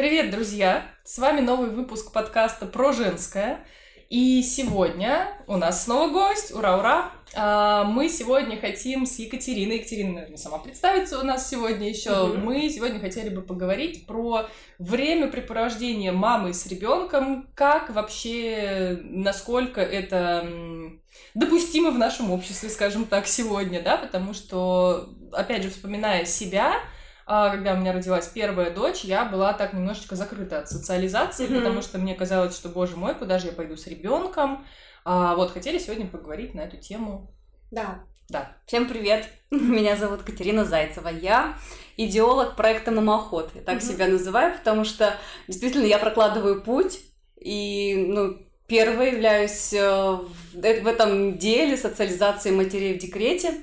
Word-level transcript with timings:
Привет, 0.00 0.30
друзья! 0.30 0.86
С 1.04 1.18
вами 1.18 1.42
новый 1.42 1.68
выпуск 1.68 2.10
подкаста 2.10 2.64
про 2.64 2.94
женское. 2.94 3.58
И 4.08 4.42
сегодня 4.42 5.28
у 5.46 5.58
нас 5.58 5.84
снова 5.84 6.10
гость. 6.10 6.54
Ура, 6.54 6.78
ура! 6.78 7.10
А, 7.34 7.84
мы 7.84 8.08
сегодня 8.08 8.58
хотим 8.58 9.04
с 9.04 9.18
Екатериной, 9.18 9.76
Екатерина, 9.76 10.14
наверное, 10.14 10.38
сама 10.38 10.56
представится 10.56 11.20
у 11.20 11.22
нас 11.22 11.50
сегодня 11.50 11.90
еще. 11.90 12.08
Mm-hmm. 12.08 12.38
Мы 12.38 12.70
сегодня 12.70 12.98
хотели 12.98 13.28
бы 13.28 13.42
поговорить 13.42 14.06
про 14.06 14.46
времяпрепровождение 14.78 16.12
мамы 16.12 16.54
с 16.54 16.64
ребенком, 16.66 17.50
как 17.54 17.90
вообще, 17.90 19.00
насколько 19.02 19.82
это 19.82 20.48
допустимо 21.34 21.90
в 21.90 21.98
нашем 21.98 22.30
обществе, 22.30 22.70
скажем 22.70 23.04
так, 23.04 23.26
сегодня, 23.26 23.82
да, 23.82 23.98
потому 23.98 24.32
что, 24.32 25.10
опять 25.30 25.62
же, 25.62 25.68
вспоминая 25.68 26.24
себя, 26.24 26.76
когда 27.30 27.74
у 27.74 27.76
меня 27.76 27.92
родилась 27.92 28.26
первая 28.26 28.70
дочь, 28.70 29.04
я 29.04 29.24
была 29.24 29.52
так 29.52 29.72
немножечко 29.72 30.16
закрыта 30.16 30.58
от 30.58 30.68
социализации, 30.68 31.46
mm-hmm. 31.46 31.58
потому 31.58 31.80
что 31.80 31.98
мне 31.98 32.16
казалось, 32.16 32.56
что, 32.56 32.68
боже 32.68 32.96
мой, 32.96 33.14
куда 33.14 33.38
же 33.38 33.46
я 33.46 33.52
пойду 33.52 33.76
с 33.76 33.86
ребенком. 33.86 34.66
А, 35.04 35.36
вот, 35.36 35.52
хотели 35.52 35.78
сегодня 35.78 36.08
поговорить 36.08 36.54
на 36.54 36.62
эту 36.62 36.76
тему. 36.76 37.32
Да. 37.70 38.00
Да. 38.28 38.56
Всем 38.66 38.88
привет! 38.88 39.28
Меня 39.52 39.96
зовут 39.96 40.22
Катерина 40.22 40.64
Зайцева. 40.64 41.06
Я 41.06 41.56
идеолог 41.96 42.56
проекта 42.56 42.90
«Мамоход». 42.90 43.52
Я 43.54 43.62
так 43.62 43.76
mm-hmm. 43.76 43.80
себя 43.80 44.08
называю, 44.08 44.58
потому 44.58 44.84
что 44.84 45.14
действительно 45.46 45.86
я 45.86 45.98
прокладываю 45.98 46.62
путь 46.62 46.98
и, 47.36 48.06
ну, 48.08 48.38
первой 48.66 49.12
являюсь 49.12 49.72
э, 49.72 50.18
в 50.54 50.86
этом 50.86 51.38
деле 51.38 51.76
социализации 51.76 52.50
матерей 52.50 52.94
в 52.94 52.98
декрете. 52.98 53.54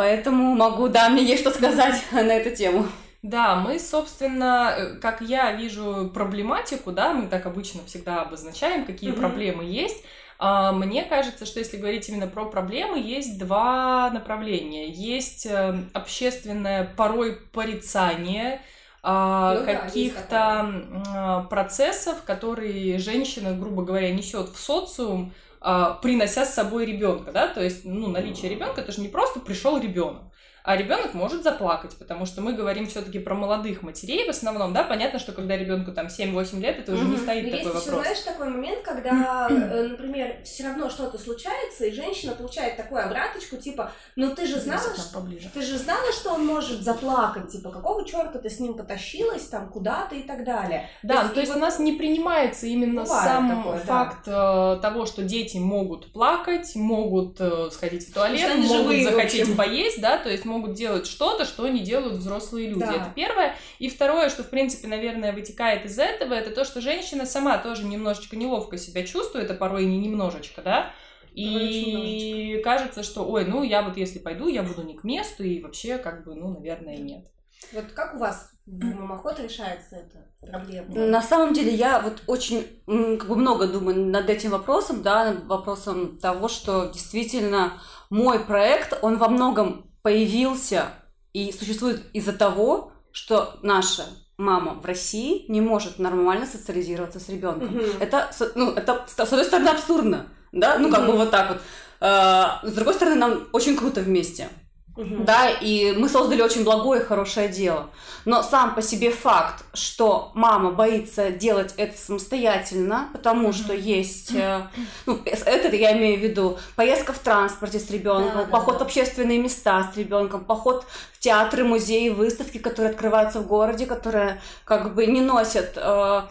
Поэтому 0.00 0.54
могу, 0.54 0.88
да, 0.88 1.10
мне 1.10 1.22
есть 1.22 1.42
что 1.42 1.50
сказать 1.50 2.02
на 2.10 2.32
эту 2.32 2.56
тему. 2.56 2.86
Да, 3.20 3.56
мы, 3.56 3.78
собственно, 3.78 4.74
э, 4.74 4.94
как 4.94 5.20
я 5.20 5.52
вижу 5.52 6.10
проблематику, 6.14 6.90
да, 6.90 7.12
мы 7.12 7.26
так 7.26 7.44
обычно 7.44 7.82
всегда 7.84 8.22
обозначаем, 8.22 8.86
какие 8.86 9.10
mm-hmm. 9.10 9.20
проблемы 9.20 9.64
есть. 9.64 10.02
А, 10.38 10.72
мне 10.72 11.04
кажется, 11.04 11.44
что 11.44 11.58
если 11.58 11.76
говорить 11.76 12.08
именно 12.08 12.26
про 12.28 12.46
проблемы, 12.46 12.98
есть 12.98 13.38
два 13.38 14.08
направления. 14.10 14.88
Есть 14.88 15.44
э, 15.44 15.78
общественное 15.92 16.90
порой 16.96 17.36
порицание, 17.52 18.62
а, 19.02 19.52
ну, 19.52 19.66
каких-то 19.66 20.82
да, 21.04 21.46
процессов, 21.50 22.22
которые 22.24 22.98
женщина, 22.98 23.52
грубо 23.52 23.82
говоря, 23.82 24.10
несет 24.10 24.48
в 24.48 24.58
социум, 24.58 25.34
принося 25.60 26.44
с 26.44 26.54
собой 26.54 26.86
ребенка, 26.86 27.32
да, 27.32 27.48
то 27.48 27.62
есть, 27.62 27.84
ну, 27.84 28.08
наличие 28.08 28.50
ребенка, 28.50 28.80
это 28.80 28.92
же 28.92 29.00
не 29.00 29.08
просто 29.08 29.40
пришел 29.40 29.78
ребенок 29.78 30.22
а 30.62 30.76
ребенок 30.76 31.14
может 31.14 31.42
заплакать, 31.42 31.96
потому 31.98 32.26
что 32.26 32.40
мы 32.40 32.52
говорим 32.52 32.86
все-таки 32.86 33.18
про 33.18 33.34
молодых 33.34 33.82
матерей 33.82 34.26
в 34.26 34.30
основном, 34.30 34.72
да, 34.72 34.84
понятно, 34.84 35.18
что 35.18 35.32
когда 35.32 35.56
ребенку 35.56 35.92
там 35.92 36.06
7-8 36.06 36.60
лет, 36.60 36.78
это 36.78 36.92
уже 36.92 37.04
не 37.04 37.16
стоит 37.16 37.44
Но 37.44 37.50
такой 37.50 37.58
есть 37.58 37.66
вопрос. 37.66 37.86
Еще, 37.86 38.02
знаешь, 38.02 38.18
такой 38.20 38.48
момент, 38.48 38.82
когда, 38.82 39.48
э, 39.50 39.88
например, 39.88 40.42
все 40.44 40.64
равно 40.64 40.90
что-то 40.90 41.18
случается, 41.18 41.86
и 41.86 41.92
женщина 41.92 42.32
получает 42.32 42.76
такую 42.76 43.04
обраточку, 43.04 43.56
типа, 43.56 43.92
ну 44.16 44.34
ты 44.34 44.46
же 44.46 44.60
знала, 44.60 44.94
что, 44.94 45.26
ты 45.54 45.62
же 45.62 45.78
знала, 45.78 46.12
что 46.12 46.34
он 46.34 46.46
может 46.46 46.82
заплакать, 46.82 47.50
типа, 47.50 47.70
какого 47.70 48.06
черта 48.06 48.38
ты 48.38 48.50
с 48.50 48.60
ним 48.60 48.74
потащилась 48.74 49.48
там 49.48 49.68
куда-то 49.70 50.14
и 50.14 50.22
так 50.22 50.44
далее. 50.44 50.88
Да, 51.02 51.14
то 51.14 51.22
есть, 51.22 51.34
то 51.34 51.40
есть 51.40 51.52
вот... 51.52 51.58
у 51.58 51.60
нас 51.60 51.78
не 51.78 51.92
принимается 51.92 52.66
именно 52.66 53.06
сам 53.06 53.48
такое, 53.48 53.78
факт 53.78 54.26
да. 54.26 54.76
Э, 54.76 54.80
того, 54.80 55.06
что 55.06 55.22
дети 55.22 55.56
могут 55.56 56.12
плакать, 56.12 56.74
могут 56.74 57.40
э, 57.40 57.70
сходить 57.70 58.08
в 58.08 58.12
туалет, 58.12 58.56
могут 58.58 59.02
захотеть 59.02 59.56
поесть, 59.56 60.00
да, 60.00 60.18
то 60.18 60.28
есть 60.28 60.44
могут 60.50 60.74
делать 60.74 61.06
что-то, 61.06 61.44
что 61.44 61.66
не 61.68 61.80
делают 61.80 62.14
взрослые 62.14 62.68
люди. 62.68 62.84
Да. 62.84 62.94
Это 62.94 63.12
первое. 63.14 63.54
И 63.78 63.88
второе, 63.88 64.28
что, 64.28 64.42
в 64.42 64.50
принципе, 64.50 64.88
наверное, 64.88 65.32
вытекает 65.32 65.86
из 65.86 65.98
этого, 65.98 66.34
это 66.34 66.50
то, 66.50 66.64
что 66.64 66.80
женщина 66.80 67.24
сама 67.24 67.56
тоже 67.58 67.84
немножечко 67.84 68.36
неловко 68.36 68.76
себя 68.76 69.06
чувствует, 69.06 69.50
а 69.50 69.54
порой 69.54 69.86
не 69.86 69.98
немножечко, 69.98 70.62
да, 70.62 70.92
и 71.32 72.60
кажется, 72.64 73.02
что, 73.02 73.24
ой, 73.24 73.44
ну 73.46 73.62
я 73.62 73.82
вот 73.82 73.96
если 73.96 74.18
пойду, 74.18 74.48
я 74.48 74.62
буду 74.62 74.82
не 74.82 74.96
к 74.96 75.04
месту, 75.04 75.44
и 75.44 75.60
вообще, 75.62 75.98
как 75.98 76.24
бы, 76.24 76.34
ну, 76.34 76.48
наверное, 76.50 76.98
нет. 76.98 77.26
Вот 77.72 77.84
как 77.94 78.14
у 78.14 78.18
вас 78.18 78.52
в 78.66 78.84
мамоход 78.84 79.38
решается 79.38 79.96
эта 79.96 80.26
проблема? 80.40 80.94
На 80.94 81.22
самом 81.22 81.52
деле 81.52 81.74
я 81.74 82.00
вот 82.00 82.22
очень 82.26 82.66
как 82.86 83.28
бы 83.28 83.36
много 83.36 83.66
думаю 83.66 84.06
над 84.06 84.30
этим 84.30 84.50
вопросом, 84.50 85.02
да, 85.02 85.32
над 85.32 85.44
вопросом 85.44 86.18
того, 86.18 86.48
что 86.48 86.86
действительно 86.86 87.74
мой 88.08 88.40
проект, 88.40 88.98
он 89.02 89.18
во 89.18 89.28
многом 89.28 89.89
появился 90.02 90.86
и 91.32 91.52
существует 91.52 92.02
из-за 92.12 92.32
того, 92.32 92.92
что 93.12 93.58
наша 93.62 94.04
мама 94.36 94.74
в 94.74 94.84
России 94.84 95.44
не 95.48 95.60
может 95.60 95.98
нормально 95.98 96.46
социализироваться 96.46 97.20
с 97.20 97.28
ребенком. 97.28 97.76
Угу. 97.76 97.84
Это, 98.00 98.30
ну, 98.54 98.72
это, 98.72 99.04
с 99.06 99.18
одной 99.20 99.44
стороны, 99.44 99.68
абсурдно, 99.68 100.26
да, 100.52 100.78
ну, 100.78 100.90
как 100.90 101.00
угу. 101.02 101.12
бы 101.12 101.18
вот 101.18 101.30
так 101.30 101.50
вот. 101.50 101.62
А, 102.00 102.60
с 102.62 102.72
другой 102.72 102.94
стороны, 102.94 103.16
нам 103.16 103.48
очень 103.52 103.76
круто 103.76 104.00
вместе. 104.00 104.48
Угу. 104.96 105.24
Да, 105.24 105.48
и 105.48 105.92
мы 105.92 106.08
создали 106.08 106.42
очень 106.42 106.64
благое, 106.64 107.00
хорошее 107.00 107.48
дело. 107.48 107.90
Но 108.24 108.42
сам 108.42 108.74
по 108.74 108.82
себе 108.82 109.10
факт, 109.10 109.64
что 109.72 110.30
мама 110.34 110.70
боится 110.70 111.30
делать 111.30 111.74
это 111.76 111.96
самостоятельно, 111.96 113.08
потому 113.12 113.48
угу. 113.48 113.52
что 113.52 113.72
есть, 113.74 114.34
э, 114.34 114.66
ну, 115.06 115.20
это 115.24 115.74
я 115.74 115.96
имею 115.96 116.18
в 116.18 116.22
виду 116.22 116.58
поездка 116.76 117.12
в 117.12 117.18
транспорте 117.18 117.78
с 117.78 117.90
ребенком, 117.90 118.44
да, 118.44 118.50
поход 118.50 118.74
да, 118.74 118.78
в 118.80 118.82
общественные 118.82 119.38
места 119.38 119.90
с 119.92 119.96
ребенком, 119.96 120.44
поход 120.44 120.84
в 121.12 121.18
театры, 121.18 121.64
музеи, 121.64 122.08
выставки, 122.10 122.58
которые 122.58 122.90
открываются 122.90 123.40
в 123.40 123.46
городе, 123.46 123.86
которые 123.86 124.40
как 124.64 124.94
бы 124.94 125.06
не 125.06 125.20
носят 125.20 125.78
Э, 125.80 126.22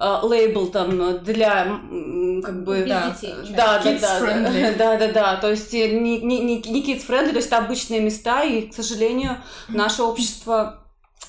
лейбл 0.00 0.68
там 0.68 1.22
для 1.24 1.64
как 2.42 2.64
бы 2.64 2.84
да, 2.86 3.10
детей, 3.10 3.34
да, 3.50 3.80
да, 3.82 3.98
да, 3.98 4.20
да, 4.20 4.72
да, 4.78 4.96
да, 4.96 5.12
да, 5.12 5.36
то 5.36 5.50
есть 5.50 5.72
не, 5.72 6.18
не, 6.18 6.38
не, 6.40 6.56
не 6.56 6.82
kids 6.82 7.06
friendly, 7.06 7.30
то 7.30 7.36
есть 7.36 7.48
это 7.48 7.58
обычные 7.58 8.00
места, 8.00 8.44
и, 8.44 8.68
к 8.68 8.74
сожалению, 8.74 9.38
наше 9.68 10.02
общество 10.02 10.84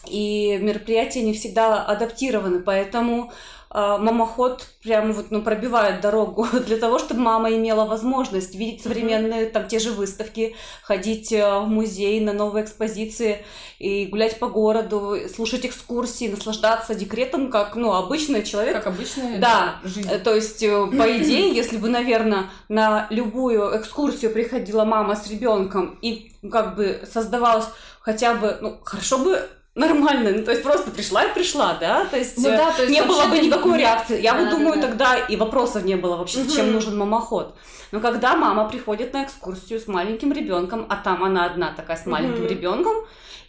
и 0.07 0.57
мероприятия 0.62 1.24
не 1.24 1.34
всегда 1.34 1.84
адаптированы, 1.84 2.62
поэтому 2.62 3.31
мамоход 3.72 4.68
прямо 4.84 5.13
вот, 5.13 5.28
ну, 5.30 5.41
пробивает 5.41 6.02
дорогу 6.02 6.47
для 6.66 6.78
того, 6.78 6.97
чтобы 6.97 7.22
мама 7.22 7.53
имела 7.53 7.85
возможность 7.85 8.56
видеть 8.56 8.81
современные, 8.81 9.46
там, 9.46 9.68
те 9.68 9.80
же 9.80 9.91
выставки, 9.91 10.56
ходить 10.81 11.31
э, 11.31 11.59
в 11.59 11.68
музей 11.68 12.19
на 12.19 12.34
новые 12.34 12.66
экспозиции 12.66 13.46
и 13.78 14.07
гулять 14.07 14.40
по 14.40 14.47
городу, 14.47 15.18
слушать 15.34 15.66
экскурсии, 15.66 16.30
наслаждаться 16.30 16.96
декретом, 16.96 17.52
как, 17.52 17.75
ну, 17.75 17.94
обычный 17.94 18.44
человек. 18.44 18.75
Как 18.75 18.88
обычная 18.88 19.38
да, 19.40 19.75
жизнь. 19.84 20.09
Э, 20.09 20.18
то 20.18 20.34
есть, 20.34 20.63
э, 20.63 20.88
по 20.88 21.18
идее, 21.18 21.53
если 21.53 21.78
бы, 21.78 21.90
наверное, 21.90 22.50
на 22.69 23.07
любую 23.09 23.78
экскурсию 23.78 24.31
приходила 24.31 24.84
мама 24.84 25.16
с 25.16 25.30
ребенком 25.30 26.00
и 26.01 26.31
как 26.51 26.75
бы 26.75 27.01
создавалась 27.12 27.68
хотя 28.01 28.34
бы, 28.34 28.57
ну, 28.62 28.80
хорошо 28.84 29.19
бы 29.19 29.47
нормально, 29.79 30.31
ну, 30.31 30.44
то 30.44 30.51
есть 30.51 30.62
просто 30.63 30.91
пришла 30.91 31.23
и 31.23 31.34
пришла, 31.34 31.78
да, 31.79 32.06
то 32.06 32.17
есть, 32.17 32.38
ну, 32.38 32.50
да, 32.50 32.72
то 32.72 32.84
есть 32.84 32.94
не 32.94 33.01
было 33.03 33.25
бы 33.25 33.40
никакой 33.40 33.72
нет. 33.72 33.81
реакции. 33.81 34.22
Я 34.22 34.34
да, 34.34 34.40
вот 34.41 34.50
думаю, 34.51 34.81
да. 34.81 34.88
тогда 34.88 35.17
и 35.17 35.35
вопросов 35.35 35.84
не 35.85 35.95
было 35.95 36.17
вообще, 36.17 36.44
зачем 36.44 36.66
угу. 36.66 36.73
нужен 36.73 36.97
мамоход. 36.97 37.56
Но 37.91 38.00
когда 38.01 38.35
мама 38.35 38.69
приходит 38.69 39.13
на 39.13 39.23
экскурсию 39.23 39.79
с 39.79 39.88
маленьким 39.88 40.31
ребенком, 40.34 40.85
а 40.89 40.97
там 40.97 41.23
она 41.23 41.45
одна 41.45 41.72
такая 41.75 41.97
с 41.97 42.06
маленьким 42.06 42.44
угу. 42.44 42.50
ребенком, 42.50 42.95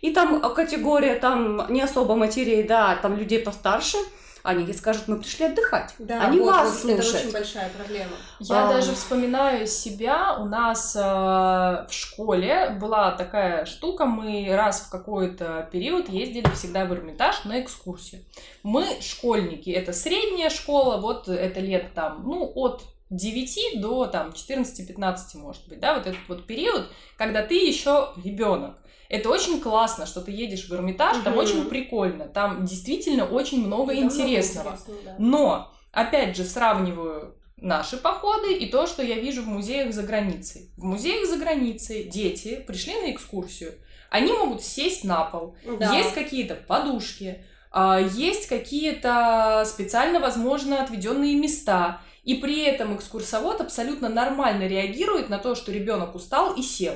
и 0.00 0.12
там 0.12 0.40
категория 0.54 1.16
там 1.16 1.66
не 1.68 1.82
особо 1.82 2.14
матерей, 2.14 2.62
да, 2.62 2.96
там 3.02 3.16
людей 3.16 3.40
постарше, 3.40 3.98
они 4.42 4.64
ей 4.64 4.74
скажут, 4.74 5.08
мы 5.08 5.20
пришли 5.20 5.46
отдыхать. 5.46 5.94
Да, 5.98 6.26
они 6.26 6.40
вот, 6.40 6.50
вас 6.50 6.70
вот, 6.70 6.80
слушают. 6.80 7.06
Это 7.06 7.18
очень 7.18 7.32
большая 7.32 7.70
проблема. 7.70 8.12
Я 8.38 8.68
а... 8.68 8.72
даже 8.72 8.94
вспоминаю 8.94 9.66
себя. 9.66 10.36
У 10.38 10.44
нас 10.44 10.96
э, 10.96 11.00
в 11.00 11.88
школе 11.90 12.76
была 12.80 13.12
такая 13.12 13.64
штука. 13.66 14.06
Мы 14.06 14.48
раз 14.54 14.80
в 14.82 14.90
какой-то 14.90 15.68
период 15.72 16.08
ездили 16.08 16.48
всегда 16.54 16.84
в 16.84 16.92
Эрмитаж 16.92 17.44
на 17.44 17.60
экскурсию. 17.60 18.22
Мы 18.62 18.86
школьники. 19.00 19.70
Это 19.70 19.92
средняя 19.92 20.50
школа. 20.50 20.98
Вот 20.98 21.28
это 21.28 21.60
лет 21.60 21.92
там, 21.94 22.22
ну, 22.24 22.50
от 22.54 22.84
9 23.10 23.80
до 23.80 24.06
там 24.06 24.30
14-15, 24.30 25.18
может 25.34 25.68
быть, 25.68 25.80
да, 25.80 25.94
вот 25.94 26.06
этот 26.06 26.20
вот 26.28 26.46
период, 26.46 26.88
когда 27.16 27.42
ты 27.42 27.54
еще 27.54 28.10
ребенок. 28.22 28.76
Это 29.10 29.28
очень 29.28 29.60
классно, 29.60 30.06
что 30.06 30.20
ты 30.20 30.30
едешь 30.30 30.68
в 30.68 30.72
Эрмитаж, 30.72 31.16
угу. 31.16 31.24
там 31.24 31.36
очень 31.36 31.64
прикольно, 31.64 32.26
там 32.26 32.64
действительно 32.64 33.26
очень 33.26 33.66
много 33.66 33.92
там 33.92 34.04
интересного. 34.04 34.78
Много 34.86 35.00
да. 35.04 35.14
Но, 35.18 35.74
опять 35.90 36.36
же, 36.36 36.44
сравниваю 36.44 37.36
наши 37.56 37.96
походы 37.96 38.54
и 38.54 38.70
то, 38.70 38.86
что 38.86 39.02
я 39.02 39.16
вижу 39.16 39.42
в 39.42 39.48
музеях 39.48 39.92
за 39.92 40.04
границей. 40.04 40.70
В 40.76 40.84
музеях 40.84 41.28
за 41.28 41.38
границей 41.38 42.04
дети 42.04 42.62
пришли 42.64 42.94
на 42.94 43.10
экскурсию, 43.10 43.74
они 44.10 44.32
могут 44.32 44.62
сесть 44.62 45.02
на 45.02 45.24
пол, 45.24 45.56
да. 45.78 45.96
есть 45.96 46.14
какие-то 46.14 46.54
подушки, 46.54 47.44
а, 47.72 48.00
есть 48.00 48.46
какие-то 48.46 49.64
специально, 49.66 50.20
возможно, 50.20 50.82
отведенные 50.82 51.34
места, 51.34 52.00
и 52.22 52.34
при 52.34 52.62
этом 52.62 52.94
экскурсовод 52.94 53.60
абсолютно 53.60 54.08
нормально 54.08 54.68
реагирует 54.68 55.30
на 55.30 55.38
то, 55.38 55.56
что 55.56 55.72
ребенок 55.72 56.14
устал 56.14 56.54
и 56.54 56.62
сел. 56.62 56.94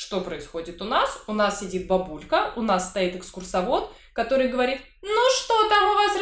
Что 0.00 0.22
происходит 0.22 0.80
у 0.80 0.86
нас? 0.86 1.22
У 1.26 1.34
нас 1.34 1.60
сидит 1.60 1.86
бабулька, 1.86 2.54
у 2.56 2.62
нас 2.62 2.88
стоит 2.88 3.16
экскурсовод, 3.16 3.92
который 4.14 4.48
говорит, 4.48 4.80
ну 5.02 5.28
что 5.36 5.68
там 5.68 5.90
у 5.90 5.92
вас 5.94 6.16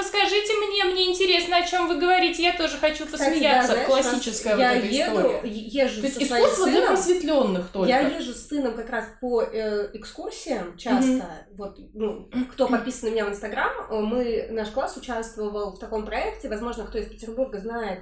знаю, 1.47 1.63
о 1.63 1.67
чем 1.69 1.87
вы 1.87 1.97
говорите, 1.97 2.43
я 2.43 2.55
тоже 2.55 2.77
хочу 2.77 3.07
Кстати, 3.07 3.31
посмеяться. 3.31 3.77
да, 3.77 3.85
знаешь, 3.85 4.05
Классическая 4.05 4.57
я 4.57 4.75
вот 4.75 4.79
эта 4.79 4.87
еду, 4.89 5.21
история. 5.21 5.41
езжу 5.45 6.01
То 6.01 6.07
есть 6.09 6.23
искусство 6.23 6.67
для 6.67 6.75
сыном. 6.75 6.87
просветленных 6.89 7.69
только. 7.69 7.89
Я 7.89 8.01
езжу 8.01 8.35
с 8.35 8.49
сыном 8.49 8.75
как 8.75 8.91
раз 8.91 9.05
по 9.21 9.43
э, 9.43 9.91
экскурсиям 9.97 10.77
часто. 10.77 11.47
Вот, 11.53 11.79
ну, 11.95 12.29
кто 12.51 12.67
подписан 12.67 13.11
на 13.11 13.13
меня 13.13 13.27
в 13.27 13.29
Инстаграм, 13.29 13.71
э, 13.91 14.01
мы, 14.01 14.49
наш 14.51 14.71
класс 14.71 14.97
участвовал 14.97 15.77
в 15.77 15.79
таком 15.79 16.05
проекте. 16.05 16.49
Возможно, 16.49 16.85
кто 16.85 16.99
из 16.99 17.09
Петербурга 17.09 17.61
знает. 17.61 18.01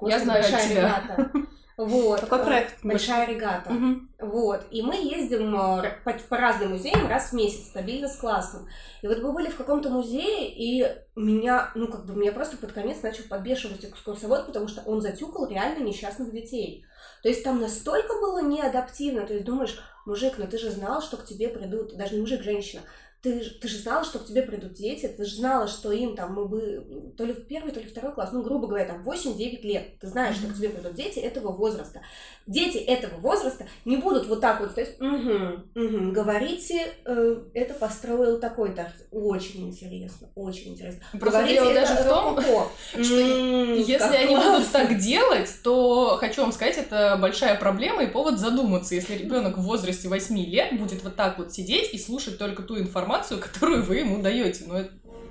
Я 0.00 0.18
знаю 0.20 0.42
тебя. 0.42 1.02
регата. 1.06 1.30
Вот. 1.76 2.20
Какой 2.20 2.40
э, 2.40 2.44
проект? 2.44 2.84
Большая 2.84 3.26
регата. 3.26 3.70
Мгм. 3.70 4.10
Вот. 4.18 4.64
И 4.70 4.82
мы 4.82 4.94
ездим 4.94 5.54
э, 5.54 5.98
по, 6.04 6.12
по 6.12 6.36
разным 6.36 6.72
музеям 6.72 7.08
раз 7.08 7.30
в 7.30 7.32
месяц, 7.32 7.66
стабильно 7.68 8.08
с 8.08 8.16
классом. 8.16 8.68
И 9.00 9.08
вот 9.08 9.22
мы 9.22 9.32
были 9.32 9.48
в 9.48 9.56
каком-то 9.56 9.90
музее, 9.90 10.48
и 10.50 10.86
меня, 11.16 11.70
ну, 11.74 11.88
как 11.88 12.06
бы, 12.06 12.14
меня 12.14 12.32
просто 12.32 12.56
под 12.56 12.72
конец 12.72 13.02
начал 13.02 13.24
подбешивать 13.24 13.84
экскурсовод, 13.84 14.46
потому 14.46 14.68
что 14.68 14.82
он 14.82 15.00
затюкал 15.00 15.48
реально 15.48 15.82
несчастных 15.82 16.30
детей. 16.32 16.84
То 17.22 17.28
есть 17.28 17.44
там 17.44 17.60
настолько 17.60 18.14
было 18.14 18.42
неадаптивно, 18.42 19.26
то 19.26 19.32
есть 19.32 19.44
думаешь, 19.44 19.78
мужик, 20.06 20.34
ну 20.38 20.46
ты 20.46 20.58
же 20.58 20.70
знал, 20.70 21.00
что 21.00 21.16
к 21.16 21.24
тебе 21.24 21.48
придут, 21.48 21.96
даже 21.96 22.14
не 22.14 22.20
мужик, 22.20 22.42
женщина, 22.42 22.82
ты, 23.22 23.40
ты 23.60 23.68
же 23.68 23.78
знала, 23.78 24.04
что 24.04 24.18
к 24.18 24.26
тебе 24.26 24.42
придут 24.42 24.74
дети, 24.74 25.06
ты 25.06 25.24
же 25.24 25.36
знала, 25.36 25.68
что 25.68 25.92
им 25.92 26.16
там 26.16 26.34
мы 26.34 26.46
бы 26.46 27.14
то 27.16 27.24
ли 27.24 27.32
в 27.32 27.46
первый, 27.46 27.72
то 27.72 27.78
ли 27.78 27.86
второй 27.86 28.12
класс, 28.12 28.30
ну, 28.32 28.42
грубо 28.42 28.66
говоря, 28.66 28.84
там 28.84 29.02
8-9 29.02 29.62
лет, 29.62 29.98
ты 30.00 30.08
знаешь, 30.08 30.36
что 30.36 30.48
к 30.48 30.56
тебе 30.56 30.70
придут 30.70 30.94
дети 30.94 31.20
этого 31.20 31.52
возраста. 31.52 32.00
Дети 32.48 32.78
этого 32.78 33.20
возраста 33.20 33.66
не 33.84 33.96
будут 33.96 34.26
вот 34.26 34.40
так 34.40 34.60
вот 34.60 34.72
стоять, 34.72 35.00
угу, 35.00 35.62
угу, 35.76 36.10
говорите, 36.10 36.88
э, 37.04 37.36
это 37.54 37.74
построил 37.74 38.40
такой-то. 38.40 38.92
Очень 39.12 39.68
интересно, 39.68 40.26
очень 40.34 40.72
интересно. 40.72 41.02
Просто 41.12 41.38
Говорите, 41.38 41.62
дело 41.62 41.74
даже 41.74 41.94
в 41.94 42.08
том, 42.08 42.40
что 43.04 43.14
Если 43.14 44.16
они 44.16 44.34
будут 44.34 44.72
так 44.72 44.98
делать, 44.98 45.48
то 45.62 46.16
хочу 46.18 46.42
вам 46.42 46.50
сказать, 46.50 46.76
это 46.76 47.16
большая 47.20 47.56
проблема 47.56 48.02
и 48.02 48.08
повод 48.08 48.40
задуматься, 48.40 48.96
если 48.96 49.14
ребенок 49.14 49.58
в 49.58 49.62
возрасте 49.62 50.08
8 50.08 50.36
лет 50.38 50.76
будет 50.76 51.04
вот 51.04 51.14
так 51.14 51.38
вот 51.38 51.52
сидеть 51.52 51.94
и 51.94 51.98
слушать 51.98 52.36
только 52.36 52.62
ту 52.64 52.76
информацию, 52.76 53.11
которую 53.38 53.84
вы 53.84 53.96
ему 53.96 54.22
даете. 54.22 54.64
Ну, 54.66 54.74
это- 54.74 54.90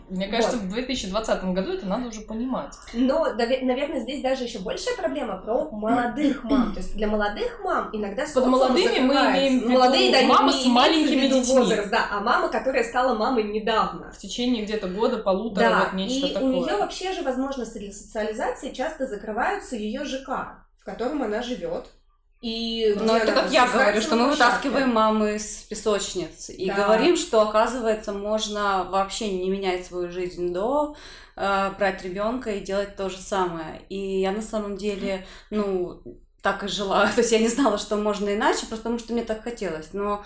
мне 0.09 0.27
кажется, 0.27 0.57
Вот. 0.57 0.65
в 0.65 0.73
2020 0.73 1.53
году 1.53 1.71
это 1.71 1.85
надо 1.85 2.09
уже 2.09 2.19
понимать. 2.21 2.73
Но, 2.93 3.27
наве- 3.33 3.61
наверное, 3.63 4.01
здесь 4.01 4.21
даже 4.21 4.43
еще 4.43 4.59
большая 4.59 4.97
проблема 4.97 5.37
про 5.37 5.71
молодых 5.71 6.43
мам. 6.43 6.73
То 6.73 6.79
есть 6.81 6.95
для 6.97 7.07
молодых 7.07 7.61
мам 7.63 7.89
иногда 7.93 8.25
Под 8.33 8.45
молодыми 8.45 8.77
мы 8.99 9.13
закрывается. 9.13 9.31
имеем 9.39 9.59
в 9.59 9.61
виду 9.63 9.71
молодые, 9.71 10.11
да, 10.11 10.21
не 10.21 10.51
с 10.51 10.65
маленькими 10.65 11.27
детьми. 11.27 11.41
возраст, 11.59 11.89
да, 11.89 12.07
а 12.11 12.19
мама, 12.19 12.49
которая 12.49 12.83
стала 12.83 13.15
мамой 13.17 13.43
недавно. 13.43 14.11
В 14.11 14.17
течение 14.17 14.65
где-то 14.65 14.89
года, 14.89 15.17
полутора, 15.19 15.69
Да, 15.69 15.83
вот 15.85 15.93
нечто 15.93 16.27
и 16.27 16.33
такое. 16.33 16.49
у 16.49 16.53
нее 16.65 16.75
вообще 16.75 17.13
же 17.13 17.21
возможности 17.21 17.77
для 17.77 17.93
социализации 17.93 18.71
часто 18.73 19.07
закрываются 19.07 19.77
ее 19.77 20.03
ЖК, 20.03 20.65
в 20.77 20.83
котором 20.83 21.23
она 21.23 21.41
живет. 21.41 21.85
И 22.41 22.95
Но 22.99 23.17
это 23.17 23.33
как 23.33 23.51
я 23.51 23.67
говорю, 23.67 24.01
что 24.01 24.15
мы 24.15 24.31
вытаскиваем 24.31 24.91
мамы 24.91 25.35
из 25.35 25.57
песочниц 25.69 26.49
и 26.49 26.67
Да. 26.67 26.73
говорим, 26.73 27.15
что 27.15 27.41
оказывается 27.41 28.13
можно 28.13 28.83
вообще 28.89 29.31
не 29.31 29.47
менять 29.49 29.85
свою 29.85 30.09
жизнь 30.09 30.51
до, 30.51 30.95
э, 31.35 31.71
брать 31.77 32.03
ребенка 32.03 32.49
и 32.51 32.59
делать 32.61 32.95
то 32.95 33.09
же 33.09 33.17
самое. 33.17 33.83
И 33.89 34.21
я 34.21 34.31
на 34.31 34.41
самом 34.41 34.75
деле, 34.75 35.27
ну, 35.51 36.01
так 36.41 36.63
и 36.63 36.67
жила. 36.67 37.05
То 37.15 37.21
есть 37.21 37.31
я 37.31 37.37
не 37.37 37.47
знала, 37.47 37.77
что 37.77 37.95
можно 37.95 38.33
иначе, 38.33 38.65
просто 38.65 38.77
потому 38.77 38.97
что 38.97 39.13
мне 39.13 39.23
так 39.23 39.43
хотелось. 39.43 39.89
Но 39.93 40.23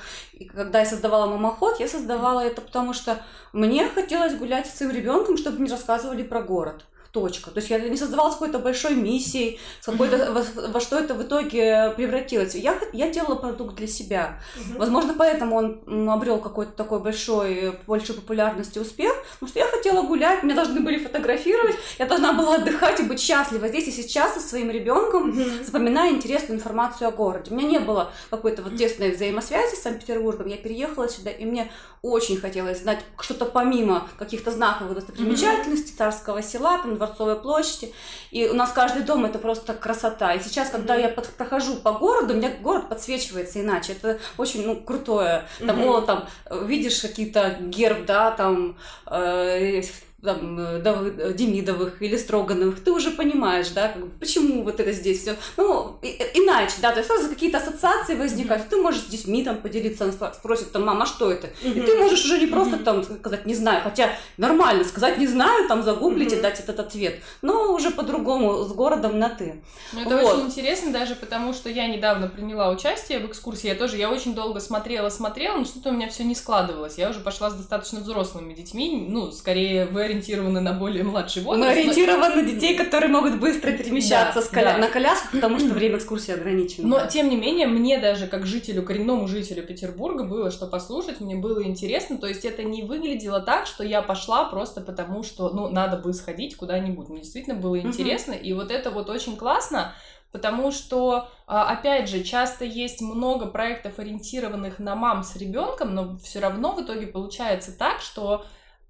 когда 0.54 0.80
я 0.80 0.86
создавала 0.86 1.26
мамоход, 1.28 1.82
я 1.82 1.88
создавала 1.90 2.40
это 2.40 2.62
потому, 2.62 2.94
что 2.94 3.22
мне 3.52 3.90
хотелось 3.90 4.36
гулять 4.36 4.68
со 4.68 4.78
своим 4.78 4.94
ребенком, 4.94 5.36
чтобы 5.38 5.62
не 5.62 5.70
рассказывали 5.70 6.24
про 6.24 6.42
город. 6.42 6.86
Точка. 7.16 7.50
То 7.50 7.60
есть 7.60 7.70
я 7.70 7.80
не 7.80 7.96
создавала 7.96 8.30
с 8.30 8.34
какой-то 8.34 8.60
большой 8.60 8.94
миссией, 8.96 9.58
с 9.80 9.86
какой-то, 9.86 10.34
во, 10.34 10.44
во 10.72 10.80
что 10.82 11.00
это 11.00 11.14
в 11.14 11.24
итоге 11.24 11.94
превратилось. 11.96 12.56
Я, 12.56 12.78
я 12.92 13.10
делала 13.10 13.36
продукт 13.36 13.76
для 13.76 13.88
себя. 13.88 14.42
Мгм. 14.58 14.80
Возможно, 14.80 15.16
поэтому 15.18 15.56
он 15.56 15.80
м, 15.88 16.10
обрел 16.10 16.40
какой-то 16.40 16.74
такой 16.74 17.00
большой, 17.00 17.80
большой 17.88 18.16
популярность 18.16 18.76
и 18.76 18.82
успех, 18.82 19.14
потому 19.36 19.50
что 19.50 19.60
я 19.60 19.68
хотела 19.68 20.02
гулять, 20.02 20.44
меня 20.44 20.56
должны 20.56 20.82
были 20.82 20.98
фотографировать, 21.00 21.78
я 22.00 22.06
должна 22.06 22.34
была 22.34 22.56
отдыхать 22.56 23.00
и 23.00 23.04
быть 23.04 23.22
счастлива 23.22 23.70
здесь 23.70 23.88
и 23.88 23.92
сейчас 23.92 24.34
со 24.34 24.42
своим 24.42 24.70
ребенком, 24.70 25.30
Мгм. 25.30 25.64
запоминая 25.64 26.10
интересную 26.12 26.58
информацию 26.60 27.08
о 27.08 27.12
городе. 27.12 27.52
У 27.52 27.56
меня 27.56 27.70
не 27.70 27.80
было 27.80 28.12
какой-то 28.30 28.62
вот 28.62 28.76
тесной 28.76 29.12
взаимосвязи 29.16 29.76
с 29.76 29.84
Санкт-Петербургом. 29.84 30.48
Я 30.48 30.58
переехала 30.58 31.08
сюда, 31.08 31.32
и 31.32 31.46
мне 31.46 31.72
очень 32.02 32.38
хотелось 32.42 32.82
знать 32.82 33.00
что-то 33.22 33.46
помимо 33.46 34.08
каких-то 34.20 34.52
знаковых 34.52 34.96
достопримечательностей 34.96 35.96
царского 35.98 36.44
села, 36.44 36.78
там, 36.80 36.98
Дворцовой 37.06 37.36
площади. 37.36 37.94
И 38.32 38.48
у 38.48 38.54
нас 38.54 38.72
каждый 38.72 39.04
дом 39.04 39.26
это 39.26 39.40
просто 39.40 39.74
красота. 39.74 40.34
И 40.34 40.42
сейчас, 40.42 40.70
когда 40.70 40.96
я 40.96 41.10
под- 41.10 41.30
прохожу 41.30 41.76
по 41.76 41.92
городу, 41.94 42.34
у 42.34 42.38
меня 42.38 42.52
город 42.62 42.90
подсвечивается 42.90 43.62
иначе. 43.62 43.94
Это 43.94 44.20
очень 44.38 44.66
ну, 44.66 44.76
крутое. 44.82 45.46
Там, 45.60 45.78
Мгм. 45.80 45.88
о, 45.90 46.02
там 46.02 46.28
видишь 46.64 47.00
какие-то 47.02 47.58
герб, 47.62 48.06
да, 48.06 48.32
там, 48.32 48.78
э, 49.08 49.82
там, 50.26 50.60
э, 50.60 50.82
Давы- 50.82 51.34
Демидовых 51.34 52.02
или 52.02 52.18
Строгановых, 52.18 52.84
ты 52.84 52.92
уже 52.92 53.12
понимаешь, 53.12 53.70
да, 53.70 53.88
как 53.90 54.04
почему 54.20 54.64
вот 54.64 54.80
это 54.80 54.92
здесь 54.92 55.22
все, 55.22 55.36
ну, 55.58 55.98
и- 56.02 56.08
и- 56.08 56.40
иначе, 56.44 56.76
да, 56.82 56.92
то 56.92 56.98
есть 56.98 57.10
сразу 57.10 57.30
какие-то 57.30 57.58
ассоциации 57.60 58.16
возникают, 58.16 58.68
ты 58.70 58.78
можешь 58.78 59.02
с 59.02 59.06
детьми 59.06 59.44
там 59.44 59.58
поделиться, 59.58 60.06
она 60.06 60.14
спросит 60.34 60.72
там, 60.72 60.86
мама, 60.86 61.06
что 61.06 61.32
это? 61.32 61.48
И 61.64 61.70
Мгм. 61.70 61.86
ты 61.86 61.96
можешь 61.98 62.26
уже 62.26 62.40
не 62.40 62.48
просто 62.48 62.76
Мгм. 62.76 62.84
там 62.84 63.04
сказать 63.04 63.46
не 63.46 63.56
знаю, 63.56 63.82
хотя 63.84 64.10
нормально 64.38 64.84
сказать 64.84 65.18
не 65.18 65.28
знаю, 65.28 65.68
там 65.68 65.84
загуглить 65.84 66.32
и 66.32 66.36
Мгм. 66.36 66.42
дать 66.44 66.60
этот 66.60 66.80
ответ, 66.80 67.20
но 67.42 67.74
уже 67.74 67.92
по-другому, 67.92 68.64
с 68.64 68.72
городом 68.74 69.20
на 69.20 69.30
ты. 69.30 69.62
Ну, 69.94 70.02
это 70.02 70.18
Вот. 70.18 70.36
очень 70.36 70.48
интересно 70.48 70.92
даже 70.92 71.16
потому, 71.16 71.54
что 71.54 71.70
я 71.70 71.88
недавно 71.88 72.28
приняла 72.28 72.70
участие 72.70 73.20
в 73.20 73.26
экскурсии. 73.28 73.68
Я 73.68 73.76
тоже, 73.76 73.98
я 73.98 74.10
очень 74.10 74.34
долго 74.34 74.60
смотрела, 74.60 75.10
смотрела, 75.10 75.58
но 75.58 75.66
что-то 75.66 75.90
у 75.90 75.92
меня 75.94 76.10
все 76.10 76.24
не 76.24 76.36
складывалось. 76.36 76.98
Я 76.98 77.10
уже 77.10 77.20
пошла 77.20 77.50
с 77.50 77.54
достаточно 77.54 78.00
взрослыми 78.00 78.54
детьми, 78.54 79.06
ну, 79.10 79.32
скорее 79.32 79.86
вы 79.86 80.02
ориентированы 80.16 80.62
на 80.62 80.74
более 80.74 81.04
младший 81.04 81.44
возраст. 81.44 81.60
Мы 81.60 81.66
но- 81.66 81.72
ориентированы 81.72 82.42
на 82.42 82.44
детей, 82.44 82.76
которые 82.78 83.10
могут 83.12 83.40
быстро 83.40 83.72
перемещаться 83.72 84.40
Да, 84.40 84.46
с 84.46 84.50
коля- 84.50 84.74
да. 84.74 84.78
на 84.78 84.88
колясках, 84.88 85.32
потому 85.32 85.60
что 85.60 85.70
время 85.70 85.98
экскурсии 85.98 86.34
ограничено. 86.34 86.88
Но, 86.88 86.98
да. 87.00 87.08
тем 87.08 87.30
не 87.30 87.36
менее, 87.36 87.68
мне 87.68 88.00
даже 88.00 88.28
как 88.28 88.46
жителю, 88.46 88.84
коренному 88.84 89.28
жителю 89.28 89.64
Петербурга 89.64 90.24
было 90.24 90.52
что 90.52 90.68
послушать, 90.68 91.20
мне 91.20 91.36
было 91.36 91.64
интересно. 91.64 92.18
То 92.18 92.28
есть 92.28 92.46
это 92.46 92.64
не 92.64 92.84
выглядело 92.84 93.40
так, 93.40 93.68
что 93.68 93.84
я 93.84 94.02
пошла 94.02 94.46
просто 94.46 94.82
потому, 94.82 95.24
что, 95.24 95.50
ну, 95.50 95.70
надо 95.70 95.98
бы 95.98 96.14
сходить 96.14 96.56
куда-нибудь. 96.56 97.10
Мне 97.10 97.22
действительно 97.22 97.56
было 97.56 97.80
интересно. 97.80 98.34
И 98.34 98.54
вот 98.54 98.72
это 98.72 98.92
вот 98.92 99.10
очень 99.10 99.36
классно, 99.36 99.94
потому 100.32 100.72
что, 100.72 101.30
а, 101.48 101.72
опять 101.72 102.10
же, 102.10 102.24
часто 102.24 102.66
есть 102.66 103.02
много 103.02 103.46
проектов, 103.48 104.00
ориентированных 104.00 104.80
на 104.80 104.96
мам 104.96 105.24
с 105.24 105.36
ребенком, 105.36 105.94
но 105.96 106.18
все 106.18 106.40
равно 106.40 106.74
в 106.74 106.82
итоге 106.84 107.08
получается 107.08 107.72
так, 107.78 108.02
что 108.02 108.46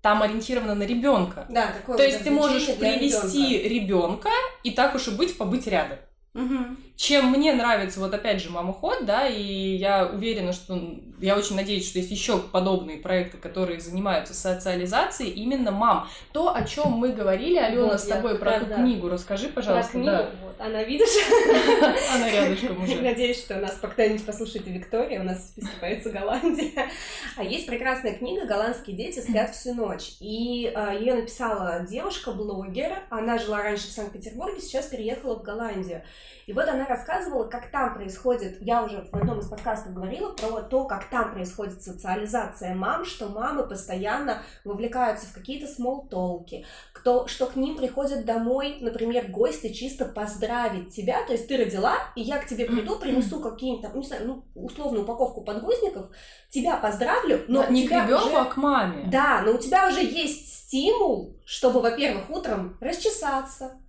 там 0.05 0.21
ориентировано 0.21 0.75
на 0.75 0.83
ребенка. 0.83 1.47
Да, 1.49 1.65
такое 1.65 1.97
То 1.97 2.03
вот 2.03 2.11
есть 2.11 2.23
ты 2.23 2.29
можешь 2.29 2.65
привести 2.77 3.57
ребенка 3.67 4.29
и 4.61 4.69
так 4.69 4.93
уж 4.93 5.07
и 5.07 5.11
быть 5.11 5.35
побыть 5.35 5.65
рядом 5.65 5.97
Мгм. 6.35 6.77
чем 6.97 7.31
мне 7.31 7.53
нравится, 7.53 7.99
вот 7.99 8.13
опять 8.13 8.41
же, 8.41 8.49
мамоход, 8.49 9.05
да, 9.05 9.27
и 9.27 9.41
я 9.77 10.05
уверена, 10.05 10.53
что 10.53 10.79
я 11.19 11.35
очень 11.37 11.55
надеюсь, 11.55 11.87
что 11.89 11.97
есть 11.99 12.11
еще 12.11 12.37
подобные 12.39 12.97
проекты, 12.97 13.37
которые 13.37 13.79
занимаются 13.79 14.33
социализацией 14.33 15.31
именно 15.31 15.71
мам. 15.71 16.07
То, 16.33 16.53
о 16.53 16.63
чем 16.63 16.91
мы 16.91 17.13
говорили, 17.13 17.57
Алена, 17.57 17.87
Вот, 17.87 18.01
с 18.01 18.07
я 18.07 18.15
тобой 18.15 18.31
как 18.33 18.39
про 18.41 18.51
раз, 18.51 18.63
ту 18.63 18.69
да. 18.69 18.75
книгу, 18.75 19.07
расскажи, 19.09 19.47
Про 19.47 19.53
пожалуйста. 19.55 19.91
книгу, 19.93 20.07
Да. 20.11 20.29
вот, 20.43 20.55
она, 20.59 20.83
видишь? 20.83 21.07
Она 22.15 22.29
рядышком 22.29 22.83
уже. 22.83 22.95
Надеюсь, 23.01 23.39
что 23.39 23.55
нас 23.55 23.77
когда-нибудь 23.81 24.25
послушает 24.25 24.67
и 24.67 24.71
Виктория, 24.71 25.21
у 25.21 25.23
нас 25.23 25.37
в 25.39 25.47
списке 25.51 25.73
появится 25.79 26.09
Голландия. 26.11 26.89
А 27.37 27.43
есть 27.43 27.65
прекрасная 27.65 28.13
книга 28.17 28.45
«Голландские 28.45 28.95
дети 28.97 29.19
спят 29.19 29.55
всю 29.55 29.73
ночь». 29.73 30.13
И 30.19 30.73
ее 30.99 31.13
написала 31.15 31.85
девушка-блогер. 31.89 33.03
Она 33.09 33.37
жила 33.37 33.61
раньше 33.63 33.87
в 33.87 33.91
Санкт-Петербурге, 33.91 34.59
сейчас 34.61 34.87
переехала 34.87 35.35
в 35.35 35.43
Голландию. 35.43 36.03
И 36.45 36.53
вот 36.53 36.67
она 36.67 36.85
рассказывала, 36.85 37.45
как 37.45 37.71
там 37.71 37.95
происходит, 37.95 38.57
я 38.61 38.83
уже 38.83 39.07
в 39.11 39.15
одном 39.15 39.39
из 39.39 39.47
подкастов 39.47 39.93
говорила 39.93 40.31
про 40.31 40.61
то, 40.61 40.85
как 40.85 41.09
там 41.09 41.33
происходит 41.33 41.81
социализация 41.81 42.75
мам, 42.75 43.03
что 43.05 43.29
мамы 43.29 43.67
постоянно 43.67 44.41
вовлекаются 44.63 45.25
в 45.27 45.33
какие-то 45.33 45.67
смолтолки, 45.67 46.65
кто, 46.93 47.27
что 47.27 47.45
к 47.47 47.55
ним 47.55 47.75
приходят 47.77 48.25
домой, 48.25 48.77
например, 48.81 49.27
гости 49.31 49.73
чисто 49.73 50.05
поздравить 50.05 50.93
тебя, 50.95 51.25
то 51.25 51.33
есть 51.33 51.47
ты 51.47 51.57
родила, 51.57 51.95
и 52.15 52.21
я 52.21 52.37
к 52.37 52.47
тебе 52.47 52.65
приду, 52.65 52.97
принесу 52.99 53.39
какие-нибудь, 53.39 53.83
там, 53.83 53.99
не 53.99 54.05
знаю, 54.05 54.27
ну, 54.27 54.43
условно, 54.55 55.01
упаковку 55.01 55.41
подгузников, 55.41 56.07
тебя 56.49 56.77
поздравлю, 56.77 57.43
но 57.47 57.65
у 57.67 57.71
не 57.71 57.87
к 57.87 57.91
ребенку, 57.91 58.27
уже- 58.27 58.37
а 58.37 58.45
к 58.45 58.57
маме. 58.57 59.09
Да, 59.11 59.41
но 59.45 59.53
у 59.53 59.57
тебя 59.57 59.87
уже 59.87 60.01
есть 60.03 60.53
стимул, 60.65 61.35
чтобы, 61.45 61.81
во-первых, 61.81 62.29
утром 62.29 62.77
расчесаться, 62.81 63.79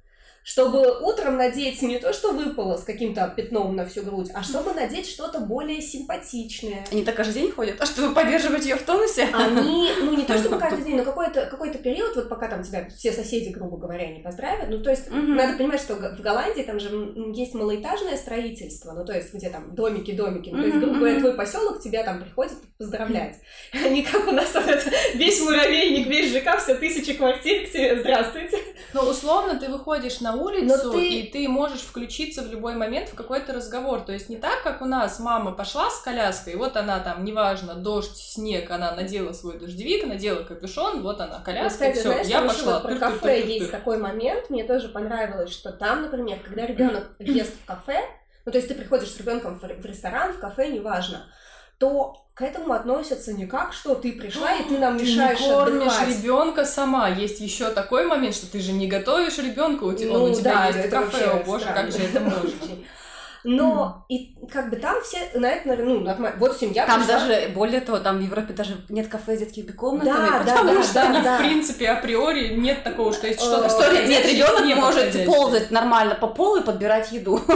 чтобы 0.47 1.01
утром 1.01 1.39
надеть 1.39 1.83
не 1.83 1.99
то, 1.99 2.13
что 2.13 2.31
выпало 2.31 2.77
с 2.77 2.85
каким-то 2.85 3.27
пятном 3.37 3.75
на 3.75 3.85
всю 3.85 4.03
грудь, 4.03 4.31
а 4.33 4.45
чтобы 4.45 4.75
надеть 4.75 5.11
что-то 5.11 5.41
более 5.41 5.83
симпатичное. 5.83 6.87
Они 6.93 7.03
так 7.03 7.17
каждый 7.17 7.35
день 7.35 7.51
ходят? 7.51 7.81
А 7.81 7.85
чтобы 7.85 8.15
поддерживать 8.15 8.65
ее 8.65 8.77
в 8.77 8.83
тонусе? 8.85 9.29
Они, 9.35 9.91
ну 10.01 10.17
не 10.17 10.23
то 10.23 10.39
чтобы 10.39 10.59
каждый 10.59 10.85
день, 10.85 10.97
но 10.99 11.03
какой-то 11.03 11.47
какой 11.47 11.75
период, 11.75 12.15
вот 12.15 12.29
пока 12.29 12.47
там 12.47 12.63
тебя 12.63 12.87
все 12.97 13.11
соседи, 13.11 13.49
грубо 13.49 13.77
говоря, 13.77 14.07
не 14.07 14.23
поздравят. 14.23 14.69
Ну 14.69 14.81
то 14.85 14.91
есть 14.91 15.11
угу. 15.11 15.17
надо 15.17 15.59
понимать, 15.59 15.81
что 15.81 15.97
в 15.97 16.21
Голландии 16.21 16.63
там 16.63 16.79
же 16.79 16.91
есть 17.35 17.55
малоэтажное 17.55 18.17
строительство, 18.17 18.93
ну 18.93 19.05
то 19.05 19.15
есть 19.15 19.35
где 19.35 19.51
там 19.51 19.75
домики, 19.75 20.13
домики, 20.13 20.51
ну 20.51 20.59
то 20.61 20.67
есть, 20.69 20.79
грубо 20.79 20.99
говоря, 21.01 21.19
твой 21.19 21.35
поселок 21.35 21.83
тебя 21.83 22.05
там 22.05 22.23
приходит 22.23 22.55
поздравлять. 22.79 23.41
Не 23.91 24.05
как 24.05 24.29
у 24.29 24.31
нас 24.31 24.55
вот 24.55 24.69
это, 24.69 24.91
весь 25.15 25.41
муравейник, 25.41 26.07
весь 26.07 26.33
ЖК, 26.33 26.57
все 26.61 26.77
тысячи 26.77 27.15
квартир 27.15 27.67
к 27.67 27.73
тебе, 27.73 27.99
здравствуйте. 27.99 28.59
Ну 28.95 29.01
условно 29.01 29.59
ты 29.59 29.69
выходишь 29.69 30.21
на 30.21 30.36
улицу, 30.37 30.93
ты... 30.93 31.09
и 31.09 31.31
ты 31.31 31.49
можешь 31.49 31.81
включиться 31.81 32.43
в 32.43 32.51
любой 32.51 32.75
момент 32.75 33.09
в 33.09 33.15
какой-то 33.15 33.53
разговор. 33.53 34.01
То 34.03 34.13
есть 34.13 34.29
не 34.29 34.37
так, 34.37 34.63
как 34.63 34.83
у 34.83 34.85
нас 34.85 35.19
мама 35.19 35.53
пошла 35.53 35.91
с 35.91 36.01
коляской, 36.01 36.55
и 36.55 36.57
вот 36.57 36.77
она 36.77 37.01
там, 37.01 37.25
неважно, 37.25 37.75
дождь, 37.75 38.17
снег, 38.17 38.71
она 38.71 38.95
надела 38.95 39.33
свой 39.33 39.59
дождевик, 39.59 40.07
надела 40.07 40.43
капюшон, 40.43 41.03
вот 41.03 41.21
она 41.21 41.41
коляска, 41.41 41.91
Кстати, 41.91 41.99
все, 41.99 42.23
я 42.23 42.43
пошла. 42.43 42.81
Про 42.81 42.97
кафе 42.97 43.47
есть 43.47 43.71
такой 43.71 43.99
момент, 43.99 44.51
мне 44.51 44.65
тоже 44.65 44.89
понравилось, 44.89 45.53
что 45.53 45.73
там, 45.73 46.03
например, 46.03 46.39
когда 46.45 46.67
ребенок 46.67 47.09
ест 47.19 47.55
в 47.63 47.67
кафе, 47.67 48.01
ну 48.45 48.53
то 48.53 48.59
есть 48.59 48.69
ты 48.69 48.75
приходишь 48.75 49.11
с 49.11 49.19
ребенком 49.19 49.59
в 49.59 49.85
ресторан, 49.85 50.33
в 50.33 50.39
кафе, 50.39 50.69
неважно, 50.69 51.27
то 51.79 52.27
к 52.35 52.43
этому 52.43 52.75
относятся 52.75 53.33
не 53.33 53.47
как, 53.47 53.73
что 53.73 53.95
ты 53.95 54.13
пришла 54.13 54.55
и 54.55 54.65
ты 54.69 54.79
нам 54.79 54.99
ты 54.99 55.05
мешаешь 55.05 55.41
не 55.41 55.49
кормишь 55.49 56.01
ребенка 56.07 56.65
сама. 56.65 57.09
Есть 57.09 57.41
еще 57.41 57.71
такой 57.71 58.07
момент, 58.07 58.35
что 58.35 58.51
ты 58.51 58.61
же 58.61 58.73
не 58.73 58.89
готовишь 58.89 59.39
ребенка, 59.39 59.85
у 59.85 59.93
тебя, 59.93 60.13
ну, 60.13 60.25
он 60.25 60.31
у 60.33 60.35
тебя 60.35 60.53
да, 60.53 60.67
есть 60.69 60.87
в 60.87 60.91
кафе, 60.91 61.31
о 61.31 61.45
боже, 61.45 61.67
как 61.67 61.91
же 61.91 61.99
это 61.99 62.21
может. 62.21 62.55
Но 63.47 64.05
и 64.09 64.35
как 64.53 64.71
бы 64.71 64.77
там 64.77 65.01
все 65.03 65.19
на 65.35 65.49
это, 65.49 65.77
ну, 65.77 66.01
нормально. 66.01 66.37
Вот 66.41 66.57
семья 66.57 66.85
Там 66.85 67.01
пришла. 67.01 67.21
даже, 67.21 67.49
более 67.55 67.81
того, 67.81 68.01
там 68.01 68.19
в 68.19 68.21
Европе 68.21 68.53
даже 68.55 68.73
нет 68.89 69.07
кафе 69.07 69.37
с 69.37 69.39
детскими 69.39 69.71
комнатами, 69.71 70.15
да, 70.15 70.39
потому 70.45 70.75
да, 70.75 70.83
что 70.83 70.95
да, 70.95 71.03
они, 71.09 71.23
да. 71.23 71.37
в 71.37 71.39
принципе, 71.39 71.89
априори 71.91 72.57
нет 72.57 72.83
такого, 72.83 73.13
что 73.13 73.29
есть 73.29 73.41
что-то, 73.41 73.69
что 73.69 73.93
нет, 74.05 74.27
ребенок 74.27 74.65
не 74.65 74.75
может 74.75 75.25
ползать 75.25 75.71
нормально 75.71 76.17
по 76.17 76.27
полу 76.27 76.57
и 76.57 76.65
подбирать 76.65 77.13
еду. 77.13 77.41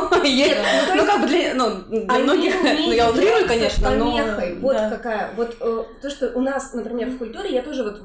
Ну, 1.01 1.07
как 1.07 1.21
бы 1.23 1.27
для, 1.27 1.55
ну, 1.55 1.71
многих, 1.89 2.55
ну, 2.63 2.93
я 2.93 3.11
утрирую, 3.11 3.47
конечно, 3.47 3.91
но... 3.91 4.17
Вот 4.61 4.77
какая, 4.77 5.33
вот 5.35 5.57
э, 5.61 5.85
то, 6.01 6.11
что 6.11 6.33
у 6.35 6.41
нас, 6.41 6.73
например, 6.75 7.09
в 7.09 7.19
культуре, 7.19 7.53
я 7.53 7.63
тоже 7.63 7.83
вот 7.83 8.01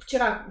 вчера 0.00 0.44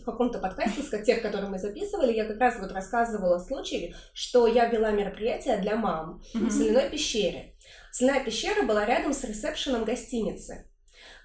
в 0.00 0.04
каком-то 0.04 0.38
подкасте, 0.38 0.82
с 0.82 1.02
тех, 1.04 1.22
которые 1.22 1.50
мы 1.50 1.58
записывали, 1.58 2.12
я 2.12 2.24
как 2.24 2.40
раз 2.40 2.58
вот 2.60 2.72
рассказывала 2.72 3.38
случай, 3.38 3.94
что 4.14 4.46
я 4.46 4.66
вела 4.66 4.90
мероприятие 4.90 5.58
для 5.58 5.76
мам, 5.76 5.89
мам 5.90 6.22
mm-hmm. 6.34 6.46
в 6.46 6.52
соляной 6.52 6.90
пещере. 6.90 7.54
Соляная 7.92 8.24
пещера 8.24 8.62
была 8.62 8.84
рядом 8.84 9.12
с 9.12 9.24
ресепшеном 9.24 9.84
гостиницы. 9.84 10.66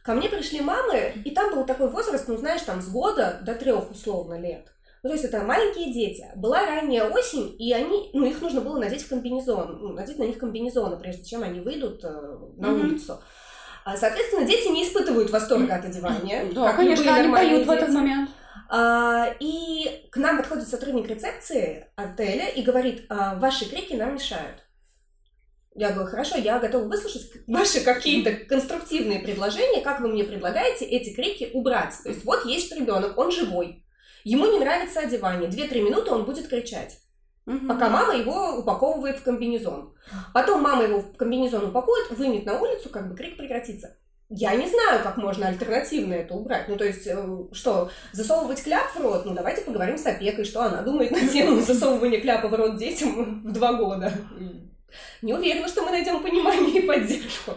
Ко 0.03 0.13
мне 0.13 0.29
пришли 0.29 0.61
мамы, 0.61 1.13
и 1.23 1.31
там 1.31 1.53
был 1.53 1.65
такой 1.65 1.89
возраст, 1.89 2.27
ну, 2.27 2.37
знаешь, 2.37 2.61
там 2.61 2.81
с 2.81 2.89
года 2.89 3.39
до 3.43 3.55
трех 3.55 3.89
условно 3.89 4.39
лет. 4.39 4.67
Ну, 5.01 5.09
то 5.09 5.13
есть 5.13 5.25
это 5.25 5.43
маленькие 5.43 5.93
дети. 5.93 6.25
Была 6.35 6.65
ранняя 6.65 7.09
осень, 7.09 7.55
и 7.59 7.71
они, 7.73 8.09
ну, 8.13 8.25
их 8.25 8.41
нужно 8.41 8.61
было 8.61 8.79
надеть 8.79 9.03
в 9.03 9.09
комбинезон, 9.09 9.79
ну, 9.81 9.93
надеть 9.93 10.17
на 10.17 10.23
них 10.23 10.37
комбинезоны, 10.37 10.97
прежде 10.97 11.23
чем 11.23 11.43
они 11.43 11.59
выйдут 11.59 12.03
э, 12.03 12.09
на 12.57 12.67
mm-hmm. 12.67 12.79
улицу. 12.81 13.19
А, 13.83 13.95
соответственно, 13.95 14.47
дети 14.47 14.67
не 14.69 14.83
испытывают 14.83 15.29
восторга 15.29 15.75
от 15.75 15.85
одевания. 15.85 16.51
Да, 16.53 16.73
конечно, 16.73 17.15
они 17.15 17.31
поют 17.31 17.59
дети. 17.59 17.67
в 17.67 17.71
этот 17.71 17.89
момент. 17.89 18.31
А, 18.69 19.35
и 19.39 20.07
к 20.11 20.17
нам 20.17 20.37
подходит 20.37 20.67
сотрудник 20.67 21.07
рецепции 21.07 21.87
отеля 21.95 22.47
и 22.49 22.61
говорит, 22.61 23.05
а, 23.09 23.35
ваши 23.35 23.69
крики 23.69 23.93
нам 23.93 24.15
мешают. 24.15 24.63
Я 25.75 25.91
говорю, 25.91 26.09
хорошо, 26.09 26.37
я 26.37 26.59
готова 26.59 26.85
выслушать 26.85 27.31
ваши 27.47 27.81
какие-то 27.81 28.31
конструктивные 28.45 29.19
предложения, 29.19 29.81
как 29.81 29.99
вы 29.99 30.07
мне 30.07 30.23
предлагаете 30.23 30.85
эти 30.85 31.13
крики 31.13 31.49
убрать. 31.53 31.93
То 32.03 32.09
есть 32.09 32.23
вот 32.23 32.45
есть 32.45 32.73
ребенок, 32.73 33.17
он 33.17 33.31
живой, 33.31 33.85
ему 34.23 34.51
не 34.51 34.59
нравится 34.59 35.01
одевание, 35.01 35.49
2-3 35.49 35.81
минуты 35.81 36.11
он 36.11 36.25
будет 36.25 36.47
кричать. 36.47 36.99
Угу. 37.45 37.67
Пока 37.67 37.89
мама 37.89 38.15
его 38.15 38.57
упаковывает 38.57 39.19
в 39.19 39.23
комбинезон. 39.23 39.93
Потом 40.33 40.61
мама 40.61 40.83
его 40.83 40.99
в 40.99 41.15
комбинезон 41.15 41.65
упакует, 41.65 42.09
вынет 42.11 42.45
на 42.45 42.59
улицу, 42.59 42.89
как 42.89 43.07
бы 43.07 43.15
крик 43.15 43.37
прекратится. 43.37 43.97
Я 44.29 44.55
не 44.55 44.67
знаю, 44.67 45.03
как 45.03 45.17
можно 45.17 45.47
альтернативно 45.47 46.15
это 46.15 46.33
убрать. 46.33 46.67
Ну, 46.67 46.77
то 46.77 46.83
есть, 46.83 47.05
э, 47.05 47.15
что, 47.51 47.91
засовывать 48.11 48.63
кляп 48.63 48.95
в 48.95 48.99
рот? 48.99 49.25
Ну, 49.25 49.33
давайте 49.35 49.61
поговорим 49.61 49.97
с 49.97 50.05
опекой, 50.05 50.45
что 50.45 50.63
она 50.63 50.81
думает 50.81 51.11
на 51.11 51.27
тему 51.27 51.61
засовывания 51.61 52.19
кляпа 52.19 52.47
в 52.47 52.53
рот 52.55 52.77
детям 52.77 53.43
в 53.43 53.51
два 53.51 53.73
года. 53.73 54.11
Не 55.21 55.33
уверена, 55.33 55.67
что 55.67 55.83
мы 55.83 55.91
найдем 55.91 56.23
понимание 56.23 56.81
и 56.81 56.87
поддержку. 56.87 57.53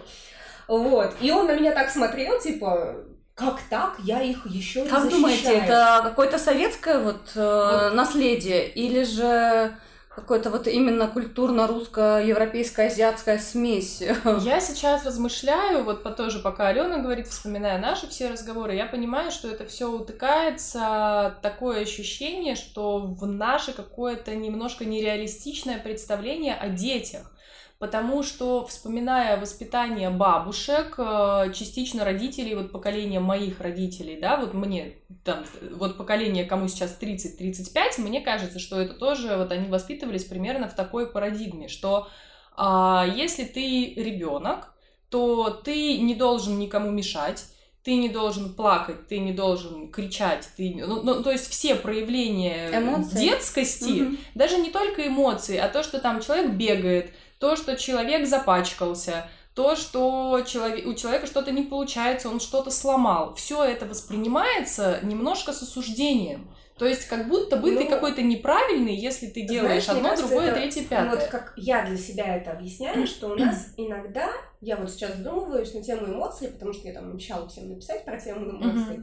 Вот. 0.66 1.14
И 1.20 1.30
он 1.30 1.46
на 1.46 1.54
меня 1.54 1.72
так 1.72 1.88
смотрел, 1.88 2.38
типа, 2.38 2.96
как 3.34 3.60
так? 3.70 3.96
Я 4.02 4.20
их 4.20 4.46
еще 4.46 4.84
Как 4.84 5.04
защищаю. 5.04 5.10
думаете, 5.10 5.52
это 5.54 6.00
какое-то 6.02 6.38
советское 6.38 6.98
вот, 6.98 7.30
э, 7.34 7.88
вот. 7.88 7.94
наследие 7.94 8.68
или 8.68 9.04
же 9.04 9.74
какое-то 10.18 10.50
вот 10.50 10.66
именно 10.66 11.06
культурно-русско-европейская 11.06 12.88
азиатская 12.88 13.38
смесь. 13.38 14.02
Я 14.40 14.60
сейчас 14.60 15.06
размышляю, 15.06 15.84
вот 15.84 16.02
по 16.02 16.10
тоже, 16.10 16.40
пока 16.40 16.68
Алена 16.68 16.98
говорит, 16.98 17.28
вспоминая 17.28 17.78
наши 17.78 18.08
все 18.08 18.28
разговоры, 18.28 18.74
я 18.74 18.86
понимаю, 18.86 19.30
что 19.30 19.48
это 19.48 19.64
все 19.64 19.90
утыкается 19.90 21.36
такое 21.42 21.82
ощущение, 21.82 22.56
что 22.56 22.98
в 22.98 23.26
наше 23.26 23.72
какое-то 23.72 24.34
немножко 24.34 24.84
нереалистичное 24.84 25.78
представление 25.78 26.54
о 26.54 26.68
детях 26.68 27.30
потому 27.78 28.22
что, 28.22 28.66
вспоминая 28.66 29.40
воспитание 29.40 30.10
бабушек, 30.10 30.94
э, 30.98 31.52
частично 31.54 32.04
родителей, 32.04 32.54
вот 32.54 32.72
поколение 32.72 33.20
моих 33.20 33.60
родителей, 33.60 34.18
да, 34.20 34.36
вот 34.36 34.52
мне, 34.52 34.96
там, 35.24 35.44
вот 35.74 35.96
поколение, 35.96 36.44
кому 36.44 36.68
сейчас 36.68 36.98
30-35, 37.00 37.98
мне 37.98 38.20
кажется, 38.20 38.58
что 38.58 38.80
это 38.80 38.94
тоже, 38.94 39.36
вот 39.36 39.52
они 39.52 39.68
воспитывались 39.68 40.24
примерно 40.24 40.68
в 40.68 40.74
такой 40.74 41.06
парадигме, 41.06 41.68
что 41.68 42.08
а, 42.56 43.06
если 43.06 43.44
ты 43.44 43.94
ребенок, 43.94 44.74
то 45.08 45.50
ты 45.50 45.98
не 45.98 46.16
должен 46.16 46.58
никому 46.58 46.90
мешать, 46.90 47.44
ты 47.84 47.94
не 47.94 48.08
должен 48.08 48.54
плакать, 48.54 49.06
ты 49.06 49.20
не 49.20 49.32
должен 49.32 49.90
кричать, 49.90 50.48
ты, 50.56 50.74
ну, 50.76 51.02
ну 51.02 51.22
то 51.22 51.30
есть 51.30 51.48
все 51.48 51.76
проявления 51.76 52.70
эмоции. 52.76 53.18
детскости, 53.18 54.02
угу. 54.02 54.16
даже 54.34 54.58
не 54.58 54.70
только 54.70 55.06
эмоции, 55.06 55.56
а 55.56 55.68
то, 55.68 55.84
что 55.84 56.00
там 56.00 56.20
человек 56.20 56.50
бегает, 56.50 57.12
то, 57.38 57.56
что 57.56 57.76
человек 57.76 58.26
запачкался, 58.26 59.26
то, 59.54 59.74
что 59.74 60.40
человек, 60.46 60.86
у 60.86 60.94
человека 60.94 61.26
что-то 61.26 61.50
не 61.50 61.62
получается, 61.62 62.28
он 62.28 62.38
что-то 62.38 62.70
сломал. 62.70 63.34
Все 63.34 63.64
это 63.64 63.86
воспринимается 63.86 65.00
немножко 65.02 65.52
с 65.52 65.62
осуждением. 65.62 66.48
То 66.78 66.86
есть 66.86 67.08
как 67.08 67.28
будто 67.28 67.56
бы 67.56 67.72
ну, 67.72 67.80
ты 67.80 67.88
какой-то 67.88 68.22
неправильный, 68.22 68.94
если 68.94 69.26
ты 69.26 69.42
делаешь 69.42 69.84
знаешь, 69.84 69.88
одно, 69.88 70.10
кажется, 70.10 70.28
другое, 70.28 70.50
это, 70.50 70.60
третье, 70.60 70.84
пятое. 70.84 71.10
Вот 71.10 71.24
как 71.24 71.52
я 71.56 71.84
для 71.84 71.98
себя 71.98 72.36
это 72.36 72.52
объясняю, 72.52 73.04
что 73.06 73.30
у 73.30 73.34
нас 73.34 73.72
иногда, 73.76 74.30
я 74.60 74.76
вот 74.76 74.90
сейчас 74.90 75.16
задумываюсь 75.16 75.74
на 75.74 75.82
тему 75.82 76.06
эмоций, 76.06 76.48
потому 76.48 76.72
что 76.72 76.86
я 76.86 76.94
там 76.94 77.10
обещала 77.10 77.48
всем 77.48 77.68
написать 77.68 78.04
про 78.04 78.16
тему 78.20 78.48
эмоций, 78.48 78.98
а, 78.98 79.02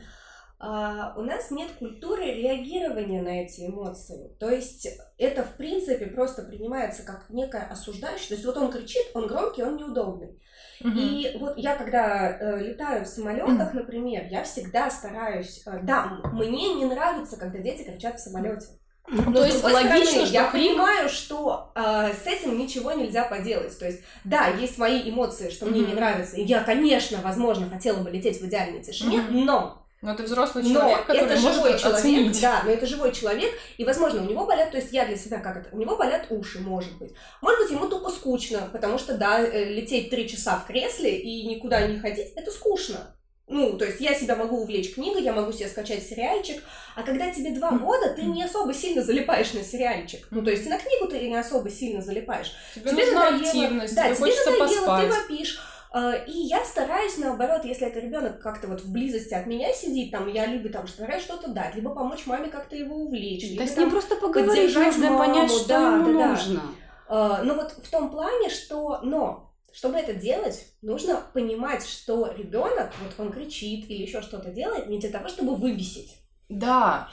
у 0.59 1.21
нас 1.21 1.51
нет 1.51 1.69
культуры 1.79 2.25
реагирования 2.25 3.21
на 3.21 3.43
эти 3.43 3.67
эмоции. 3.67 4.35
То 4.39 4.49
есть 4.49 4.87
это, 5.17 5.43
в 5.43 5.57
принципе, 5.57 6.07
просто 6.07 6.43
принимается 6.43 7.03
как 7.03 7.29
некое 7.29 7.63
осуждающее. 7.63 8.29
То 8.29 8.33
есть 8.35 8.45
вот 8.45 8.57
он 8.57 8.71
кричит, 8.71 9.05
он 9.13 9.27
громкий, 9.27 9.63
он 9.63 9.77
неудобный. 9.77 10.39
Угу. 10.81 10.89
И 10.89 11.37
вот 11.39 11.57
я, 11.57 11.75
когда 11.75 12.37
э, 12.37 12.59
летаю 12.61 13.05
в 13.05 13.07
самолетах, 13.07 13.73
например, 13.73 14.27
я 14.29 14.43
всегда 14.43 14.89
стараюсь... 14.89 15.61
Э, 15.65 15.79
да, 15.83 16.19
мне 16.33 16.73
не 16.75 16.85
нравится, 16.85 17.37
когда 17.37 17.59
дети 17.59 17.83
кричат 17.83 18.19
в 18.19 18.23
самолете. 18.23 18.67
Но 19.07 19.31
То 19.31 19.45
есть 19.45 19.63
логично, 19.63 20.05
стороны, 20.05 20.05
что 20.05 20.33
я 20.33 20.49
крик... 20.49 20.51
понимаю, 20.51 21.09
что 21.09 21.71
э, 21.75 22.11
с 22.13 22.25
этим 22.25 22.57
ничего 22.57 22.91
нельзя 22.93 23.23
поделать. 23.25 23.77
То 23.77 23.85
есть, 23.85 24.01
да, 24.23 24.47
есть 24.47 24.77
мои 24.77 25.09
эмоции, 25.09 25.49
что 25.49 25.65
mm-hmm. 25.65 25.69
мне 25.69 25.81
не 25.81 25.93
нравится. 25.93 26.37
И 26.37 26.43
я, 26.43 26.63
конечно, 26.63 27.19
возможно, 27.21 27.69
хотела 27.69 27.99
бы 27.99 28.09
лететь 28.09 28.41
в 28.41 28.45
идеальной 28.45 28.81
тишине, 28.81 29.19
mm-hmm. 29.19 29.43
но 29.43 29.84
но 30.05 30.13
это 30.13 30.23
взрослый 30.23 30.63
человек, 30.63 30.99
но 30.99 31.03
который 31.03 31.25
это 31.25 31.41
может 31.41 31.55
живой 31.55 31.79
человек, 31.79 31.99
оценить. 31.99 32.41
Да, 32.41 32.61
но 32.63 32.71
это 32.71 32.85
живой 32.85 33.11
человек, 33.11 33.51
и, 33.77 33.83
возможно, 33.83 34.21
у 34.21 34.25
него 34.25 34.45
болят, 34.45 34.69
то 34.69 34.77
есть 34.77 34.93
я 34.93 35.05
для 35.05 35.17
себя 35.17 35.39
как 35.39 35.57
это, 35.57 35.75
у 35.75 35.79
него 35.79 35.95
болят 35.97 36.27
уши, 36.29 36.59
может 36.59 36.95
быть. 36.99 37.13
Может 37.41 37.61
быть, 37.61 37.71
ему 37.71 37.87
тупо 37.87 38.11
скучно, 38.11 38.69
потому 38.71 38.99
что, 38.99 39.17
да, 39.17 39.41
э, 39.41 39.73
лететь 39.73 40.11
три 40.11 40.29
часа 40.29 40.57
в 40.59 40.67
кресле 40.67 41.19
и 41.19 41.47
никуда 41.47 41.87
не 41.87 41.99
ходить, 41.99 42.33
это 42.35 42.51
скучно. 42.51 43.15
Ну, 43.47 43.77
то 43.77 43.85
есть 43.85 43.99
я 43.99 44.15
себя 44.15 44.35
могу 44.35 44.61
увлечь 44.61 44.93
книгой, 44.95 45.21
я 45.21 45.31
могу 45.31 45.51
себе 45.51 45.67
скачать 45.67 46.03
сериальчик, 46.03 46.63
а 46.95 47.03
когда 47.03 47.31
тебе 47.31 47.51
два 47.51 47.71
года, 47.71 48.13
ты 48.15 48.23
не 48.23 48.43
особо 48.43 48.73
сильно 48.73 49.03
залипаешь 49.03 49.53
на 49.53 49.63
сериальчик. 49.63 50.27
Ну, 50.31 50.43
то 50.43 50.49
есть 50.49 50.67
на 50.67 50.79
книгу 50.79 51.07
ты 51.07 51.27
не 51.27 51.35
особо 51.35 51.69
сильно 51.69 52.01
залипаешь. 52.01 52.51
Тебе, 52.73 52.91
тебе 52.91 53.05
нужна 53.05 53.31
надоело, 53.31 53.49
активность, 53.49 53.95
да, 53.95 54.03
тебе, 54.05 54.15
тебе 54.15 54.25
хочется 54.25 54.51
надоело, 54.51 54.85
поспать. 54.85 55.09
ты 55.09 55.15
вопишь. 55.15 55.59
Э, 55.95 56.25
и 56.27 56.31
я 56.31 56.65
стараюсь, 56.65 57.17
наоборот, 57.17 57.63
если 57.63 57.87
это 57.87 58.01
ребенок 58.01 58.41
как-то 58.41 58.67
вот 58.67 58.81
в 58.81 58.91
близости 58.91 59.33
от 59.33 59.47
меня 59.47 59.71
сидит, 59.73 60.11
там, 60.11 60.27
я 60.27 60.45
либо 60.45 60.67
там 60.67 60.89
стараюсь 60.89 61.23
что-то 61.23 61.49
дать, 61.49 61.73
либо 61.73 61.95
помочь 61.95 62.25
маме 62.25 62.49
как-то 62.49 62.75
его 62.75 62.97
увлечь. 62.97 63.57
Да 63.57 63.65
с 63.65 63.77
ним 63.77 63.89
просто 63.89 64.17
поговорить, 64.17 64.75
нужно 64.75 65.09
маму, 65.09 65.17
понять, 65.17 65.51
что 65.51 65.67
да, 65.69 65.95
ему 65.95 66.19
да, 66.19 66.29
нужно. 66.31 66.61
Да. 67.07 67.43
Ну 67.43 67.55
вот 67.55 67.71
в 67.71 67.89
том 67.89 68.11
плане, 68.11 68.49
что, 68.49 68.99
но 69.03 69.53
чтобы 69.71 69.97
это 69.97 70.13
делать, 70.13 70.67
нужно 70.81 71.21
понимать, 71.33 71.85
что 71.85 72.29
ребенок, 72.37 72.91
вот 73.01 73.25
он 73.25 73.31
кричит 73.31 73.89
или 73.89 74.01
еще 74.01 74.21
что-то 74.21 74.49
делает, 74.49 74.87
не 74.87 74.99
для 74.99 75.11
того, 75.11 75.29
чтобы 75.29 75.55
выбесить. 75.55 76.17
Да. 76.49 77.09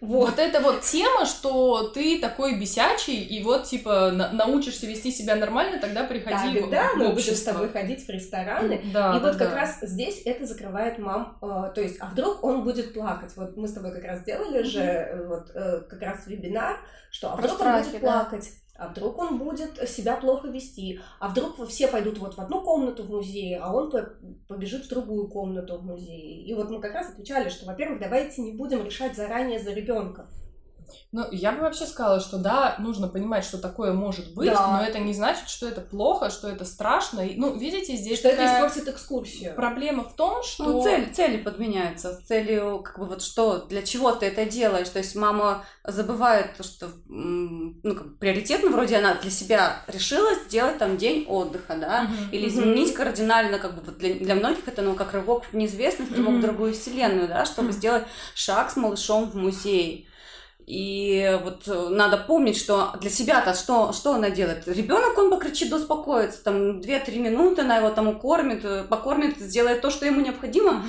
Вот. 0.00 0.30
вот 0.30 0.38
это 0.38 0.60
вот 0.60 0.82
тема, 0.82 1.26
что 1.26 1.88
ты 1.88 2.20
такой 2.20 2.58
бесячий, 2.58 3.22
и 3.22 3.42
вот, 3.42 3.64
типа, 3.64 4.10
на- 4.10 4.30
научишься 4.32 4.86
вести 4.86 5.10
себя 5.10 5.36
нормально, 5.36 5.78
тогда 5.78 6.04
приходи 6.04 6.60
да, 6.60 6.66
в, 6.66 6.70
да, 6.70 6.88
в 6.90 6.96
мы 6.96 7.08
будем 7.10 7.34
с 7.34 7.42
тобой 7.42 7.68
ходить 7.68 8.06
в 8.06 8.08
рестораны. 8.08 8.80
Да, 8.92 9.16
и 9.16 9.20
да, 9.20 9.28
вот 9.28 9.36
как 9.36 9.50
да. 9.50 9.56
раз 9.56 9.78
здесь 9.82 10.22
это 10.24 10.46
закрывает 10.46 10.98
мам. 10.98 11.38
Э, 11.42 11.72
то 11.74 11.80
есть, 11.80 11.96
а 12.00 12.06
вдруг 12.06 12.42
он 12.44 12.62
будет 12.62 12.94
плакать? 12.94 13.32
Вот 13.36 13.56
мы 13.56 13.66
с 13.66 13.72
тобой 13.72 13.92
как 13.92 14.04
раз 14.04 14.22
делали 14.24 14.60
mm-hmm. 14.60 14.64
же 14.64 14.80
э, 14.80 15.26
вот 15.26 15.50
э, 15.54 15.80
как 15.88 16.02
раз 16.02 16.26
вебинар, 16.26 16.78
что 17.10 17.32
а 17.32 17.36
вдруг 17.36 17.54
страхи, 17.54 17.86
он 17.86 17.90
будет 17.90 18.00
плакать? 18.00 18.50
А 18.76 18.88
вдруг 18.88 19.18
он 19.18 19.38
будет 19.38 19.88
себя 19.88 20.16
плохо 20.16 20.48
вести? 20.48 21.00
А 21.20 21.28
вдруг 21.28 21.64
все 21.68 21.86
пойдут 21.86 22.18
вот 22.18 22.34
в 22.34 22.40
одну 22.40 22.60
комнату 22.62 23.04
в 23.04 23.10
музее, 23.10 23.60
а 23.60 23.72
он 23.72 23.92
побежит 24.48 24.86
в 24.86 24.88
другую 24.88 25.28
комнату 25.28 25.78
в 25.78 25.84
музее? 25.84 26.42
И 26.42 26.54
вот 26.54 26.70
мы 26.70 26.80
как 26.80 26.94
раз 26.94 27.10
отвечали, 27.10 27.48
что, 27.48 27.66
во-первых, 27.66 28.00
давайте 28.00 28.42
не 28.42 28.52
будем 28.52 28.84
решать 28.84 29.14
заранее 29.14 29.60
за 29.60 29.72
ребенка. 29.72 30.28
Ну, 31.12 31.26
я 31.30 31.52
бы 31.52 31.60
вообще 31.60 31.86
сказала, 31.86 32.20
что 32.20 32.38
да, 32.38 32.76
нужно 32.78 33.08
понимать, 33.08 33.44
что 33.44 33.58
такое 33.58 33.92
может 33.92 34.34
быть, 34.34 34.50
да. 34.50 34.78
но 34.78 34.84
это 34.84 34.98
не 34.98 35.14
значит, 35.14 35.48
что 35.48 35.68
это 35.68 35.80
плохо, 35.80 36.30
что 36.30 36.48
это 36.48 36.64
страшно. 36.64 37.22
Ну, 37.36 37.56
видите, 37.56 37.96
здесь 37.96 38.18
что 38.18 38.28
это 38.28 38.46
испортит 38.46 38.88
экскурсию. 38.88 39.54
Проблема 39.54 40.04
в 40.04 40.16
том, 40.16 40.42
что 40.42 40.64
ну, 40.64 40.82
цель, 40.82 41.12
цели 41.12 41.36
подменяются, 41.36 42.20
целью 42.26 42.80
как 42.82 42.98
бы 42.98 43.06
вот 43.06 43.22
что, 43.22 43.58
для 43.66 43.82
чего 43.82 44.12
ты 44.12 44.26
это 44.26 44.44
делаешь. 44.44 44.88
То 44.88 44.98
есть 44.98 45.14
мама 45.14 45.64
забывает 45.84 46.56
то, 46.56 46.62
что 46.62 46.90
ну 47.06 47.94
как 47.94 48.18
приоритетно 48.18 48.70
вроде 48.70 48.96
она 48.96 49.14
для 49.14 49.30
себя 49.30 49.82
решила 49.86 50.34
сделать 50.46 50.78
там 50.78 50.96
день 50.96 51.26
отдыха, 51.28 51.76
да, 51.76 52.04
uh-huh. 52.04 52.30
или 52.32 52.48
изменить 52.48 52.90
uh-huh. 52.90 52.96
кардинально 52.96 53.58
как 53.58 53.74
бы 53.74 53.82
вот 53.82 53.98
для, 53.98 54.14
для 54.14 54.34
многих 54.34 54.66
это 54.66 54.82
ну 54.82 54.94
как 54.94 55.12
рывок 55.12 55.44
в 55.44 55.54
неизвестность, 55.54 56.12
рывок 56.12 56.34
uh-huh. 56.34 56.38
в 56.38 56.42
другую 56.42 56.72
вселенную, 56.72 57.28
да, 57.28 57.44
чтобы 57.44 57.68
uh-huh. 57.68 57.72
сделать 57.72 58.04
шаг 58.34 58.70
с 58.70 58.76
малышом 58.76 59.30
в 59.30 59.36
музей. 59.36 60.08
И 60.66 61.38
вот 61.42 61.68
э, 61.68 61.88
надо 61.90 62.16
помнить, 62.16 62.56
что 62.56 62.94
для 63.00 63.10
себя-то 63.10 63.52
что, 63.52 63.92
что 63.92 64.14
она 64.14 64.30
делает? 64.30 64.66
Ребенок, 64.66 65.18
он 65.18 65.30
покричит, 65.30 65.68
да 65.68 65.76
успокоится, 65.76 66.42
там 66.42 66.80
2-3 66.80 67.18
минуты 67.18 67.62
она 67.62 67.76
его 67.76 67.90
там 67.90 68.08
укормит, 68.08 68.64
э, 68.64 68.84
покормит, 68.84 69.38
сделает 69.38 69.82
то, 69.82 69.90
что 69.90 70.06
ему 70.06 70.22
необходимо, 70.22 70.82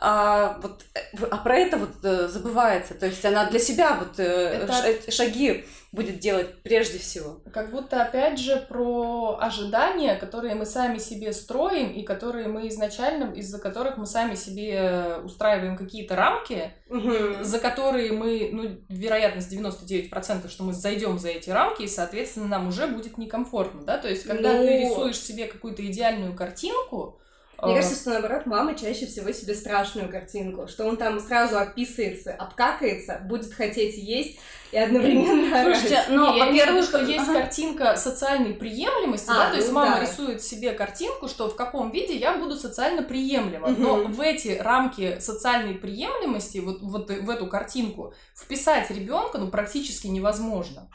а, 0.00 0.58
вот, 0.62 0.82
э, 0.94 1.24
а 1.30 1.36
про 1.36 1.56
это 1.58 1.76
вот 1.76 2.30
забывается. 2.30 2.94
То 2.94 3.06
есть 3.06 3.24
она 3.24 3.48
для 3.50 3.58
себя 3.58 3.94
вот 3.94 4.18
это... 4.18 5.10
шаги 5.10 5.66
будет 5.92 6.20
делать 6.20 6.62
прежде 6.62 6.98
всего. 6.98 7.40
Как 7.52 7.70
будто, 7.70 8.02
опять 8.02 8.38
же, 8.38 8.64
про 8.68 9.38
ожидания, 9.40 10.14
которые 10.14 10.54
мы 10.54 10.64
сами 10.64 10.98
себе 10.98 11.32
строим 11.32 11.90
и 11.90 12.02
которые 12.02 12.46
мы 12.46 12.68
изначально, 12.68 13.32
из-за 13.34 13.58
которых 13.58 13.96
мы 13.96 14.06
сами 14.06 14.36
себе 14.36 15.16
устраиваем 15.24 15.76
какие-то 15.76 16.14
рамки, 16.14 16.72
угу. 16.88 17.42
за 17.42 17.58
которые 17.58 18.12
мы, 18.12 18.50
ну, 18.52 18.78
вероятность 18.88 19.52
99%, 19.52 20.48
что 20.48 20.62
мы 20.62 20.72
зайдем 20.72 21.18
за 21.18 21.28
эти 21.28 21.50
рамки, 21.50 21.82
и, 21.82 21.88
соответственно, 21.88 22.46
нам 22.46 22.68
уже 22.68 22.86
будет 22.86 23.18
некомфортно, 23.18 23.82
да? 23.82 23.98
То 23.98 24.08
есть, 24.08 24.24
когда 24.24 24.52
ну... 24.52 24.64
ты 24.64 24.82
рисуешь 24.82 25.18
себе 25.18 25.46
какую-то 25.46 25.84
идеальную 25.84 26.36
картинку, 26.36 27.19
мне 27.62 27.74
кажется, 27.76 28.00
что 28.00 28.10
наоборот, 28.10 28.46
мама 28.46 28.74
чаще 28.74 29.06
всего 29.06 29.32
себе 29.32 29.54
страшную 29.54 30.08
картинку, 30.08 30.68
что 30.68 30.86
он 30.86 30.96
там 30.96 31.20
сразу 31.20 31.58
описывается, 31.58 32.32
обкакается, 32.32 33.20
будет 33.24 33.52
хотеть 33.52 33.96
есть 33.96 34.38
и 34.72 34.78
одновременно 34.78 35.64
Слушайте, 35.64 36.04
но, 36.10 36.36
я 36.36 36.50
имею 36.50 36.82
что 36.82 36.98
есть 36.98 37.28
ага. 37.28 37.40
картинка 37.40 37.96
социальной 37.96 38.54
приемлемости, 38.54 39.30
а, 39.30 39.34
да, 39.34 39.50
то 39.50 39.56
есть 39.56 39.68
ну, 39.68 39.74
мама 39.74 39.96
да. 39.96 40.02
рисует 40.02 40.42
себе 40.42 40.72
картинку, 40.72 41.28
что 41.28 41.48
в 41.48 41.56
каком 41.56 41.90
виде 41.90 42.16
я 42.16 42.36
буду 42.36 42.56
социально 42.56 43.02
приемлема, 43.02 43.68
угу. 43.68 43.82
но 43.82 43.94
в 44.04 44.20
эти 44.20 44.58
рамки 44.60 45.18
социальной 45.20 45.74
приемлемости, 45.74 46.58
вот, 46.58 46.80
вот 46.82 47.10
в 47.10 47.30
эту 47.30 47.46
картинку, 47.46 48.14
вписать 48.34 48.90
ребенка 48.90 49.38
ну, 49.38 49.48
практически 49.48 50.06
невозможно. 50.06 50.88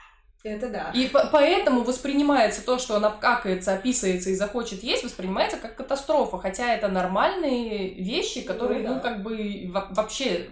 Это 0.46 0.70
да. 0.70 0.92
И 0.94 1.08
по 1.08 1.28
поэтому 1.32 1.82
воспринимается 1.82 2.64
то, 2.64 2.78
что 2.78 2.96
она 2.96 3.10
какается, 3.10 3.74
описывается 3.74 4.30
и 4.30 4.36
захочет 4.36 4.84
есть, 4.84 5.04
воспринимается 5.04 5.58
как 5.58 5.76
катастрофа. 5.76 6.38
Хотя 6.38 6.72
это 6.72 6.88
нормальные 6.88 7.96
вещи, 7.96 8.42
которые, 8.42 8.82
ну, 8.82 8.88
да. 8.88 8.94
ну 8.94 9.02
как 9.02 9.24
бы 9.24 9.68
вообще 9.72 10.48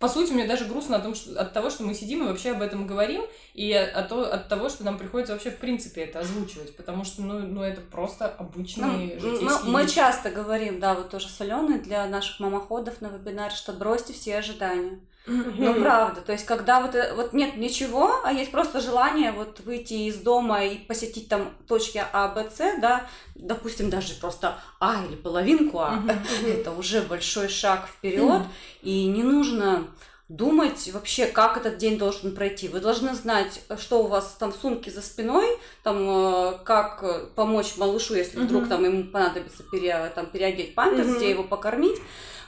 по 0.00 0.08
сути, 0.08 0.32
мне 0.32 0.46
даже 0.46 0.64
грустно 0.64 0.96
о 0.96 1.00
том, 1.00 1.14
что, 1.14 1.38
от 1.38 1.52
того, 1.52 1.68
что 1.68 1.82
мы 1.84 1.92
сидим 1.92 2.24
и 2.24 2.26
вообще 2.26 2.52
об 2.52 2.62
этом 2.62 2.86
говорим, 2.86 3.22
и 3.52 3.70
от, 3.74 4.10
от 4.10 4.48
того, 4.48 4.70
что 4.70 4.82
нам 4.82 4.96
приходится 4.96 5.34
вообще 5.34 5.50
в 5.50 5.58
принципе 5.58 6.00
это 6.00 6.20
озвучивать, 6.20 6.74
потому 6.74 7.04
что, 7.04 7.20
ну, 7.20 7.40
ну 7.40 7.62
это 7.62 7.82
просто 7.82 8.26
обычные 8.26 9.18
ну, 9.20 9.20
житейские 9.20 9.50
мы, 9.66 9.82
мы 9.82 9.86
часто 9.86 10.30
говорим, 10.30 10.80
да, 10.80 10.94
вот 10.94 11.10
тоже 11.10 11.28
с 11.28 11.38
Аленой 11.42 11.80
для 11.80 12.06
наших 12.06 12.40
мамоходов 12.40 13.02
на 13.02 13.08
вебинаре, 13.08 13.54
что 13.54 13.74
бросьте 13.74 14.14
все 14.14 14.38
ожидания. 14.38 15.00
Ну, 15.26 15.74
правда. 15.74 16.22
То 16.22 16.32
есть, 16.32 16.46
когда 16.46 16.80
вот, 16.80 16.94
э, 16.94 17.12
вот 17.14 17.32
нет 17.32 17.56
ничего, 17.56 18.20
а 18.24 18.32
есть 18.32 18.50
просто 18.50 18.80
желание 18.80 19.32
вот 19.32 19.60
выйти 19.60 19.94
из 20.08 20.16
дома 20.16 20.64
и 20.64 20.78
посетить 20.78 21.28
там 21.28 21.50
точки 21.68 22.02
А, 22.12 22.28
Б, 22.28 22.48
С, 22.50 22.80
да, 22.80 23.06
допустим, 23.34 23.90
даже 23.90 24.14
просто 24.14 24.58
А 24.80 25.04
или 25.06 25.16
половинку 25.16 25.80
А, 25.80 26.02
это 26.46 26.72
уже 26.72 27.02
большой 27.02 27.48
шаг 27.48 27.86
вперед, 27.86 28.42
и 28.82 29.06
не 29.06 29.22
нужно 29.22 29.86
думать 30.28 30.88
вообще, 30.94 31.26
как 31.26 31.56
этот 31.56 31.76
день 31.76 31.98
должен 31.98 32.34
пройти. 32.34 32.68
Вы 32.68 32.78
должны 32.80 33.14
знать, 33.14 33.62
что 33.78 34.04
у 34.04 34.06
вас 34.06 34.36
там 34.38 34.52
в 34.52 34.56
сумке 34.56 34.90
за 34.90 35.02
спиной, 35.02 35.46
там, 35.82 35.96
э, 36.08 36.58
как 36.64 37.34
помочь 37.34 37.76
малышу, 37.76 38.14
если 38.14 38.38
вдруг 38.38 38.68
там 38.68 38.84
ему 38.84 39.04
понадобится 39.10 39.64
пере, 39.64 40.10
там, 40.14 40.26
переодеть 40.26 40.74
памперс, 40.74 41.08
где 41.16 41.30
его 41.30 41.42
покормить. 41.42 41.98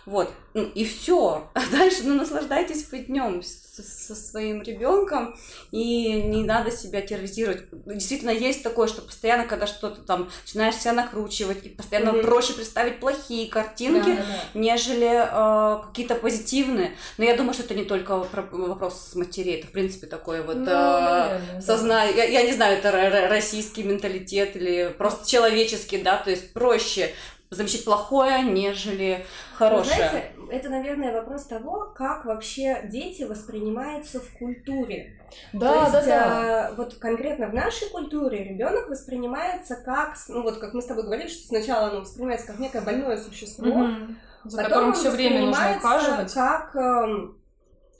Вот, 0.05 0.33
ну, 0.55 0.65
и 0.65 0.85
все. 0.85 1.51
А 1.55 1.61
дальше, 1.73 2.03
ну, 2.05 2.15
наслаждайтесь 2.15 2.89
хоть 2.89 3.07
днем 3.07 3.43
со 3.43 4.15
своим 4.15 4.63
ребенком, 4.63 5.35
и 5.71 6.13
не 6.13 6.45
надо 6.45 6.71
себя 6.71 7.01
терроризировать. 7.01 7.63
Действительно, 7.87 8.31
есть 8.31 8.63
такое, 8.63 8.87
что 8.87 9.01
постоянно, 9.01 9.47
когда 9.47 9.67
что-то 9.67 10.03
там 10.03 10.29
начинаешь 10.45 10.75
себя 10.77 10.93
накручивать, 10.93 11.65
и 11.65 11.71
постоянно 11.71 12.11
mm-hmm. 12.11 12.23
проще 12.23 12.53
представить 12.53 13.01
плохие 13.01 13.49
картинки, 13.49 14.11
да, 14.11 14.17
да, 14.17 14.23
да. 14.23 14.61
нежели 14.61 15.09
э, 15.09 15.87
какие-то 15.87 16.17
позитивные. 16.17 16.95
Но 17.17 17.25
я 17.25 17.35
думаю, 17.35 17.55
что 17.55 17.63
это 17.63 17.75
не 17.75 17.85
только 17.85 18.17
вопрос 18.19 19.11
с 19.13 19.15
матерей, 19.15 19.61
это, 19.61 19.69
в 19.69 19.73
принципе, 19.73 20.07
такое 20.07 20.43
вот 20.43 20.57
ну, 20.57 20.67
э, 20.69 21.61
сознание. 21.63 22.15
Я, 22.15 22.25
я 22.25 22.43
не 22.43 22.53
знаю, 22.53 22.77
это 22.77 22.91
российский 23.31 23.85
менталитет 23.85 24.55
или 24.55 24.95
просто 24.99 25.27
человеческий, 25.27 25.99
да, 25.99 26.19
то 26.19 26.31
есть 26.31 26.53
проще 26.53 27.15
замечать 27.53 27.85
плохое, 27.85 28.43
нежели 28.43 29.25
хорошее. 29.57 29.97
Знаете, 29.97 30.33
это, 30.51 30.69
наверное, 30.69 31.13
вопрос 31.13 31.45
того, 31.47 31.93
как 31.95 32.25
вообще 32.25 32.83
дети 32.85 33.23
воспринимаются 33.23 34.21
в 34.21 34.39
культуре. 34.39 35.21
Да, 35.53 35.73
То 35.73 35.81
есть, 35.81 35.93
да, 35.93 36.03
да. 36.05 36.69
А, 36.69 36.75
вот 36.75 36.95
конкретно 36.95 37.49
в 37.49 37.55
нашей 37.55 37.89
культуре 37.89 38.45
ребенок 38.45 38.89
воспринимается 38.89 39.77
как, 39.77 40.17
ну 40.29 40.43
вот 40.43 40.59
как 40.59 40.75
мы 40.75 40.83
с 40.83 40.87
тобой 40.87 41.05
говорили, 41.05 41.29
что 41.29 41.47
сначала 41.47 41.89
оно 41.89 42.01
воспринимается 42.01 42.47
как 42.47 42.59
некое 42.59 42.83
больное 42.83 43.17
существо, 43.17 43.71
угу. 43.71 44.15
за 44.45 44.63
которым 44.63 44.93
все 44.95 45.11
время 45.11 45.47
нужно 45.47 45.77
ухаживать, 45.77 46.35
как 46.35 46.77
э, 46.77 47.29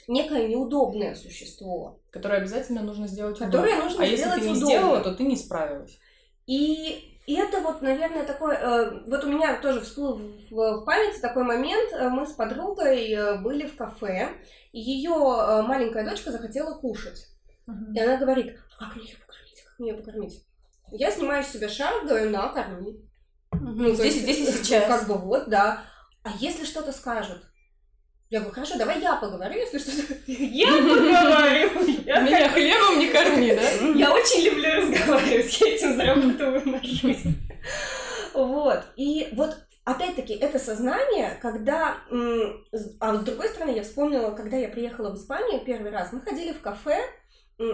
некое 0.09 0.49
неудобное 0.49 1.15
существо, 1.15 2.01
которое 2.11 2.41
обязательно 2.41 2.83
нужно 2.83 3.07
сделать 3.07 3.39
которое 3.39 3.77
удобно. 3.77 3.85
нужно 3.85 4.05
а 4.05 4.07
сделать 4.07 4.21
если 4.21 4.41
ты 4.41 4.51
не 4.51 4.57
удобно. 4.57 4.67
сделала, 4.67 5.01
то 5.01 5.15
ты 5.15 5.23
не 5.25 5.37
справилась. 5.37 5.99
И 6.47 7.12
и 7.27 7.35
это 7.35 7.61
вот, 7.61 7.83
наверное, 7.83 8.25
такой... 8.25 8.57
Э, 8.57 9.01
вот 9.07 9.25
у 9.25 9.29
меня 9.33 9.61
тоже 9.61 9.81
всплыл 9.81 10.21
в, 10.51 10.85
памяти 10.85 11.21
такой 11.21 11.45
момент. 11.45 11.93
Э, 11.93 12.09
мы 12.09 12.27
с 12.27 12.33
подругой 12.33 13.13
э, 13.13 13.39
были 13.39 13.67
в 13.67 13.77
кафе, 13.77 14.31
и 14.73 14.81
ее 14.81 15.11
маленькая 15.63 16.09
дочка 16.09 16.33
захотела 16.33 16.75
кушать. 16.75 17.29
Uh-huh. 17.69 17.95
И 17.95 18.01
она 18.01 18.17
говорит, 18.17 18.59
а 18.77 18.87
как 18.87 18.97
мне 18.97 19.07
ее 19.07 19.17
покормить? 19.19 19.65
Как 19.65 19.79
мне 19.79 19.91
ее 19.91 19.97
покормить? 19.97 20.45
Я 20.91 21.11
снимаю 21.13 21.45
с 21.45 21.49
себя 21.49 21.69
шар, 21.69 22.05
говорю, 22.05 22.31
на, 22.31 22.49
корми. 22.49 22.91
Uh-huh. 23.53 23.59
Ну, 23.61 23.95
здесь, 23.95 24.21
здесь 24.23 24.41
и 24.41 24.53
сейчас. 24.65 24.87
Как 24.89 25.07
бы 25.07 25.15
вот, 25.15 25.49
да. 25.49 25.85
А 26.25 26.31
если 26.41 26.65
что-то 26.65 26.91
скажет? 26.91 27.45
Я 28.33 28.39
говорю, 28.39 28.55
хорошо, 28.55 28.79
давай 28.79 28.99
я 28.99 29.17
поговорю, 29.17 29.59
если 29.59 29.77
что-то. 29.77 30.15
Я 30.27 30.69
поговорю. 30.69 31.69
Меня 31.85 32.49
хлебом 32.49 32.99
не 32.99 33.09
корми, 33.09 33.55
да? 33.55 33.63
Я 33.95 34.11
очень 34.11 34.47
люблю 34.47 34.75
разговаривать, 34.75 35.61
я 35.61 35.69
этим 35.69 35.97
зарабатываю 35.97 36.67
на 36.67 36.83
жизнь. 36.83 37.37
Вот. 38.33 38.85
И 38.97 39.29
вот 39.33 39.59
Опять-таки, 39.85 40.35
это 40.35 40.61
сознание, 40.61 41.37
когда... 41.43 41.97
А 43.01 43.17
с 43.17 43.25
другой 43.25 43.49
стороны, 43.49 43.75
я 43.75 43.83
вспомнила, 43.83 44.31
когда 44.31 44.57
я 44.57 44.69
приехала 44.69 45.11
в 45.11 45.17
Испанию 45.17 45.61
первый 45.65 45.91
раз, 45.91 46.13
мы 46.13 46.21
ходили 46.21 46.53
в 46.53 46.61
кафе, 46.61 47.01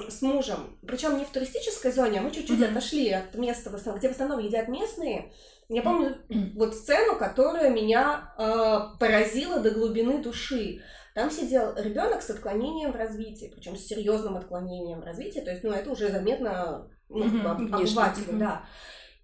с 0.09 0.23
мужем, 0.23 0.79
причем 0.87 1.19
не 1.19 1.25
в 1.25 1.31
туристической 1.31 1.93
зоне, 1.93 2.21
а 2.21 2.23
мы 2.23 2.31
чуть-чуть 2.31 2.61
mm-hmm. 2.61 2.71
отошли 2.71 3.11
от 3.11 3.35
места, 3.35 3.71
где 3.97 4.09
в 4.09 4.13
основном 4.13 4.39
едят 4.39 4.69
местные. 4.69 5.33
Я 5.69 5.83
помню 5.83 6.17
mm-hmm. 6.29 6.53
вот 6.55 6.75
сцену, 6.75 7.17
которая 7.17 7.71
меня 7.71 8.33
э, 8.39 8.99
поразила 8.99 9.61
до 9.61 9.71
глубины 9.71 10.23
души. 10.23 10.83
Там 11.15 11.31
сидел 11.31 11.75
ребенок 11.77 12.23
с 12.23 12.31
отклонением 12.31 12.93
в 12.93 12.97
развитии, 12.97 13.53
причем 13.55 13.77
с 13.77 13.87
серьезным 13.87 14.37
отклонением 14.37 15.01
в 15.01 15.05
развитии, 15.05 15.41
то 15.41 15.51
есть, 15.51 15.65
ну, 15.65 15.73
это 15.73 15.91
уже 15.91 16.11
заметно 16.11 16.91
ну, 17.09 17.25
mm-hmm. 17.25 17.75
обывателю, 17.75 18.33
mm-hmm. 18.33 18.39
да. 18.39 18.65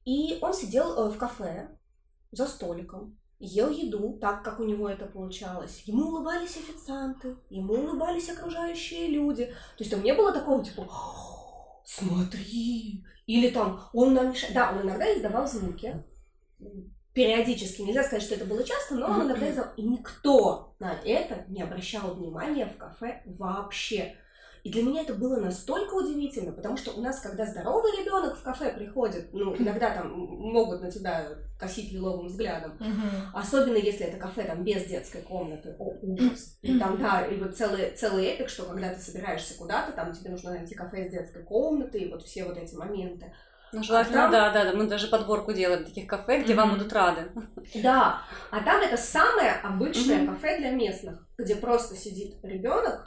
И 0.05 0.39
он 0.43 0.53
сидел 0.53 0.99
э, 0.99 1.11
в 1.11 1.17
кафе 1.17 1.69
за 2.33 2.47
столиком, 2.47 3.19
ел 3.39 3.71
еду 3.71 4.19
так, 4.21 4.43
как 4.43 4.61
у 4.61 4.65
него 4.65 4.89
это 4.89 5.07
получалось. 5.07 5.83
Ему 5.87 6.09
улыбались 6.09 6.57
официанты, 6.57 7.37
ему 7.51 7.75
улыбались 7.75 8.31
окружающие 8.31 9.09
люди. 9.09 9.47
То 9.47 9.81
есть 9.81 9.91
там 9.91 10.03
не 10.03 10.15
было 10.15 10.33
такого 10.33 10.65
типа 10.65 10.89
«Смотри!» 11.85 13.05
Или 13.27 13.51
там 13.51 13.81
«Он 13.93 14.15
нам 14.15 14.31
мешает». 14.31 14.55
Да, 14.55 14.73
он 14.73 14.83
иногда 14.83 15.13
издавал 15.17 15.47
звуки, 15.47 16.05
периодически. 17.15 17.83
Нельзя 17.83 18.03
сказать, 18.03 18.23
что 18.23 18.35
это 18.35 18.45
было 18.45 18.63
часто, 18.65 18.97
но 18.97 19.07
он 19.07 19.27
иногда 19.27 19.51
издавал. 19.51 19.73
И 19.77 19.83
никто 19.83 20.75
на 20.79 20.93
это 21.05 21.45
не 21.49 21.63
обращал 21.63 22.15
внимания 22.15 22.67
в 22.67 22.77
кафе 22.77 23.23
вообще. 23.25 24.17
И 24.65 24.73
для 24.73 24.83
меня 24.83 25.03
это 25.03 25.13
было 25.13 25.37
настолько 25.37 25.93
удивительно, 25.93 26.51
потому 26.51 26.79
что 26.79 26.93
у 26.93 27.03
нас, 27.03 27.21
когда 27.21 27.45
здоровый 27.45 27.93
ребенок 28.01 28.35
в 28.35 28.43
кафе 28.43 28.73
приходит, 28.73 29.29
ну, 29.35 29.55
иногда 29.55 29.91
там 29.91 30.11
могут 30.11 30.81
на 30.81 30.91
тебя 30.91 31.29
косить 31.61 31.93
лиловым 31.93 32.29
взглядом, 32.29 32.73
особенно 33.35 33.77
если 33.77 34.07
это 34.07 34.17
кафе 34.17 34.45
там 34.45 34.65
без 34.65 34.85
детской 34.87 35.21
комнаты, 35.21 35.77
о, 35.79 35.95
ужас. 36.01 36.59
И 36.63 36.79
там, 36.79 36.99
да, 36.99 37.27
и 37.27 37.39
вот 37.39 37.55
целый, 37.55 37.91
целый 37.91 38.25
эпик, 38.25 38.49
что 38.49 38.65
когда 38.65 38.95
ты 38.95 39.01
собираешься 39.01 39.59
куда-то, 39.59 39.93
там 39.93 40.15
тебе 40.15 40.31
нужно 40.31 40.53
найти 40.53 40.75
кафе 40.75 41.09
с 41.09 41.13
детской 41.13 41.43
комнатой, 41.43 42.01
и 42.01 42.11
вот 42.11 42.23
все 42.23 42.45
вот 42.45 42.57
эти 42.57 42.75
моменты. 42.75 43.35
Ну, 43.75 43.83
желательно, 43.83 44.29
а 44.29 44.31
там... 44.31 44.33
да, 44.33 44.51
да, 44.51 44.73
да, 44.73 44.79
мы 44.79 44.87
даже 44.87 45.09
подборку 45.09 45.53
делаем 45.53 45.85
таких 45.85 46.07
кафе, 46.07 46.43
где 46.43 46.55
mm-hmm. 46.55 46.57
вам 46.57 46.71
будут 46.71 46.93
рады. 46.93 47.31
Да, 47.83 48.23
а 48.51 48.61
там 48.61 48.81
это 48.81 48.97
самое 48.97 49.53
обычное 49.63 50.21
mm-hmm. 50.21 50.27
кафе 50.27 50.59
для 50.59 50.71
местных, 50.71 51.27
где 51.37 51.57
просто 51.57 51.97
сидит 51.97 52.37
ребенок, 52.43 53.07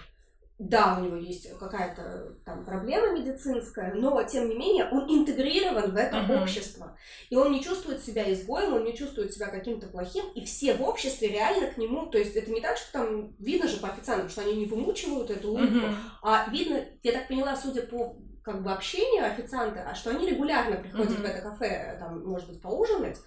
да, 0.59 0.97
у 0.97 1.03
него 1.03 1.17
есть 1.17 1.47
какая-то 1.59 2.35
там 2.43 2.65
проблема 2.65 3.11
медицинская, 3.11 3.93
но 3.93 4.23
тем 4.23 4.49
не 4.49 4.55
менее 4.55 4.89
он 4.89 5.05
интегрирован 5.07 5.91
в 5.91 5.95
это 5.95 6.17
uh-huh. 6.17 6.41
общество. 6.41 6.97
И 7.29 7.35
он 7.35 7.51
не 7.51 7.61
чувствует 7.63 8.03
себя 8.03 8.31
изгоем, 8.33 8.73
он 8.73 8.83
не 8.83 8.97
чувствует 8.97 9.31
себя 9.31 9.47
каким-то 9.47 9.85
плохим, 9.87 10.25
и 10.33 10.43
все 10.43 10.73
в 10.73 10.81
обществе 10.81 11.27
реально 11.27 11.67
к 11.67 11.77
нему, 11.77 12.07
то 12.07 12.17
есть 12.17 12.35
это 12.35 12.49
не 12.51 12.59
так, 12.59 12.77
что 12.77 12.91
там 12.91 13.35
видно 13.37 13.67
же 13.67 13.77
по 13.77 13.89
официантам, 13.89 14.29
что 14.29 14.41
они 14.41 14.55
не 14.55 14.65
вымучивают 14.65 15.29
эту 15.29 15.49
улыбку, 15.49 15.85
uh-huh. 15.85 15.95
а 16.23 16.49
видно, 16.49 16.83
я 17.03 17.11
так 17.11 17.27
поняла, 17.27 17.55
судя 17.55 17.83
по 17.83 18.17
как 18.43 18.63
бы 18.63 18.71
общению 18.71 19.27
официанта, 19.27 19.85
а 19.87 19.93
что 19.93 20.09
они 20.09 20.27
регулярно 20.27 20.77
приходят 20.77 21.11
uh-huh. 21.11 21.21
в 21.21 21.25
это 21.25 21.41
кафе, 21.41 21.97
там, 21.99 22.25
может 22.25 22.49
быть, 22.49 22.61
поужинать, 22.61 23.17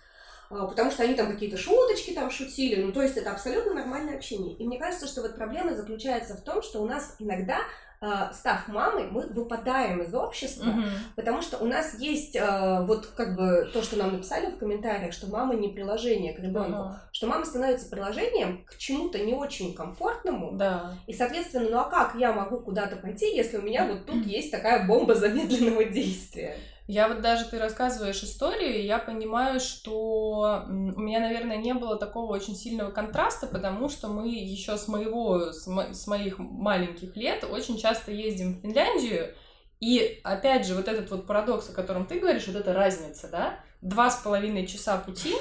потому 0.51 0.91
что 0.91 1.05
они 1.05 1.15
там 1.15 1.33
какие-то 1.33 1.57
шуточки 1.57 2.11
там 2.11 2.31
шутили, 2.31 2.83
ну 2.83 2.93
то 2.93 3.03
есть 3.03 3.17
это 3.17 3.31
абсолютно 3.31 3.75
нормальное 3.75 4.17
общение. 4.17 4.55
И 4.57 4.67
мне 4.67 4.79
кажется, 4.79 5.07
что 5.07 5.23
вот 5.23 5.37
проблема 5.37 5.75
заключается 5.75 6.37
в 6.37 6.43
том, 6.43 6.63
что 6.63 6.83
у 6.83 6.87
нас 6.87 7.17
иногда 7.19 7.59
Uh, 8.03 8.33
став 8.33 8.67
мамой, 8.69 9.09
мы 9.11 9.27
выпадаем 9.27 10.01
из 10.01 10.15
общества, 10.15 10.71
mm-hmm. 10.71 11.17
потому 11.17 11.43
что 11.43 11.59
у 11.59 11.67
нас 11.67 11.99
есть 11.99 12.35
uh, 12.35 12.87
вот 12.87 13.09
как 13.09 13.37
бы 13.37 13.69
то, 13.75 13.83
что 13.83 13.97
нам 13.97 14.13
написали 14.13 14.51
в 14.51 14.57
комментариях, 14.57 15.13
что 15.13 15.27
мама 15.27 15.53
не 15.53 15.69
приложение 15.69 16.33
к 16.33 16.39
ребенку, 16.39 16.79
uh-huh. 16.79 16.95
что 17.13 17.27
мама 17.27 17.45
становится 17.45 17.91
приложением 17.91 18.65
к 18.65 18.79
чему-то 18.79 19.19
не 19.19 19.35
очень 19.35 19.75
комфортному, 19.75 20.53
да. 20.53 20.95
и 21.07 21.13
соответственно, 21.13 21.69
ну 21.69 21.79
а 21.79 21.91
как 21.91 22.15
я 22.15 22.33
могу 22.33 22.61
куда-то 22.61 22.97
пойти, 22.97 23.37
если 23.37 23.59
у 23.59 23.63
меня 23.63 23.85
вот 23.85 24.07
тут 24.07 24.25
есть 24.25 24.51
такая 24.51 24.87
бомба 24.87 25.15
замедленного 25.15 25.85
действия? 25.93 26.57
Я 26.91 27.07
вот 27.07 27.21
даже 27.21 27.45
ты 27.45 27.61
рассказываешь 27.61 28.21
историю, 28.25 28.81
и 28.81 28.85
я 28.85 28.99
понимаю, 28.99 29.61
что 29.61 30.65
у 30.67 31.01
меня, 31.01 31.21
наверное, 31.21 31.57
не 31.57 31.73
было 31.73 31.97
такого 31.97 32.33
очень 32.33 32.57
сильного 32.57 32.91
контраста, 32.91 33.47
потому 33.47 33.89
что 33.89 34.09
мы 34.09 34.29
еще 34.29 34.77
с 34.77 34.89
моего, 34.89 35.53
с, 35.53 35.69
мо- 35.69 35.95
с 35.95 36.09
моих 36.09 36.41
маленьких 36.41 37.15
лет 37.15 37.45
очень 37.45 37.79
часто 37.79 38.11
ездим 38.11 38.55
в 38.55 38.63
Финляндию, 38.63 39.37
и 39.79 40.21
опять 40.25 40.67
же, 40.67 40.75
вот 40.75 40.89
этот 40.89 41.09
вот 41.13 41.29
парадокс, 41.29 41.71
о 41.71 41.75
котором 41.75 42.07
ты 42.07 42.19
говоришь, 42.19 42.49
вот 42.49 42.57
эта 42.57 42.73
разница, 42.73 43.29
да, 43.29 43.61
два 43.83 44.11
с 44.11 44.17
половиной 44.17 44.67
часа 44.67 44.99
пути, 44.99 45.37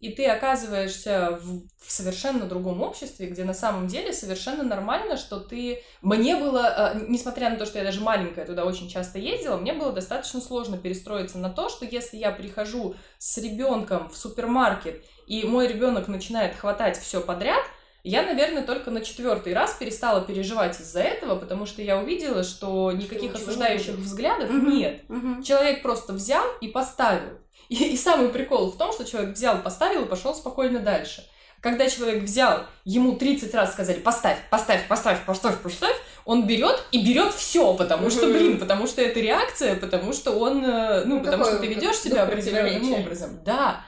и 0.00 0.10
ты 0.12 0.26
оказываешься 0.26 1.38
в, 1.42 1.60
в 1.78 1.92
совершенно 1.92 2.46
другом 2.46 2.80
обществе, 2.80 3.26
где 3.26 3.44
на 3.44 3.52
самом 3.52 3.86
деле 3.86 4.14
совершенно 4.14 4.62
нормально, 4.62 5.18
что 5.18 5.38
ты... 5.38 5.82
Мне 6.00 6.36
было, 6.36 6.94
э, 6.94 7.04
несмотря 7.06 7.50
на 7.50 7.56
то, 7.56 7.66
что 7.66 7.78
я 7.78 7.84
даже 7.84 8.00
маленькая 8.00 8.46
туда 8.46 8.64
очень 8.64 8.88
часто 8.88 9.18
ездила, 9.18 9.58
мне 9.58 9.74
было 9.74 9.92
достаточно 9.92 10.40
сложно 10.40 10.78
перестроиться 10.78 11.36
на 11.36 11.50
то, 11.50 11.68
что 11.68 11.84
если 11.84 12.16
я 12.16 12.32
прихожу 12.32 12.94
с 13.18 13.36
ребенком 13.36 14.08
в 14.08 14.16
супермаркет, 14.16 15.04
и 15.26 15.44
мой 15.44 15.68
ребенок 15.68 16.08
начинает 16.08 16.56
хватать 16.56 16.98
все 16.98 17.20
подряд, 17.20 17.62
я, 18.02 18.22
наверное, 18.22 18.62
только 18.62 18.90
на 18.90 19.02
четвертый 19.02 19.52
раз 19.52 19.74
перестала 19.74 20.22
переживать 20.22 20.80
из-за 20.80 21.00
этого, 21.00 21.36
потому 21.36 21.66
что 21.66 21.82
я 21.82 21.98
увидела, 21.98 22.42
что 22.42 22.90
никаких 22.92 23.34
осуждающих 23.34 23.96
взглядов 23.96 24.50
нет. 24.50 25.02
Человек 25.44 25.82
просто 25.82 26.14
взял 26.14 26.44
и 26.62 26.68
поставил. 26.68 27.38
И, 27.70 27.92
и 27.92 27.96
самый 27.96 28.28
прикол 28.28 28.72
в 28.72 28.76
том, 28.76 28.92
что 28.92 29.04
человек 29.04 29.30
взял, 29.34 29.62
поставил 29.62 30.04
и 30.04 30.08
пошел 30.08 30.34
спокойно 30.34 30.80
дальше. 30.80 31.24
Когда 31.60 31.88
человек 31.88 32.24
взял, 32.24 32.64
ему 32.84 33.16
30 33.16 33.54
раз 33.54 33.72
сказали 33.72 34.00
поставь, 34.00 34.38
поставь, 34.50 34.88
поставь, 34.88 35.24
поставь, 35.24 35.58
поставь, 35.60 35.96
он 36.24 36.46
берет 36.46 36.82
и 36.90 37.04
берет 37.04 37.32
все, 37.32 37.74
потому 37.74 38.10
что, 38.10 38.26
блин, 38.26 38.58
потому 38.58 38.86
что 38.86 39.02
это 39.02 39.20
реакция, 39.20 39.76
потому 39.76 40.12
что 40.12 40.32
он, 40.32 40.64
э, 40.64 41.04
ну, 41.04 41.18
ну 41.18 41.24
потому 41.24 41.44
что 41.44 41.58
ты 41.58 41.68
ведешь 41.68 41.96
себя 41.96 42.24
определенным 42.24 42.92
образом. 42.94 43.40
Да. 43.44 43.84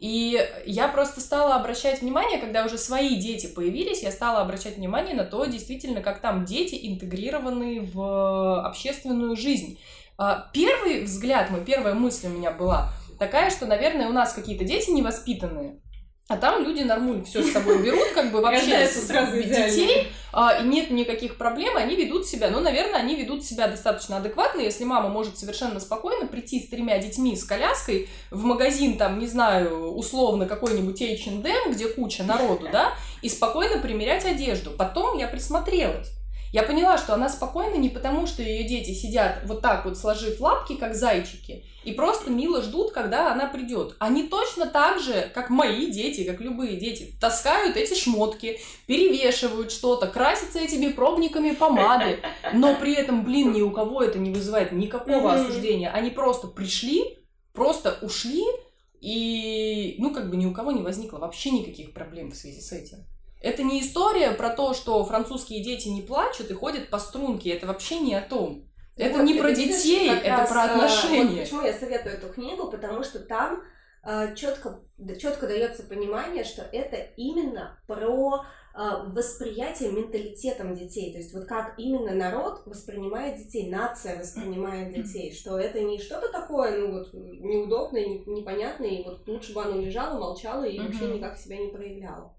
И 0.00 0.40
я 0.64 0.88
просто 0.88 1.20
стала 1.20 1.56
обращать 1.56 2.00
внимание, 2.00 2.38
когда 2.38 2.64
уже 2.64 2.78
свои 2.78 3.16
дети 3.16 3.46
появились, 3.46 4.02
я 4.02 4.10
стала 4.10 4.40
обращать 4.40 4.78
внимание 4.78 5.14
на 5.14 5.24
то, 5.24 5.44
действительно, 5.44 6.00
как 6.00 6.20
там 6.20 6.46
дети 6.46 6.78
интегрированы 6.82 7.82
в 7.82 8.66
общественную 8.66 9.36
жизнь. 9.36 9.78
А, 10.16 10.48
первый 10.52 11.04
взгляд 11.04 11.50
мой, 11.50 11.64
первая 11.64 11.94
мысль 11.94 12.28
у 12.28 12.30
меня 12.30 12.50
была, 12.50 12.92
такая, 13.20 13.50
что, 13.50 13.66
наверное, 13.66 14.08
у 14.08 14.12
нас 14.12 14.32
какие-то 14.32 14.64
дети 14.64 14.90
невоспитанные, 14.90 15.78
а 16.26 16.36
там 16.36 16.64
люди 16.64 16.82
нормуль 16.82 17.22
все 17.24 17.42
с 17.42 17.52
собой 17.52 17.82
берут, 17.82 18.12
как 18.14 18.32
бы 18.32 18.40
вообще 18.40 18.86
сразу 18.86 19.36
детей, 19.36 20.08
а, 20.32 20.62
и 20.62 20.66
нет 20.66 20.90
никаких 20.90 21.36
проблем, 21.36 21.76
они 21.76 21.96
ведут 21.96 22.26
себя, 22.26 22.48
ну, 22.50 22.60
наверное, 22.60 23.00
они 23.00 23.16
ведут 23.16 23.44
себя 23.44 23.68
достаточно 23.68 24.16
адекватно, 24.16 24.60
если 24.60 24.84
мама 24.84 25.10
может 25.10 25.38
совершенно 25.38 25.80
спокойно 25.80 26.28
прийти 26.28 26.64
с 26.64 26.70
тремя 26.70 26.98
детьми, 26.98 27.36
с 27.36 27.44
коляской 27.44 28.08
в 28.30 28.42
магазин, 28.42 28.96
там, 28.96 29.18
не 29.18 29.26
знаю, 29.26 29.92
условно 29.92 30.46
какой-нибудь 30.46 31.02
H&M, 31.02 31.72
где 31.72 31.88
куча 31.88 32.22
народу, 32.22 32.68
да, 32.72 32.94
и 33.20 33.28
спокойно 33.28 33.82
примерять 33.82 34.24
одежду. 34.24 34.70
Потом 34.70 35.18
я 35.18 35.28
присмотрелась. 35.28 36.10
Я 36.52 36.64
поняла, 36.64 36.98
что 36.98 37.14
она 37.14 37.28
спокойна 37.28 37.76
не 37.76 37.88
потому, 37.88 38.26
что 38.26 38.42
ее 38.42 38.64
дети 38.64 38.92
сидят 38.92 39.42
вот 39.44 39.62
так 39.62 39.84
вот, 39.84 39.96
сложив 39.96 40.40
лапки, 40.40 40.74
как 40.74 40.94
зайчики, 40.94 41.64
и 41.84 41.92
просто 41.92 42.30
мило 42.30 42.60
ждут, 42.62 42.92
когда 42.92 43.32
она 43.32 43.46
придет. 43.46 43.94
Они 43.98 44.24
точно 44.24 44.66
так 44.66 45.00
же, 45.00 45.30
как 45.32 45.48
мои 45.48 45.86
дети, 45.86 46.24
как 46.24 46.40
любые 46.40 46.76
дети, 46.76 47.14
таскают 47.20 47.76
эти 47.76 47.94
шмотки, 47.94 48.58
перевешивают 48.86 49.70
что-то, 49.70 50.08
красятся 50.08 50.58
этими 50.58 50.88
пробниками 50.88 51.52
помады, 51.52 52.18
но 52.52 52.74
при 52.74 52.94
этом, 52.94 53.24
блин, 53.24 53.52
ни 53.52 53.62
у 53.62 53.70
кого 53.70 54.02
это 54.02 54.18
не 54.18 54.30
вызывает 54.30 54.72
никакого 54.72 55.32
осуждения. 55.32 55.90
Они 55.90 56.10
просто 56.10 56.48
пришли, 56.48 57.18
просто 57.52 57.98
ушли, 58.02 58.44
и, 59.00 59.94
ну, 59.98 60.12
как 60.12 60.28
бы 60.28 60.36
ни 60.36 60.46
у 60.46 60.52
кого 60.52 60.72
не 60.72 60.82
возникло 60.82 61.18
вообще 61.18 61.50
никаких 61.50 61.94
проблем 61.94 62.32
в 62.32 62.36
связи 62.36 62.60
с 62.60 62.72
этим. 62.72 62.98
Это 63.40 63.62
не 63.62 63.80
история 63.80 64.32
про 64.32 64.50
то, 64.50 64.74
что 64.74 65.04
французские 65.04 65.64
дети 65.64 65.88
не 65.88 66.02
плачут 66.02 66.50
и 66.50 66.54
ходят 66.54 66.90
по 66.90 66.98
струнке. 66.98 67.50
Это 67.50 67.66
вообще 67.66 67.98
не 67.98 68.14
о 68.14 68.20
том. 68.20 68.66
Ну 68.96 69.04
это 69.04 69.18
вот, 69.18 69.24
не 69.24 69.34
про 69.34 69.52
детей, 69.52 70.10
это 70.10 70.28
раз, 70.28 70.50
про 70.50 70.62
отношения. 70.64 71.30
Вот 71.30 71.40
почему 71.40 71.62
я 71.62 71.72
советую 71.72 72.16
эту 72.16 72.28
книгу, 72.28 72.70
потому 72.70 73.02
что 73.02 73.20
там 73.20 73.62
э, 74.04 74.34
четко, 74.34 74.80
четко 75.18 75.46
дается 75.46 75.84
понимание, 75.84 76.44
что 76.44 76.62
это 76.70 76.96
именно 77.16 77.80
про 77.86 78.44
э, 78.74 78.78
восприятие 79.06 79.92
менталитетом 79.92 80.74
детей. 80.74 81.12
То 81.12 81.18
есть 81.18 81.32
вот 81.32 81.46
как 81.46 81.78
именно 81.78 82.12
народ 82.12 82.62
воспринимает 82.66 83.38
детей, 83.38 83.70
нация 83.70 84.18
воспринимает 84.18 84.92
детей, 84.92 85.32
что 85.32 85.58
это 85.58 85.80
не 85.80 85.98
что-то 85.98 86.30
такое, 86.30 86.78
ну 86.78 86.98
вот 86.98 87.14
неудобное, 87.14 88.04
непонятное, 88.04 88.90
и 88.90 89.04
вот 89.04 89.26
лучше 89.26 89.54
бы 89.54 89.62
оно 89.62 89.80
лежало, 89.80 90.18
молчало 90.18 90.64
и 90.64 90.78
вообще 90.78 91.06
никак 91.06 91.38
себя 91.38 91.56
не 91.56 91.68
проявляло. 91.68 92.34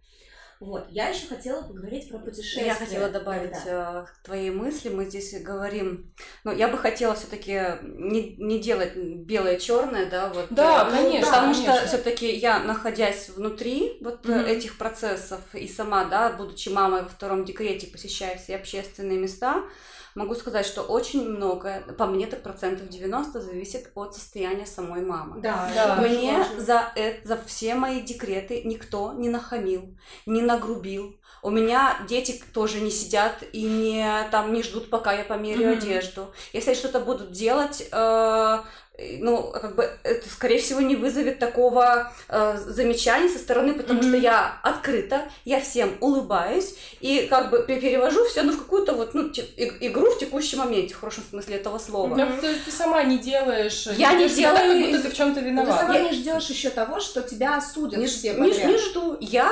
Вот. 0.61 0.85
Я 0.89 1.09
еще 1.09 1.25
хотела 1.25 1.63
поговорить 1.63 2.07
про 2.07 2.19
путешествия. 2.19 2.67
Я 2.67 2.75
хотела 2.75 3.09
добавить 3.09 3.57
да. 3.65 4.05
к 4.05 4.23
твоей 4.23 4.51
мысли. 4.51 4.89
Мы 4.89 5.05
здесь 5.05 5.41
говорим. 5.41 6.13
Ну, 6.43 6.55
я 6.55 6.67
бы 6.67 6.77
хотела 6.77 7.15
все-таки 7.15 7.79
не, 7.81 8.35
не 8.37 8.59
делать 8.59 8.95
белое-черное, 8.95 10.05
да, 10.05 10.29
вот. 10.29 10.45
Да, 10.51 10.87
э, 10.87 10.91
конечно. 10.91 11.25
Потому 11.25 11.53
конечно. 11.53 11.75
что 11.75 11.87
все-таки 11.87 12.31
я, 12.35 12.59
находясь 12.59 13.29
внутри 13.29 13.97
вот 14.01 14.23
mm-hmm. 14.23 14.45
этих 14.45 14.77
процессов 14.77 15.41
и 15.53 15.67
сама, 15.67 16.05
да, 16.05 16.29
будучи 16.29 16.69
мамой 16.69 17.01
во 17.01 17.09
втором 17.09 17.43
декрете, 17.43 17.87
посещая 17.87 18.37
все 18.37 18.55
общественные 18.55 19.17
места, 19.17 19.63
Могу 20.15 20.35
сказать, 20.35 20.65
что 20.65 20.81
очень 20.81 21.27
многое, 21.27 21.81
по 21.81 22.05
мне 22.05 22.27
так 22.27 22.43
процентов 22.43 22.89
90 22.89 23.41
зависит 23.41 23.91
от 23.95 24.13
состояния 24.13 24.65
самой 24.65 25.01
мамы. 25.01 25.41
Да, 25.41 25.69
да. 25.73 25.95
Мне 25.97 26.45
за, 26.57 26.91
это, 26.95 27.27
за 27.27 27.41
все 27.45 27.75
мои 27.75 28.01
декреты 28.01 28.61
никто 28.63 29.13
не 29.13 29.29
нахамил, 29.29 29.95
не 30.25 30.41
нагрубил. 30.41 31.15
У 31.43 31.49
меня 31.49 31.97
дети 32.07 32.41
тоже 32.53 32.81
не 32.81 32.91
сидят 32.91 33.43
и 33.51 33.63
не 33.63 34.05
там 34.29 34.53
не 34.53 34.61
ждут, 34.61 34.89
пока 34.89 35.13
я 35.13 35.23
померяю 35.23 35.73
mm-hmm. 35.73 35.77
одежду. 35.77 36.33
Если 36.53 36.73
что-то 36.75 36.99
будут 36.99 37.31
делать, 37.31 37.87
э, 37.91 38.59
ну, 39.19 39.51
как 39.51 39.75
бы, 39.75 39.89
это, 40.03 40.29
скорее 40.29 40.59
всего, 40.59 40.81
не 40.81 40.95
вызовет 40.95 41.39
такого 41.39 42.11
э, 42.27 42.57
замечания 42.57 43.29
со 43.29 43.39
стороны, 43.39 43.73
потому 43.73 44.01
mm-hmm. 44.01 44.07
что 44.07 44.17
я 44.17 44.59
открыта, 44.63 45.23
я 45.45 45.59
всем 45.61 45.97
улыбаюсь 45.99 46.75
и 46.99 47.27
как 47.29 47.49
бы 47.49 47.63
перевожу 47.63 48.25
все 48.25 48.43
ну, 48.43 48.53
в 48.53 48.59
какую-то 48.59 48.93
вот, 48.93 49.13
ну, 49.13 49.27
игру 49.27 50.11
в 50.11 50.19
текущем 50.19 50.59
моменте, 50.59 50.93
в 50.93 50.99
хорошем 50.99 51.23
смысле 51.29 51.57
этого 51.57 51.77
слова. 51.77 52.15
Да, 52.15 52.27
то 52.39 52.47
есть 52.47 52.65
ты 52.65 52.71
сама 52.71 53.03
не 53.03 53.17
делаешь, 53.17 53.87
я 53.97 54.13
не, 54.13 54.29
делаю, 54.29 54.81
как 54.81 54.91
будто 54.91 55.03
ты 55.03 55.09
в 55.09 55.13
чем-то 55.13 55.39
виновата. 55.39 55.71
Ты 55.73 55.79
сама 55.79 55.99
не 55.99 56.13
ждешь 56.13 56.47
еще 56.47 56.69
того, 56.69 56.99
что 56.99 57.21
тебя 57.21 57.57
осудят 57.57 57.99
не, 57.99 58.07
все 58.07 58.33
не, 58.33 58.49
не 58.49 58.77
жду. 58.77 59.17
Я 59.19 59.51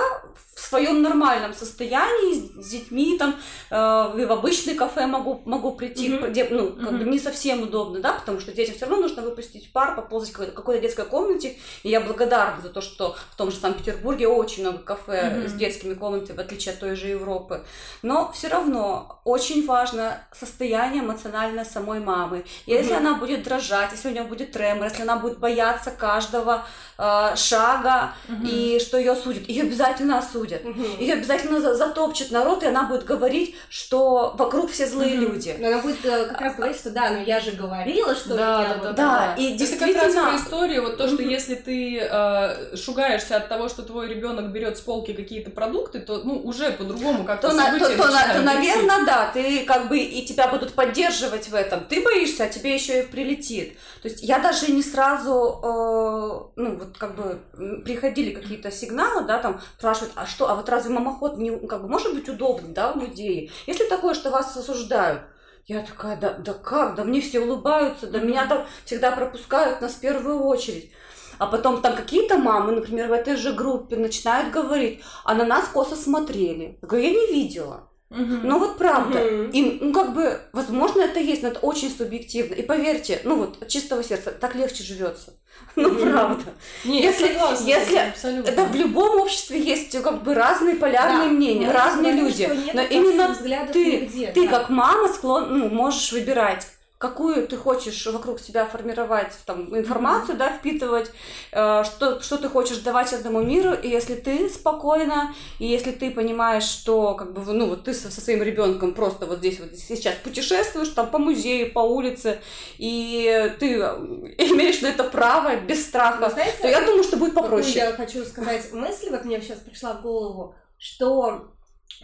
в 0.59 0.67
своем 0.67 1.01
нормальном 1.01 1.53
состоянии 1.53 2.33
с, 2.33 2.65
с 2.65 2.69
детьми 2.69 3.17
там 3.17 3.35
э, 3.69 3.75
в 3.75 4.31
обычный 4.31 4.75
кафе 4.75 5.07
могу 5.07 5.41
могу 5.45 5.71
прийти, 5.71 6.09
mm-hmm. 6.09 6.29
где, 6.29 6.43
ну 6.49 6.73
как 6.73 6.91
mm-hmm. 6.91 6.97
бы 6.97 7.05
не 7.05 7.19
совсем 7.19 7.61
удобно, 7.61 8.01
да, 8.01 8.13
потому 8.13 8.39
что 8.39 8.51
детям 8.51 8.75
все 8.75 8.85
равно 8.85 9.03
нужно 9.03 9.21
выпустить 9.21 9.38
пар, 9.73 9.95
поползать 9.95 10.29
в 10.29 10.33
какой-то, 10.33 10.51
какой-то 10.51 10.81
детской 10.81 11.05
комнате, 11.05 11.57
и 11.83 11.89
я 11.89 12.01
благодарна 12.01 12.61
за 12.61 12.69
то, 12.69 12.81
что 12.81 13.15
в 13.31 13.35
том 13.35 13.51
же 13.51 13.57
Санкт-Петербурге 13.57 14.27
очень 14.27 14.63
много 14.63 14.79
кафе 14.79 15.11
mm-hmm. 15.11 15.47
с 15.47 15.53
детскими 15.53 15.93
комнатами, 15.93 16.37
в 16.37 16.39
отличие 16.39 16.73
от 16.73 16.79
той 16.79 16.95
же 16.95 17.07
Европы, 17.07 17.63
но 18.01 18.31
все 18.31 18.47
равно 18.47 19.19
очень 19.23 19.65
важно 19.65 20.21
состояние 20.31 21.03
эмоциональное 21.03 21.65
самой 21.65 21.99
мамы. 21.99 22.45
И 22.65 22.71
mm-hmm. 22.71 22.77
если 22.77 22.93
она 22.93 23.15
будет 23.15 23.43
дрожать, 23.43 23.91
если 23.91 24.09
у 24.09 24.11
нее 24.11 24.23
будет 24.23 24.51
тремор, 24.51 24.85
если 24.85 25.03
она 25.03 25.17
будет 25.17 25.39
бояться 25.39 25.91
каждого 25.91 26.65
э, 26.97 27.35
шага 27.35 28.13
mm-hmm. 28.27 28.49
и 28.49 28.79
что 28.79 28.97
ее 28.97 29.11
осудят, 29.11 29.47
ее 29.47 29.63
обязательно 29.63 30.19
осудят, 30.19 30.63
mm-hmm. 30.63 30.99
ее 30.99 31.13
обязательно 31.13 31.59
затопчет 31.75 32.31
народ, 32.31 32.63
и 32.63 32.67
она 32.67 32.83
будет 32.83 33.05
говорить, 33.05 33.55
что 33.69 34.33
вокруг 34.37 34.71
все 34.71 34.87
злые 34.87 35.15
mm-hmm. 35.15 35.19
люди. 35.19 35.55
Но 35.59 35.67
она 35.67 35.79
будет 35.79 36.03
э, 36.05 36.25
как 36.25 36.41
раз 36.41 36.55
говорить, 36.55 36.77
что 36.77 36.89
да, 36.91 37.09
но 37.09 37.19
я 37.19 37.39
же 37.39 37.51
говорила, 37.51 38.15
что 38.15 38.35
да, 38.35 38.61
я 38.61 38.75
да, 38.75 38.93
да, 38.93 39.28
да, 39.35 39.41
и 39.41 39.53
действительно... 39.53 39.89
Это 39.89 40.13
как 40.13 40.15
раз 40.15 40.25
про 40.25 40.35
историю, 40.37 40.83
вот 40.83 40.97
то, 40.97 41.07
что 41.07 41.21
если 41.21 41.55
ты 41.55 41.99
э, 41.99 42.75
шугаешься 42.75 43.37
от 43.37 43.49
того, 43.49 43.69
что 43.69 43.83
твой 43.83 44.07
ребенок 44.07 44.51
берет 44.51 44.77
с 44.77 44.81
полки 44.81 45.13
какие-то 45.13 45.51
продукты, 45.51 45.99
то 45.99 46.21
ну 46.23 46.39
уже 46.39 46.71
по-другому 46.71 47.23
как-то 47.23 47.49
то, 47.49 47.55
на, 47.55 47.79
то, 47.79 47.89
то, 47.97 48.07
на, 48.07 48.33
то, 48.33 48.41
наверное, 48.41 49.05
да, 49.05 49.31
ты 49.33 49.65
как 49.65 49.89
бы 49.89 49.97
и 49.97 50.25
тебя 50.25 50.47
будут 50.47 50.73
поддерживать 50.73 51.49
в 51.49 51.55
этом. 51.55 51.85
Ты 51.85 52.01
боишься, 52.03 52.45
а 52.45 52.47
тебе 52.47 52.73
еще 52.73 53.01
и 53.01 53.05
прилетит. 53.05 53.77
То 54.01 54.07
есть 54.09 54.23
я 54.23 54.39
даже 54.39 54.71
не 54.71 54.83
сразу, 54.83 55.59
э, 55.63 56.61
ну 56.61 56.75
вот 56.77 56.97
как 56.97 57.15
бы 57.15 57.39
приходили 57.83 58.33
какие-то 58.33 58.71
сигналы, 58.71 59.25
да, 59.25 59.39
там 59.39 59.61
спрашивают, 59.77 60.13
а 60.15 60.25
что, 60.25 60.49
а 60.49 60.55
вот 60.55 60.69
разве 60.69 60.93
мамоход 60.93 61.37
не, 61.37 61.57
как 61.67 61.81
бы 61.81 61.87
может 61.87 62.13
быть 62.13 62.29
удобным, 62.29 62.73
да, 62.73 62.93
в 62.93 62.95
музее? 62.95 63.49
Если 63.67 63.85
такое, 63.85 64.13
что 64.13 64.29
вас 64.29 64.55
осуждают, 64.55 65.21
я 65.65 65.81
такая, 65.81 66.17
да, 66.17 66.33
да 66.33 66.53
как, 66.53 66.95
да 66.95 67.03
мне 67.03 67.21
все 67.21 67.39
улыбаются, 67.39 68.07
да 68.07 68.19
меня 68.19 68.47
там 68.47 68.65
всегда 68.85 69.11
пропускают 69.11 69.81
нас 69.81 69.93
в 69.93 69.99
первую 69.99 70.43
очередь. 70.43 70.91
А 71.37 71.47
потом 71.47 71.81
там 71.81 71.95
какие-то 71.95 72.37
мамы, 72.37 72.73
например, 72.73 73.07
в 73.07 73.13
этой 73.13 73.35
же 73.35 73.53
группе 73.53 73.95
начинают 73.95 74.51
говорить, 74.51 75.01
а 75.23 75.33
на 75.33 75.45
нас 75.45 75.67
косо 75.69 75.95
смотрели. 75.95 76.77
Я 76.81 76.87
говорю, 76.87 77.05
я 77.05 77.11
не 77.11 77.27
видела. 77.31 77.88
Угу. 78.09 78.39
Ну 78.43 78.59
вот 78.59 78.77
правда. 78.77 79.19
Угу. 79.19 79.51
И, 79.53 79.79
ну 79.81 79.93
как 79.93 80.13
бы, 80.13 80.39
возможно, 80.51 81.01
это 81.01 81.19
есть, 81.19 81.43
но 81.43 81.49
это 81.49 81.59
очень 81.59 81.91
субъективно. 81.91 82.55
И 82.55 82.63
поверьте, 82.63 83.21
ну 83.23 83.35
вот, 83.35 83.61
от 83.61 83.67
чистого 83.67 84.03
сердца, 84.03 84.31
так 84.31 84.55
легче 84.55 84.83
живется. 84.83 85.33
Ну, 85.75 85.93
правда. 85.95 86.43
Не, 86.85 87.01
если, 87.01 87.27
согласна, 87.27 87.67
если 87.67 87.97
абсолютно. 87.97 88.49
это 88.49 88.63
в 88.65 88.75
любом 88.75 89.21
обществе 89.21 89.61
есть 89.61 90.01
как 90.01 90.23
бы 90.23 90.33
разные 90.33 90.75
полярные 90.75 91.27
да. 91.27 91.33
мнения, 91.33 91.67
Мы 91.67 91.73
разные 91.73 92.13
люди. 92.13 92.49
Но 92.73 92.81
именно 92.81 93.35
ты, 93.71 93.85
нигде, 93.85 94.31
ты 94.31 94.47
да. 94.47 94.59
как 94.59 94.69
мама 94.69 95.07
склон, 95.09 95.59
ну, 95.59 95.69
можешь 95.69 96.11
выбирать 96.11 96.65
какую 96.99 97.47
ты 97.47 97.55
хочешь 97.55 98.05
вокруг 98.07 98.41
себя 98.41 98.65
формировать 98.65 99.31
там, 99.45 99.75
информацию, 99.75 100.35
mm-hmm. 100.35 100.39
да, 100.39 100.49
впитывать, 100.57 101.11
э, 101.53 101.83
что, 101.85 102.19
что 102.19 102.37
ты 102.37 102.49
хочешь 102.49 102.79
давать 102.79 103.13
этому 103.13 103.41
миру, 103.41 103.73
и 103.73 103.87
если 103.87 104.15
ты 104.15 104.49
спокойна, 104.49 105.33
и 105.59 105.65
если 105.65 105.91
ты 105.91 106.11
понимаешь, 106.11 106.65
что 106.65 107.15
как 107.15 107.31
бы, 107.31 107.41
ну, 107.53 107.69
вот 107.69 107.85
ты 107.85 107.93
со, 107.93 108.11
со 108.11 108.19
своим 108.19 108.43
ребенком 108.43 108.93
просто 108.93 109.25
вот 109.25 109.39
здесь 109.39 109.61
вот 109.61 109.73
сейчас 109.77 110.15
путешествуешь 110.15 110.89
там 110.89 111.09
по 111.09 111.19
музею, 111.19 111.71
по 111.71 111.79
улице, 111.79 112.41
и 112.77 113.55
ты 113.59 113.75
имеешь 113.77 114.81
на 114.81 114.87
это 114.87 115.05
право 115.05 115.55
без 115.55 115.87
страха, 115.87 116.29
знаете, 116.29 116.57
то 116.61 116.67
я 116.67 116.81
думаю, 116.81 117.03
что 117.05 117.15
будет 117.15 117.33
попроще. 117.33 117.75
Я 117.75 117.93
хочу 117.93 118.25
сказать 118.25 118.73
мысль, 118.73 119.09
вот 119.09 119.23
мне 119.23 119.39
сейчас 119.39 119.59
пришла 119.59 119.93
в 119.93 120.01
голову, 120.01 120.53
что 120.77 121.53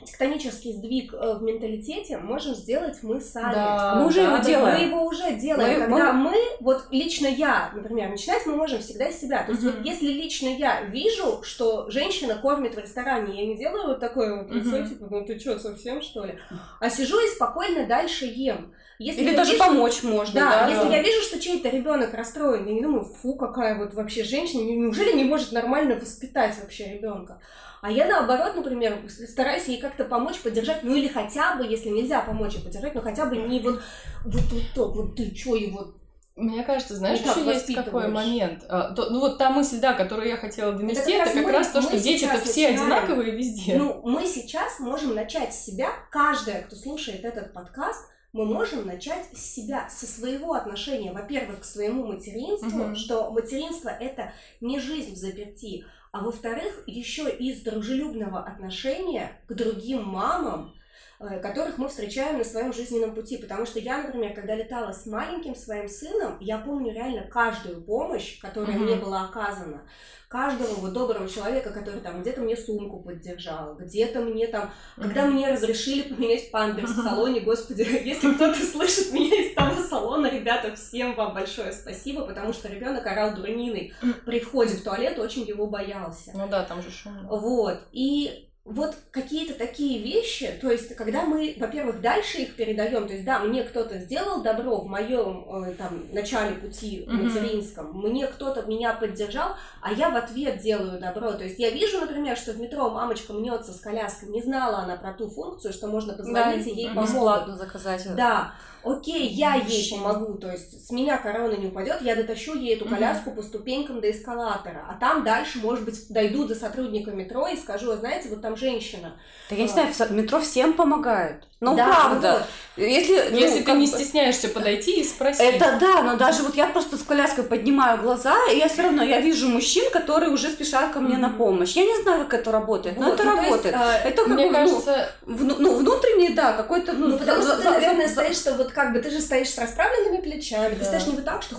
тектонический 0.03 0.73
сдвиг 0.73 1.13
э, 1.13 1.37
в 1.37 1.43
менталитете 1.43 2.17
можем 2.17 2.53
сделать 2.53 3.01
мы 3.01 3.21
сами. 3.21 3.53
Да, 3.53 3.95
мы 3.95 4.07
уже 4.07 4.21
да, 4.21 4.33
его 4.33 4.43
делаем. 4.43 4.77
Мы 4.77 4.85
его 4.85 5.05
уже 5.05 5.33
делаем. 5.35 5.79
Мы, 5.79 5.85
когда 5.85 6.13
мы... 6.13 6.31
мы, 6.31 6.37
вот 6.59 6.87
лично 6.91 7.27
я, 7.27 7.71
например, 7.73 8.09
начинать 8.09 8.45
мы 8.45 8.55
можем 8.55 8.79
всегда 8.79 9.11
с 9.11 9.19
себя. 9.19 9.43
То 9.43 9.53
есть, 9.53 9.63
вот, 9.63 9.75
если 9.83 10.07
лично 10.07 10.49
я 10.49 10.81
вижу, 10.83 11.41
что 11.43 11.89
женщина 11.89 12.35
кормит 12.35 12.75
в 12.75 12.79
ресторане, 12.79 13.39
я 13.39 13.47
не 13.47 13.57
делаю 13.57 13.87
вот 13.87 13.99
такое 13.99 14.43
вот 14.43 14.51
лицо, 14.51 14.77
uh 14.77 14.89
типа, 14.89 15.07
ну 15.09 15.25
ты 15.25 15.39
что, 15.39 15.57
совсем 15.59 16.01
что 16.01 16.25
ли? 16.25 16.37
А 16.79 16.89
сижу 16.89 17.17
и 17.19 17.27
спокойно 17.29 17.87
дальше 17.87 18.25
ем. 18.25 18.73
Если 18.97 19.21
Или 19.23 19.35
даже 19.35 19.53
вижу, 19.53 19.63
помочь 19.63 20.03
можно. 20.03 20.39
Да, 20.39 20.49
да, 20.49 20.69
если 20.69 20.89
я 20.89 21.01
вижу, 21.01 21.21
что 21.21 21.39
чей-то 21.39 21.69
ребенок 21.69 22.13
расстроен, 22.13 22.65
я 22.65 22.73
не 22.73 22.81
думаю, 22.81 23.03
фу, 23.03 23.35
какая 23.35 23.77
вот 23.77 23.93
вообще 23.93 24.23
женщина, 24.23 24.61
неужели 24.61 25.13
не 25.13 25.25
может 25.25 25.51
нормально 25.51 25.95
воспитать 25.95 26.57
вообще 26.61 26.93
ребенка? 26.93 27.41
А 27.85 27.91
я 27.91 28.07
наоборот, 28.07 28.55
например, 28.55 28.97
стараюсь 29.07 29.67
ей 29.67 29.79
как-то 29.79 30.05
помочь, 30.05 30.39
поддержать, 30.39 30.81
ну 30.81 30.95
или 30.95 31.07
хотя 31.07 31.55
бы, 31.55 31.67
если 31.67 31.89
нельзя 31.89 32.19
помочь 32.19 32.55
ей 32.55 32.63
поддержать, 32.63 32.95
но 32.95 33.01
хотя 33.01 33.27
бы 33.27 33.37
не 33.37 33.59
вот 33.59 33.79
вот 34.25 34.41
вот 34.51 34.63
так 34.73 34.95
вот 34.95 35.15
ты 35.15 35.29
чё 35.29 35.55
его 35.55 35.93
мне 36.35 36.63
кажется, 36.63 36.95
знаешь, 36.95 37.19
еще 37.19 37.45
есть 37.45 37.73
какой 37.75 38.07
момент. 38.07 38.65
А, 38.67 38.91
то, 38.93 39.09
ну 39.11 39.19
вот 39.19 39.37
та 39.37 39.51
мысль, 39.51 39.79
да, 39.79 39.93
которую 39.93 40.27
я 40.27 40.35
хотела 40.35 40.73
донести, 40.73 41.11
это 41.11 41.25
как, 41.25 41.35
это 41.35 41.43
как 41.43 41.53
раз 41.53 41.67
то, 41.69 41.81
что 41.81 41.99
дети-то 41.99 42.39
все 42.39 42.71
начинаем. 42.71 43.03
одинаковые 43.03 43.31
везде. 43.31 43.77
Ну, 43.77 44.01
мы 44.03 44.25
сейчас 44.25 44.79
можем 44.79 45.13
начать 45.13 45.53
с 45.53 45.63
себя, 45.63 45.89
каждая, 46.11 46.63
кто 46.63 46.75
слушает 46.75 47.23
этот 47.23 47.53
подкаст, 47.53 48.09
мы 48.35 48.43
можем 48.43 48.85
начать 48.85 49.25
с 49.31 49.39
себя, 49.39 49.89
со 49.89 50.05
своего 50.05 50.55
отношения, 50.55 51.13
во-первых, 51.13 51.61
к 51.61 51.63
своему 51.63 52.05
материнству, 52.05 52.87
угу. 52.87 52.95
что 52.95 53.31
материнство 53.31 53.87
это 53.87 54.33
не 54.59 54.77
жизнь 54.81 55.13
в 55.13 55.17
заперти, 55.17 55.85
а 56.11 56.19
во-вторых, 56.19 56.83
еще 56.85 57.29
из 57.33 57.61
дружелюбного 57.61 58.43
отношения 58.43 59.31
к 59.47 59.53
другим 59.53 60.03
мамам, 60.03 60.75
которых 61.19 61.77
мы 61.77 61.87
встречаем 61.87 62.37
на 62.37 62.43
своем 62.43 62.73
жизненном 62.73 63.15
пути. 63.15 63.37
Потому 63.37 63.65
что 63.65 63.79
я, 63.79 64.01
например, 64.01 64.33
когда 64.33 64.55
летала 64.55 64.91
с 64.91 65.05
маленьким 65.05 65.55
своим 65.55 65.87
сыном, 65.87 66.37
я 66.39 66.57
помню 66.57 66.93
реально 66.93 67.27
каждую 67.27 67.83
помощь, 67.83 68.39
которая 68.39 68.75
mm-hmm. 68.75 68.79
мне 68.79 68.95
была 68.95 69.25
оказана 69.25 69.83
каждого 70.27 70.73
вот 70.75 70.93
доброго 70.93 71.29
человека, 71.29 71.71
который 71.71 72.01
там 72.01 72.21
где-то 72.21 72.41
мне 72.41 72.57
сумку 72.57 73.01
поддержал, 73.01 73.75
где-то 73.75 74.19
мне 74.19 74.47
там, 74.47 74.71
когда 74.97 75.25
мне 75.25 75.49
разрешили 75.49 76.13
поменять 76.13 76.51
памперс 76.51 76.91
в 76.91 77.03
салоне, 77.07 77.41
господи, 77.41 77.87
если 78.03 78.33
кто-то 78.33 78.59
слышит 78.59 79.13
меня 79.13 79.35
из 79.41 79.53
того 79.55 79.81
салона, 79.81 80.27
ребята, 80.27 80.75
всем 80.75 81.15
вам 81.15 81.33
большое 81.33 81.71
спасибо, 81.71 82.25
потому 82.25 82.51
что 82.51 82.67
ребенок 82.67 83.05
орал 83.05 83.33
дурниной 83.33 83.93
при 84.25 84.39
входе 84.39 84.75
в 84.75 84.83
туалет, 84.83 85.19
очень 85.19 85.43
его 85.43 85.67
боялся. 85.67 86.31
Ну 86.33 86.47
да, 86.49 86.63
там 86.63 86.81
же 86.81 86.91
шумно. 86.91 87.27
Вот, 87.29 87.79
и 87.91 88.49
вот 88.65 88.95
какие-то 89.11 89.53
такие 89.53 90.01
вещи, 90.01 90.51
то 90.59 90.71
есть, 90.71 90.95
когда 90.95 91.21
мы, 91.21 91.55
во-первых, 91.59 92.01
дальше 92.01 92.39
их 92.39 92.55
передаем, 92.55 93.07
то 93.07 93.13
есть, 93.13 93.23
да, 93.23 93.37
мне 93.37 93.63
кто-то 93.63 93.99
сделал 93.99 94.41
добро 94.41 94.77
в 94.77 94.87
моем 94.87 95.45
э, 95.63 95.75
там 95.75 96.03
начале 96.11 96.55
пути 96.55 97.05
материнском, 97.07 97.91
mm-hmm. 97.91 98.09
мне 98.09 98.25
кто-то 98.25 98.63
меня 98.63 98.93
поддержал, 98.93 99.55
а 99.81 99.93
я 99.93 100.09
в 100.09 100.15
ответ 100.15 100.61
делаю 100.61 100.99
добро. 100.99 101.33
То 101.33 101.43
есть, 101.43 101.59
я 101.59 101.69
вижу, 101.69 101.99
например, 101.99 102.35
что 102.35 102.53
в 102.53 102.59
метро 102.59 102.89
мамочка 102.89 103.33
мнется 103.33 103.71
с 103.71 103.79
коляской, 103.79 104.29
не 104.29 104.41
знала 104.41 104.79
она 104.79 104.95
про 104.95 105.13
ту 105.13 105.29
функцию, 105.29 105.71
что 105.71 105.85
можно 105.85 106.13
позвонить 106.13 106.65
да, 106.65 106.71
и 106.71 106.75
ей 106.75 106.87
помочь. 106.87 107.09
Бесплатно 107.09 107.55
заказать. 107.55 108.15
Да. 108.15 108.55
Окей, 108.85 109.27
я 109.29 109.55
ей 109.55 109.89
помогу, 109.91 110.35
то 110.35 110.51
есть 110.51 110.87
с 110.87 110.91
меня 110.91 111.17
корона 111.17 111.55
не 111.55 111.67
упадет, 111.67 112.01
я 112.01 112.15
дотащу 112.15 112.53
ей 112.53 112.75
эту 112.75 112.85
коляску 112.87 113.31
по 113.31 113.41
ступенькам 113.41 113.99
до 113.99 114.11
эскалатора, 114.11 114.85
а 114.87 114.93
там 114.93 115.23
дальше, 115.23 115.59
может 115.59 115.83
быть, 115.83 116.07
дойду 116.09 116.47
до 116.47 116.55
сотрудника 116.55 117.11
метро 117.11 117.47
и 117.47 117.57
скажу, 117.57 117.91
знаете, 117.93 118.29
вот 118.29 118.41
там 118.41 118.55
женщина. 118.55 119.19
Да 119.49 119.55
я 119.55 119.63
не 119.63 119.69
знаю, 119.69 119.91
в 119.91 120.11
метро 120.11 120.39
всем 120.39 120.73
помогают. 120.73 121.47
Ну, 121.71 121.77
да, 121.77 121.85
правда. 121.85 122.31
Вот. 122.33 122.41
Если, 122.77 123.29
ну, 123.31 123.37
Если 123.37 123.61
ты 123.61 123.71
не 123.71 123.85
бы... 123.85 123.91
стесняешься 123.91 124.49
подойти 124.49 124.99
и 124.99 125.03
спросить. 125.05 125.39
Это 125.39 125.77
да, 125.79 126.01
но 126.01 126.17
даже 126.17 126.43
вот 126.43 126.55
я 126.55 126.67
просто 126.67 126.97
с 126.97 127.03
коляской 127.03 127.45
поднимаю 127.45 128.01
глаза, 128.01 128.35
и 128.51 128.57
я 128.57 128.67
все 128.67 128.83
равно, 128.83 129.01
я 129.01 129.21
вижу 129.21 129.47
мужчин, 129.47 129.89
которые 129.91 130.29
уже 130.29 130.49
спешат 130.49 130.91
ко 130.91 130.99
мне 130.99 131.15
mm-hmm. 131.15 131.19
на 131.19 131.29
помощь. 131.29 131.71
Я 131.71 131.85
не 131.85 132.01
знаю, 132.01 132.25
как 132.25 132.41
это 132.41 132.51
работает, 132.51 132.97
вот, 132.97 133.05
но 133.05 133.13
это 133.13 133.23
ну, 133.23 133.29
работает. 133.31 133.75
Есть, 133.75 133.77
а, 133.77 133.97
это 134.03 134.23
как 134.23 134.27
мне 134.27 134.47
ну, 134.47 134.51
кажется... 134.51 135.09
Ну, 135.25 135.55
ну, 135.57 135.75
внутренний, 135.75 136.33
да, 136.33 136.51
какой-то... 136.51 136.91
Ну, 136.91 137.07
ну 137.07 137.17
потому 137.17 137.41
что 137.41 137.55
ты, 137.55 137.69
наверное, 137.69 138.09
стоишь, 138.09 138.35
что 138.35 138.53
вот 138.55 138.73
как 138.73 138.91
бы 138.91 138.99
ты 138.99 139.09
же 139.09 139.21
стоишь 139.21 139.51
с 139.51 139.57
расправленными 139.57 140.17
плечами, 140.17 140.73
да. 140.73 140.79
ты 140.79 140.85
стоишь 140.85 141.05
не 141.05 141.15
вот 141.15 141.23
так, 141.23 141.43
что, 141.43 141.55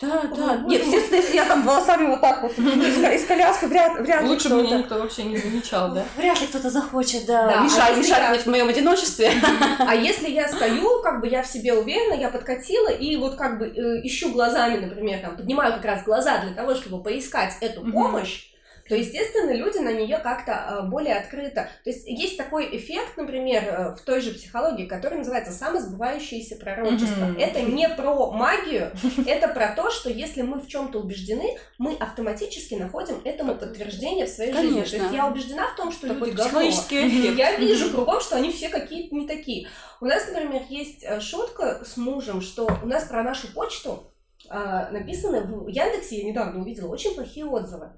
да, 0.00 0.22
да. 0.36 0.56
Нет, 0.66 0.82
естественно, 0.84 1.16
если 1.16 1.36
я 1.36 1.44
там 1.44 1.64
волосами 1.64 2.06
вот 2.06 2.20
так 2.20 2.42
вот 2.42 2.52
из 2.58 3.26
коляски, 3.26 3.66
вряд, 3.66 4.00
вряд 4.00 4.22
ли 4.22 4.28
Лучше 4.28 4.48
бы 4.48 4.62
меня 4.62 4.78
никто 4.78 4.98
вообще 4.98 5.24
не 5.24 5.36
замечал, 5.36 5.92
да? 5.92 6.04
Вряд 6.16 6.40
ли 6.40 6.46
кто-то 6.46 6.70
захочет, 6.70 7.26
да. 7.26 7.46
да 7.46 7.60
мешать, 7.60 7.92
а 7.92 7.96
мешать 7.96 8.18
я... 8.18 8.30
мне 8.30 8.38
в 8.38 8.46
моем 8.46 8.68
одиночестве. 8.68 9.30
А 9.78 9.94
если 9.94 10.30
я 10.30 10.48
стою, 10.48 11.02
как 11.02 11.20
бы 11.20 11.28
я 11.28 11.42
в 11.42 11.46
себе 11.46 11.74
уверена, 11.74 12.14
я 12.14 12.28
подкатила, 12.30 12.88
и 12.88 13.16
вот 13.16 13.36
как 13.36 13.58
бы 13.58 13.66
э, 13.66 14.06
ищу 14.06 14.32
глазами, 14.32 14.84
например, 14.84 15.20
там, 15.20 15.36
поднимаю 15.36 15.74
как 15.74 15.84
раз 15.84 16.04
глаза 16.04 16.38
для 16.38 16.54
того, 16.54 16.74
чтобы 16.74 17.02
поискать 17.02 17.56
эту 17.60 17.82
помощь, 17.82 18.46
то, 18.88 18.94
естественно, 18.94 19.52
люди 19.52 19.78
на 19.78 19.92
нее 19.92 20.18
как-то 20.18 20.52
э, 20.52 20.88
более 20.88 21.16
открыто. 21.16 21.68
То 21.84 21.90
есть 21.90 22.06
есть 22.06 22.36
такой 22.36 22.76
эффект, 22.76 23.16
например, 23.16 23.64
э, 23.64 23.94
в 23.96 24.00
той 24.02 24.20
же 24.20 24.32
психологии, 24.32 24.86
который 24.86 25.18
называется 25.18 25.52
самосбывающееся 25.52 26.56
пророчество. 26.56 27.24
Mm-hmm. 27.24 27.40
Это 27.40 27.62
не 27.62 27.88
про 27.88 28.30
магию, 28.30 28.92
это 29.26 29.48
про 29.48 29.74
то, 29.74 29.90
что 29.90 30.10
если 30.10 30.42
мы 30.42 30.60
в 30.60 30.68
чем-то 30.68 30.98
убеждены, 30.98 31.56
мы 31.78 31.94
автоматически 31.94 32.74
находим 32.74 33.20
этому 33.24 33.54
подтверждение 33.54 34.26
в 34.26 34.30
своей 34.30 34.52
Конечно. 34.52 34.84
жизни. 34.84 34.98
То 34.98 35.02
есть 35.04 35.14
я 35.14 35.26
убеждена 35.26 35.68
в 35.68 35.76
том, 35.76 35.92
что 35.92 36.08
такой 36.08 36.28
люди 36.30 36.36
говно. 36.36 36.60
Я 36.60 37.56
вижу 37.56 37.90
кругом, 37.90 38.20
что 38.20 38.36
они 38.36 38.52
все 38.52 38.68
какие-то 38.68 39.14
не 39.14 39.26
такие. 39.26 39.68
У 40.00 40.06
нас, 40.06 40.26
например, 40.28 40.62
есть 40.68 41.02
э, 41.02 41.20
шутка 41.20 41.82
с 41.84 41.96
мужем, 41.96 42.42
что 42.42 42.68
у 42.82 42.86
нас 42.86 43.04
про 43.04 43.22
нашу 43.22 43.48
почту 43.48 44.10
написаны 44.48 45.42
в 45.42 45.68
Яндексе, 45.68 46.22
я 46.22 46.24
недавно 46.24 46.60
увидела, 46.60 46.92
очень 46.92 47.14
плохие 47.14 47.46
отзывы. 47.46 47.92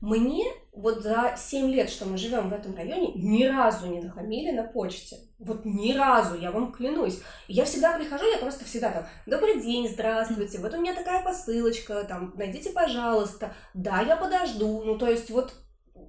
Мне 0.00 0.44
вот 0.72 1.02
за 1.02 1.34
7 1.36 1.70
лет, 1.70 1.90
что 1.90 2.04
мы 2.06 2.16
живем 2.16 2.48
в 2.48 2.52
этом 2.52 2.76
районе, 2.76 3.12
ни 3.14 3.44
разу 3.44 3.88
не 3.88 4.00
нахамили 4.00 4.52
на 4.52 4.62
почте. 4.62 5.16
Вот 5.40 5.64
ни 5.64 5.92
разу, 5.92 6.38
я 6.38 6.52
вам 6.52 6.72
клянусь. 6.72 7.20
Я 7.48 7.64
всегда 7.64 7.98
прихожу, 7.98 8.24
я 8.30 8.38
просто 8.38 8.64
всегда 8.64 8.90
там, 8.90 9.06
добрый 9.26 9.60
день, 9.60 9.88
здравствуйте, 9.88 10.58
вот 10.58 10.72
у 10.74 10.80
меня 10.80 10.94
такая 10.94 11.24
посылочка, 11.24 12.04
там, 12.04 12.32
найдите, 12.36 12.70
пожалуйста. 12.70 13.52
Да, 13.74 14.00
я 14.02 14.16
подожду. 14.16 14.84
Ну, 14.84 14.96
то 14.98 15.08
есть 15.08 15.30
вот 15.30 15.52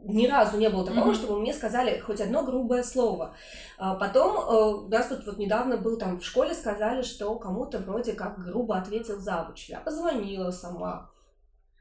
ни 0.03 0.27
разу 0.27 0.57
не 0.57 0.69
было 0.69 0.85
такого, 0.85 1.11
mm-hmm. 1.11 1.15
чтобы 1.15 1.39
мне 1.39 1.53
сказали 1.53 1.99
хоть 1.99 2.21
одно 2.21 2.43
грубое 2.43 2.83
слово. 2.83 3.35
А 3.77 3.95
потом 3.95 4.37
э, 4.37 4.85
у 4.85 4.87
нас 4.87 5.07
тут 5.07 5.25
вот 5.25 5.37
недавно 5.37 5.77
был 5.77 5.97
там 5.97 6.19
в 6.19 6.25
школе 6.25 6.53
сказали, 6.53 7.01
что 7.01 7.35
кому-то 7.35 7.79
вроде 7.79 8.13
как 8.13 8.43
грубо 8.43 8.77
ответил 8.77 9.19
завуч. 9.19 9.69
Я 9.69 9.79
позвонила 9.79 10.51
сама. 10.51 11.11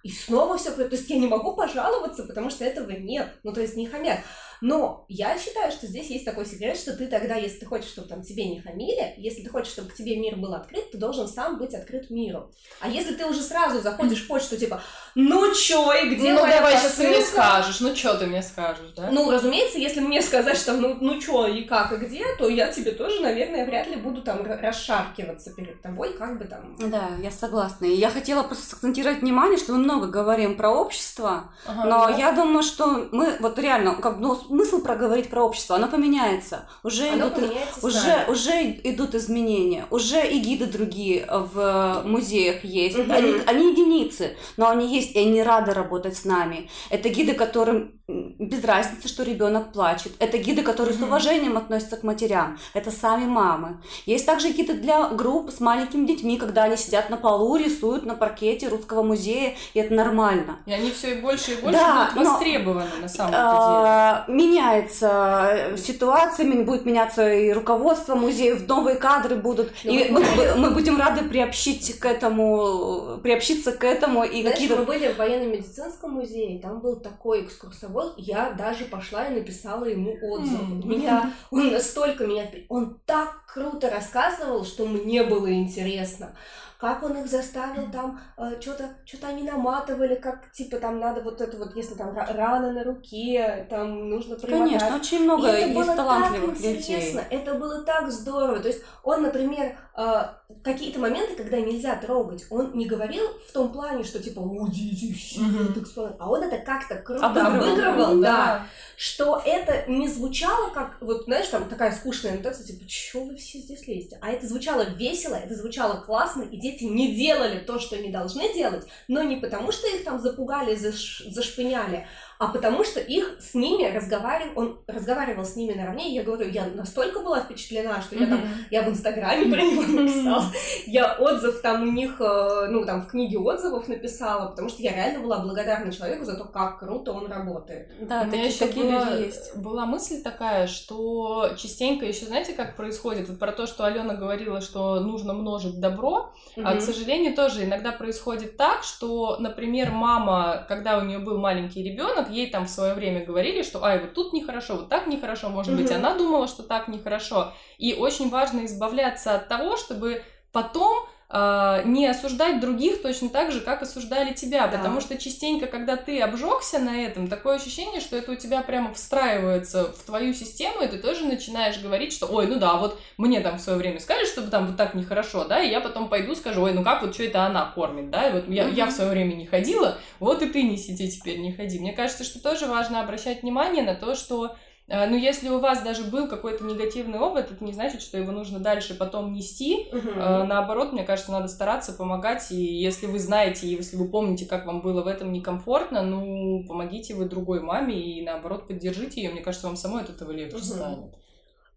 И 0.02 0.10
снова 0.10 0.56
все, 0.56 0.70
то 0.70 0.84
есть 0.84 1.10
я 1.10 1.18
не 1.18 1.26
могу 1.26 1.54
пожаловаться, 1.54 2.24
потому 2.24 2.50
что 2.50 2.64
этого 2.64 2.90
нет, 2.90 3.34
ну 3.42 3.52
то 3.52 3.60
есть 3.60 3.76
не 3.76 3.86
хамят. 3.86 4.20
Но 4.60 5.04
я 5.08 5.38
считаю, 5.38 5.70
что 5.72 5.86
здесь 5.86 6.10
есть 6.10 6.24
такой 6.24 6.46
секрет, 6.46 6.76
что 6.76 6.96
ты 6.96 7.06
тогда, 7.06 7.36
если 7.36 7.60
ты 7.60 7.66
хочешь, 7.66 7.90
чтобы 7.90 8.08
там 8.08 8.22
тебе 8.22 8.44
не 8.46 8.60
хамили, 8.60 9.14
если 9.16 9.42
ты 9.42 9.50
хочешь, 9.50 9.72
чтобы 9.72 9.90
к 9.90 9.94
тебе 9.94 10.16
мир 10.16 10.36
был 10.36 10.54
открыт, 10.54 10.90
ты 10.90 10.98
должен 10.98 11.28
сам 11.28 11.58
быть 11.58 11.74
открыт 11.74 12.10
миру. 12.10 12.50
А 12.80 12.88
если 12.88 13.14
ты 13.14 13.26
уже 13.26 13.42
сразу 13.42 13.80
заходишь 13.80 14.24
в 14.24 14.28
почту, 14.28 14.56
типа, 14.56 14.82
ну 15.14 15.54
чё, 15.54 15.92
и 15.92 16.14
где 16.14 16.32
Ну 16.32 16.40
давай 16.40 16.76
сейчас 16.76 16.94
ты 16.94 17.08
мне 17.08 17.20
скажешь, 17.20 17.80
ну 17.80 17.94
чё 17.94 18.16
ты 18.16 18.26
мне 18.26 18.42
скажешь, 18.42 18.92
да? 18.96 19.10
Ну, 19.10 19.30
разумеется, 19.30 19.78
если 19.78 20.00
мне 20.00 20.22
сказать, 20.22 20.56
что 20.56 20.74
ну, 20.74 20.96
ну 21.00 21.20
чё, 21.20 21.46
и 21.46 21.62
как, 21.62 21.92
и 21.92 21.96
где, 21.96 22.24
то 22.38 22.48
я 22.48 22.72
тебе 22.72 22.92
тоже, 22.92 23.20
наверное, 23.20 23.64
вряд 23.66 23.86
ли 23.88 23.96
буду 23.96 24.22
там 24.22 24.42
расшаркиваться 24.44 25.54
перед 25.54 25.80
тобой, 25.82 26.12
как 26.14 26.38
бы 26.38 26.44
там... 26.44 26.76
Да, 26.78 27.10
я 27.22 27.30
согласна. 27.30 27.86
И 27.86 27.96
я 27.96 28.10
хотела 28.10 28.42
просто 28.42 28.76
акцентировать 28.76 29.20
внимание, 29.20 29.58
что 29.58 29.72
мы 29.72 29.78
много 29.78 30.06
говорим 30.06 30.56
про 30.56 30.70
общество, 30.70 31.52
ага, 31.66 31.84
но 31.84 32.06
да. 32.06 32.16
я 32.16 32.32
думаю, 32.32 32.62
что 32.62 33.08
мы 33.12 33.36
вот 33.40 33.58
реально, 33.58 33.94
как, 33.96 34.18
ну, 34.18 34.34
смысл 34.48 34.80
проговорить 34.80 35.30
про 35.30 35.44
общество, 35.44 35.76
оно 35.76 35.88
поменяется. 35.88 36.68
Уже, 36.82 37.08
оно 37.08 37.28
идут, 37.28 37.50
уже, 37.82 38.26
уже 38.28 38.80
идут 38.84 39.14
изменения, 39.14 39.86
уже 39.90 40.26
и 40.26 40.38
гиды 40.38 40.66
другие 40.66 41.26
в 41.30 42.02
музеях 42.04 42.64
есть. 42.64 42.98
Угу. 42.98 43.12
Они, 43.12 43.34
они 43.46 43.72
единицы, 43.72 44.36
но 44.56 44.68
они 44.68 44.94
есть, 44.94 45.14
и 45.14 45.18
они 45.18 45.42
рады 45.42 45.72
работать 45.72 46.16
с 46.16 46.24
нами. 46.24 46.68
Это 46.90 47.08
гиды, 47.08 47.34
которым 47.34 47.98
без 48.08 48.64
разницы, 48.64 49.06
что 49.06 49.22
ребенок 49.22 49.72
плачет. 49.72 50.12
Это 50.18 50.38
гиды, 50.38 50.62
которые 50.62 50.94
mm-hmm. 50.94 51.00
с 51.00 51.02
уважением 51.02 51.56
относятся 51.58 51.98
к 51.98 52.02
матерям. 52.04 52.58
Это 52.72 52.90
сами 52.90 53.26
мамы. 53.26 53.82
Есть 54.06 54.24
также 54.24 54.48
гиды 54.50 54.72
для 54.72 55.10
групп 55.10 55.50
с 55.50 55.60
маленькими 55.60 56.06
детьми, 56.06 56.38
когда 56.38 56.64
они 56.64 56.78
сидят 56.78 57.10
на 57.10 57.18
полу, 57.18 57.56
рисуют 57.56 58.06
на 58.06 58.14
паркете 58.14 58.68
русского 58.68 59.02
музея, 59.02 59.56
и 59.74 59.78
это 59.78 59.92
нормально. 59.92 60.58
И 60.64 60.72
они 60.72 60.90
все 60.90 61.18
и 61.18 61.20
больше 61.20 61.52
и 61.52 61.56
больше 61.56 61.78
да, 61.78 62.10
будут 62.14 62.28
востребованы 62.28 62.88
но, 62.96 63.02
на 63.02 63.08
самом 63.08 63.34
а, 63.36 64.24
деле. 64.26 64.37
Меняется 64.38 65.74
ситуация, 65.76 66.46
будет 66.64 66.86
меняться 66.86 67.32
и 67.32 67.52
руководство 67.52 68.14
музеев, 68.14 68.66
новые 68.68 68.96
кадры 68.96 69.36
будут. 69.36 69.72
Ну, 69.84 69.92
и 69.92 70.10
мы, 70.10 70.22
мы 70.56 70.70
будем 70.70 70.98
рады 70.98 71.28
приобщить 71.28 71.98
к 71.98 72.06
этому, 72.06 73.18
приобщиться 73.22 73.72
к 73.72 73.84
этому. 73.84 74.24
И 74.24 74.42
какие-то... 74.42 74.76
мы 74.76 74.84
были 74.84 75.08
в 75.08 75.16
военно-медицинском 75.16 76.12
музее, 76.12 76.60
там 76.60 76.80
был 76.80 76.96
такой 76.96 77.44
экскурсовод 77.44 78.14
я 78.16 78.50
даже 78.50 78.84
пошла 78.84 79.26
и 79.26 79.34
написала 79.34 79.84
ему 79.84 80.16
отзыв. 80.22 80.60
Mm-hmm. 80.60 80.86
Меня, 80.86 81.32
он 81.50 81.72
настолько 81.72 82.26
меня... 82.26 82.44
Он 82.68 82.98
так 83.06 83.44
круто 83.46 83.90
рассказывал, 83.90 84.64
что 84.64 84.86
мне 84.86 85.22
было 85.22 85.52
интересно 85.52 86.34
как 86.78 87.02
он 87.02 87.18
их 87.18 87.26
заставил 87.26 87.90
там, 87.90 88.20
э, 88.36 88.60
что-то 88.60 88.90
что 89.04 89.26
они 89.26 89.42
наматывали, 89.42 90.14
как, 90.14 90.52
типа, 90.52 90.78
там 90.78 91.00
надо 91.00 91.20
вот 91.22 91.40
это 91.40 91.56
вот, 91.56 91.74
если 91.74 91.94
там 91.94 92.16
рана 92.16 92.72
на 92.72 92.84
руке, 92.84 93.66
там 93.68 94.08
нужно 94.08 94.36
примотать. 94.36 94.80
Конечно, 94.80 94.96
очень 94.96 95.24
много 95.24 95.48
и 95.48 95.62
это 95.62 95.74
было 95.74 95.96
талантливых 95.96 96.56
так 96.56 96.64
интересно, 96.64 97.22
детей. 97.22 97.36
это 97.36 97.54
было 97.54 97.82
так 97.82 98.10
здорово. 98.12 98.60
То 98.60 98.68
есть 98.68 98.84
он, 99.02 99.22
например, 99.22 99.76
э, 99.96 100.22
какие-то 100.62 101.00
моменты, 101.00 101.34
когда 101.34 101.60
нельзя 101.60 101.96
трогать, 101.96 102.46
он 102.48 102.72
не 102.74 102.86
говорил 102.86 103.24
в 103.48 103.52
том 103.52 103.72
плане, 103.72 104.04
что 104.04 104.22
типа, 104.22 104.38
уйдите 104.38 105.12
все, 105.14 105.40
mm-hmm. 105.40 106.16
а 106.20 106.30
он 106.30 106.44
это 106.44 106.58
как-то 106.58 106.94
круто 106.96 107.26
обыгрывал, 107.26 107.72
обыгрывал 107.72 108.20
да. 108.20 108.22
да, 108.22 108.66
что 108.96 109.42
это 109.44 109.90
не 109.90 110.06
звучало 110.06 110.70
как, 110.70 110.96
вот, 111.00 111.24
знаешь, 111.24 111.48
там 111.48 111.68
такая 111.68 111.90
скучная 111.92 112.32
аннотация, 112.32 112.66
типа, 112.66 112.88
что 112.88 113.24
вы 113.24 113.36
все 113.36 113.58
здесь 113.58 113.86
лезете? 113.88 114.18
А 114.22 114.30
это 114.30 114.46
звучало 114.46 114.82
весело, 114.82 115.34
это 115.34 115.54
звучало 115.54 116.00
классно, 116.00 116.42
и 116.42 116.67
дети 116.70 116.84
не 116.84 117.14
делали 117.14 117.58
то, 117.58 117.78
что 117.78 117.96
они 117.96 118.10
должны 118.10 118.52
делать, 118.52 118.86
но 119.08 119.22
не 119.22 119.36
потому, 119.36 119.72
что 119.72 119.88
их 119.88 120.04
там 120.04 120.20
запугали, 120.20 120.74
заш, 120.74 121.22
зашпыняли, 121.26 122.06
а 122.38 122.48
потому 122.48 122.84
что 122.84 123.00
их 123.00 123.36
с 123.40 123.54
ними 123.54 123.84
разговаривал, 123.92 124.52
он 124.54 124.80
разговаривал 124.86 125.44
с 125.44 125.56
ними 125.56 125.74
наравне, 125.74 126.10
и 126.10 126.14
я 126.14 126.22
говорю, 126.22 126.48
я 126.48 126.66
настолько 126.66 127.20
была 127.20 127.40
впечатлена, 127.40 128.00
что 128.00 128.14
mm-hmm. 128.14 128.20
я 128.20 128.26
там, 128.26 128.40
я 128.70 128.82
в 128.82 128.88
Инстаграме 128.88 129.50
про 129.52 129.60
него 129.60 129.82
написала, 129.82 130.44
я 130.86 131.14
отзыв 131.14 131.60
там 131.62 131.82
у 131.82 131.90
них, 131.90 132.20
э, 132.20 132.66
ну, 132.70 132.84
там 132.84 133.02
в 133.02 133.08
книге 133.08 133.38
отзывов 133.38 133.88
написала, 133.88 134.50
потому 134.50 134.68
что 134.68 134.82
я 134.82 134.94
реально 134.94 135.20
была 135.20 135.40
благодарна 135.40 135.92
человеку 135.92 136.24
за 136.24 136.36
то, 136.36 136.44
как 136.44 136.78
круто 136.78 137.12
он 137.12 137.26
работает. 137.26 137.90
Да, 138.00 138.22
у 138.22 138.30
такие, 138.30 138.52
такие 138.52 138.86
была, 138.86 139.04
люди 139.10 139.24
есть. 139.24 139.56
Была 139.56 139.86
мысль 139.86 140.22
такая, 140.22 140.68
что 140.68 141.50
частенько 141.56 142.06
еще, 142.06 142.26
знаете, 142.26 142.52
как 142.52 142.76
происходит, 142.76 143.28
вот 143.28 143.40
про 143.40 143.50
то, 143.50 143.66
что 143.66 143.84
Алена 143.84 144.14
говорила, 144.14 144.60
что 144.60 145.00
нужно 145.00 145.34
множить 145.34 145.80
добро, 145.80 146.32
mm-hmm. 146.56 146.62
а, 146.64 146.76
к 146.76 146.80
сожалению, 146.82 147.34
тоже 147.34 147.64
иногда 147.64 147.90
происходит 147.90 148.56
так, 148.56 148.84
что, 148.84 149.38
например, 149.40 149.90
мама, 149.90 150.64
когда 150.68 150.98
у 150.98 151.04
нее 151.04 151.18
был 151.18 151.38
маленький 151.38 151.82
ребенок, 151.82 152.27
ей 152.30 152.50
там 152.50 152.66
в 152.66 152.70
свое 152.70 152.94
время 152.94 153.24
говорили, 153.24 153.62
что 153.62 153.84
ай, 153.84 154.00
вот 154.00 154.14
тут 154.14 154.32
нехорошо, 154.32 154.76
вот 154.76 154.88
так 154.88 155.06
нехорошо, 155.06 155.48
может 155.48 155.74
быть, 155.76 155.90
она 155.90 156.14
думала, 156.14 156.48
что 156.48 156.62
так 156.62 156.88
нехорошо. 156.88 157.52
И 157.78 157.94
очень 157.94 158.30
важно 158.30 158.66
избавляться 158.66 159.34
от 159.34 159.48
того, 159.48 159.76
чтобы 159.76 160.22
потом 160.52 161.06
не 161.30 162.06
осуждать 162.06 162.58
других 162.58 163.02
точно 163.02 163.28
так 163.28 163.52
же, 163.52 163.60
как 163.60 163.82
осуждали 163.82 164.32
тебя. 164.32 164.66
Да. 164.66 164.78
Потому 164.78 165.02
что 165.02 165.18
частенько, 165.18 165.66
когда 165.66 165.96
ты 165.96 166.22
обжегся 166.22 166.78
на 166.78 167.02
этом, 167.02 167.28
такое 167.28 167.56
ощущение, 167.56 168.00
что 168.00 168.16
это 168.16 168.32
у 168.32 168.34
тебя 168.34 168.62
прямо 168.62 168.94
встраивается 168.94 169.92
в 169.92 170.02
твою 170.04 170.32
систему, 170.32 170.82
и 170.82 170.88
ты 170.88 170.96
тоже 170.96 171.26
начинаешь 171.26 171.78
говорить, 171.80 172.14
что 172.14 172.26
ой, 172.26 172.46
ну 172.46 172.58
да, 172.58 172.74
вот 172.78 172.98
мне 173.18 173.40
там 173.40 173.58
в 173.58 173.60
свое 173.60 173.78
время 173.78 174.00
сказали, 174.00 174.24
чтобы 174.24 174.50
там 174.50 174.68
вот 174.68 174.78
так 174.78 174.94
нехорошо, 174.94 175.44
да, 175.44 175.60
и 175.62 175.70
я 175.70 175.80
потом 175.80 176.08
пойду 176.08 176.34
скажу, 176.34 176.62
ой, 176.62 176.72
ну 176.72 176.82
как 176.82 177.02
вот 177.02 177.12
что 177.12 177.24
это 177.24 177.44
она 177.44 177.72
кормит, 177.74 178.10
да, 178.10 178.28
и 178.28 178.32
вот 178.32 178.48
я, 178.48 178.66
я 178.66 178.86
в 178.86 178.92
свое 178.92 179.10
время 179.10 179.34
не 179.34 179.44
ходила, 179.44 179.98
вот 180.20 180.40
и 180.40 180.48
ты 180.48 180.62
не 180.62 180.78
сиди 180.78 181.10
теперь, 181.10 181.40
не 181.40 181.52
ходи. 181.52 181.78
Мне 181.78 181.92
кажется, 181.92 182.24
что 182.24 182.42
тоже 182.42 182.66
важно 182.66 183.02
обращать 183.02 183.42
внимание 183.42 183.82
на 183.82 183.94
то, 183.94 184.14
что 184.14 184.56
А, 184.90 185.06
ну, 185.06 185.16
если 185.16 185.48
у 185.50 185.58
вас 185.58 185.82
даже 185.82 186.04
был 186.04 186.28
какой-то 186.28 186.64
негативный 186.64 187.18
опыт, 187.18 187.50
это 187.50 187.62
не 187.62 187.72
значит, 187.72 188.00
что 188.00 188.16
его 188.16 188.32
нужно 188.32 188.58
дальше 188.58 188.94
потом 188.94 189.32
нести. 189.32 189.88
Угу. 189.92 190.14
Наоборот, 190.14 190.92
мне 190.92 191.04
кажется, 191.04 191.30
надо 191.30 191.48
стараться 191.48 191.92
помогать. 191.92 192.50
И 192.50 192.56
если 192.56 193.06
вы 193.06 193.18
знаете, 193.18 193.66
и 193.66 193.76
если 193.76 193.96
вы 193.96 194.08
помните, 194.08 194.46
как 194.46 194.66
вам 194.66 194.80
было 194.80 195.02
в 195.02 195.06
этом 195.06 195.30
некомфортно, 195.30 196.02
ну, 196.02 196.64
помогите 196.66 197.14
вы 197.14 197.26
другой 197.26 197.60
маме 197.60 198.00
и 198.00 198.24
наоборот 198.24 198.66
поддержите 198.66 199.22
ее. 199.22 199.30
Мне 199.30 199.42
кажется, 199.42 199.66
вам 199.66 199.76
самой 199.76 200.04
от 200.04 200.10
этого 200.10 200.32
легче 200.32 200.56
угу. 200.56 200.64
станет. 200.64 201.14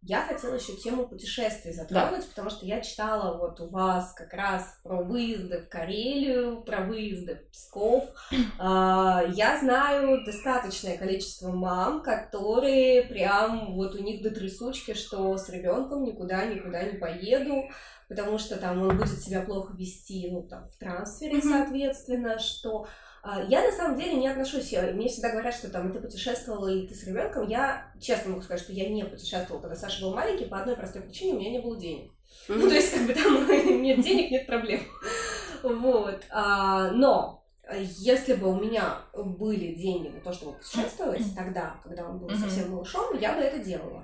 Я 0.03 0.25
хотела 0.25 0.55
еще 0.55 0.75
тему 0.75 1.07
путешествий 1.07 1.73
затронуть, 1.73 2.21
да. 2.21 2.27
потому 2.29 2.49
что 2.49 2.65
я 2.65 2.81
читала 2.81 3.37
вот 3.37 3.59
у 3.61 3.69
вас 3.69 4.13
как 4.13 4.33
раз 4.33 4.79
про 4.83 5.03
выезды 5.03 5.59
в 5.59 5.69
Карелию, 5.69 6.63
про 6.63 6.81
выезды 6.81 7.35
в 7.35 7.51
Псков. 7.51 8.05
А, 8.63 9.23
я 9.33 9.59
знаю 9.59 10.23
достаточное 10.23 10.97
количество 10.97 11.51
мам, 11.51 12.03
которые 12.03 13.03
прям 13.03 13.73
вот 13.73 13.95
у 13.95 14.03
них 14.03 14.21
до 14.21 14.29
трясучки, 14.29 14.93
что 14.93 15.37
с 15.37 15.49
ребенком 15.49 16.03
никуда 16.03 16.45
никуда 16.45 16.83
не 16.83 16.97
поеду, 16.97 17.69
потому 18.07 18.37
что 18.37 18.57
там 18.57 18.81
он 18.81 18.97
будет 18.97 19.21
себя 19.21 19.41
плохо 19.41 19.73
вести, 19.73 20.29
ну 20.31 20.43
там 20.43 20.67
в 20.67 20.77
трансфере, 20.77 21.41
соответственно, 21.41 22.39
что 22.39 22.87
я 23.23 23.61
на 23.61 23.71
самом 23.71 23.99
деле 23.99 24.13
не 24.13 24.27
отношусь, 24.27 24.73
мне 24.93 25.07
всегда 25.07 25.29
говорят, 25.29 25.53
что 25.53 25.69
там 25.69 25.91
ты 25.91 25.99
путешествовала 25.99 26.67
или 26.67 26.87
ты 26.87 26.95
с 26.95 27.03
ребенком. 27.03 27.47
Я 27.47 27.91
честно 27.99 28.31
могу 28.31 28.41
сказать, 28.41 28.63
что 28.63 28.73
я 28.73 28.89
не 28.89 29.03
путешествовала, 29.03 29.61
когда 29.61 29.75
Саша 29.75 30.01
был 30.01 30.15
маленький, 30.15 30.45
по 30.45 30.59
одной 30.59 30.75
простой 30.75 31.03
причине 31.03 31.33
у 31.33 31.39
меня 31.39 31.51
не 31.51 31.59
было 31.59 31.77
денег. 31.77 32.11
Ну, 32.47 32.67
то 32.67 32.73
есть, 32.73 32.93
как 32.93 33.05
бы 33.05 33.13
там 33.13 33.47
нет 33.81 34.01
денег, 34.01 34.31
нет 34.31 34.47
проблем. 34.47 34.81
Вот. 35.61 36.21
А, 36.31 36.89
но 36.91 37.43
если 37.71 38.33
бы 38.33 38.49
у 38.49 38.59
меня 38.59 39.01
были 39.13 39.75
деньги 39.75 40.09
на 40.09 40.19
то, 40.21 40.33
чтобы 40.33 40.57
путешествовать 40.57 41.35
тогда, 41.35 41.75
когда 41.83 42.09
он 42.09 42.19
был 42.19 42.29
совсем 42.31 42.71
малышом, 42.71 43.17
я 43.19 43.33
бы 43.33 43.41
это 43.41 43.59
делала. 43.59 44.03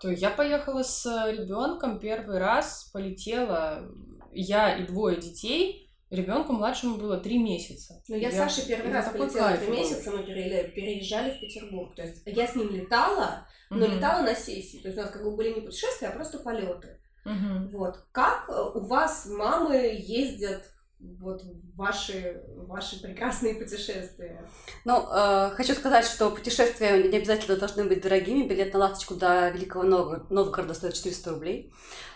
То 0.00 0.10
я 0.10 0.30
поехала 0.30 0.82
с 0.82 1.06
ребенком 1.30 1.98
первый 1.98 2.38
раз, 2.38 2.90
полетела 2.92 3.88
я 4.32 4.76
и 4.76 4.86
двое 4.86 5.18
детей 5.18 5.85
Ребенку 6.16 6.52
младшему 6.52 6.96
было 6.96 7.18
три 7.18 7.38
месяца. 7.38 8.02
Ну, 8.08 8.16
я, 8.16 8.30
я 8.30 8.48
Саше 8.48 8.66
первый 8.66 8.92
раз 8.92 9.10
полетела 9.10 9.56
три 9.56 9.68
месяца, 9.70 10.10
мы 10.10 10.22
переезжали 10.22 11.36
в 11.36 11.40
Петербург. 11.40 11.94
То 11.94 12.02
есть 12.02 12.22
я 12.24 12.46
с 12.46 12.54
ним 12.54 12.70
летала, 12.70 13.46
но 13.68 13.84
угу. 13.84 13.94
летала 13.94 14.22
на 14.22 14.34
сессии. 14.34 14.78
То 14.78 14.88
есть 14.88 14.98
у 14.98 15.02
нас 15.02 15.10
как 15.10 15.22
бы 15.22 15.36
были 15.36 15.54
не 15.54 15.60
путешествия, 15.60 16.08
а 16.08 16.12
просто 16.12 16.38
полеты. 16.38 16.98
Угу. 17.24 17.76
Вот. 17.76 18.04
Как 18.12 18.48
у 18.48 18.80
вас 18.86 19.26
мамы 19.26 19.76
ездят 19.98 20.62
вот 20.98 21.42
ваши, 21.76 22.42
ваши 22.68 23.00
прекрасные 23.02 23.54
путешествия? 23.54 24.48
Ну, 24.84 25.06
э, 25.12 25.50
хочу 25.54 25.74
сказать, 25.74 26.06
что 26.06 26.30
путешествия 26.30 27.02
не 27.02 27.18
обязательно 27.18 27.56
должны 27.56 27.84
быть 27.84 28.00
дорогими. 28.02 28.46
Билет 28.46 28.72
на 28.72 28.80
ласточку 28.80 29.14
до 29.14 29.50
Великого 29.50 29.84
Новгорода 29.84 30.74
стоит 30.74 30.94
400 30.94 31.30
рублей. 31.30 31.72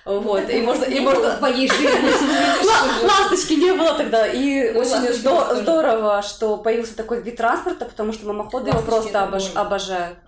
Вот, 0.06 0.48
и 0.48 0.62
можно... 0.62 0.84
И 0.84 1.00
можно... 1.00 1.36
Твоей 1.36 1.68
жизни. 1.68 3.04
Ласточки 3.04 3.52
не 3.52 3.72
было 3.72 3.94
тогда. 3.96 4.26
И 4.26 4.72
ну, 4.72 4.80
очень 4.80 5.12
здорово, 5.12 6.22
что 6.22 6.56
появился 6.56 6.96
такой 6.96 7.22
вид 7.22 7.36
транспорта, 7.36 7.84
потому 7.84 8.12
что 8.12 8.26
мамоходы 8.26 8.70
его 8.70 8.80
просто 8.80 9.22
обожают. 9.22 10.18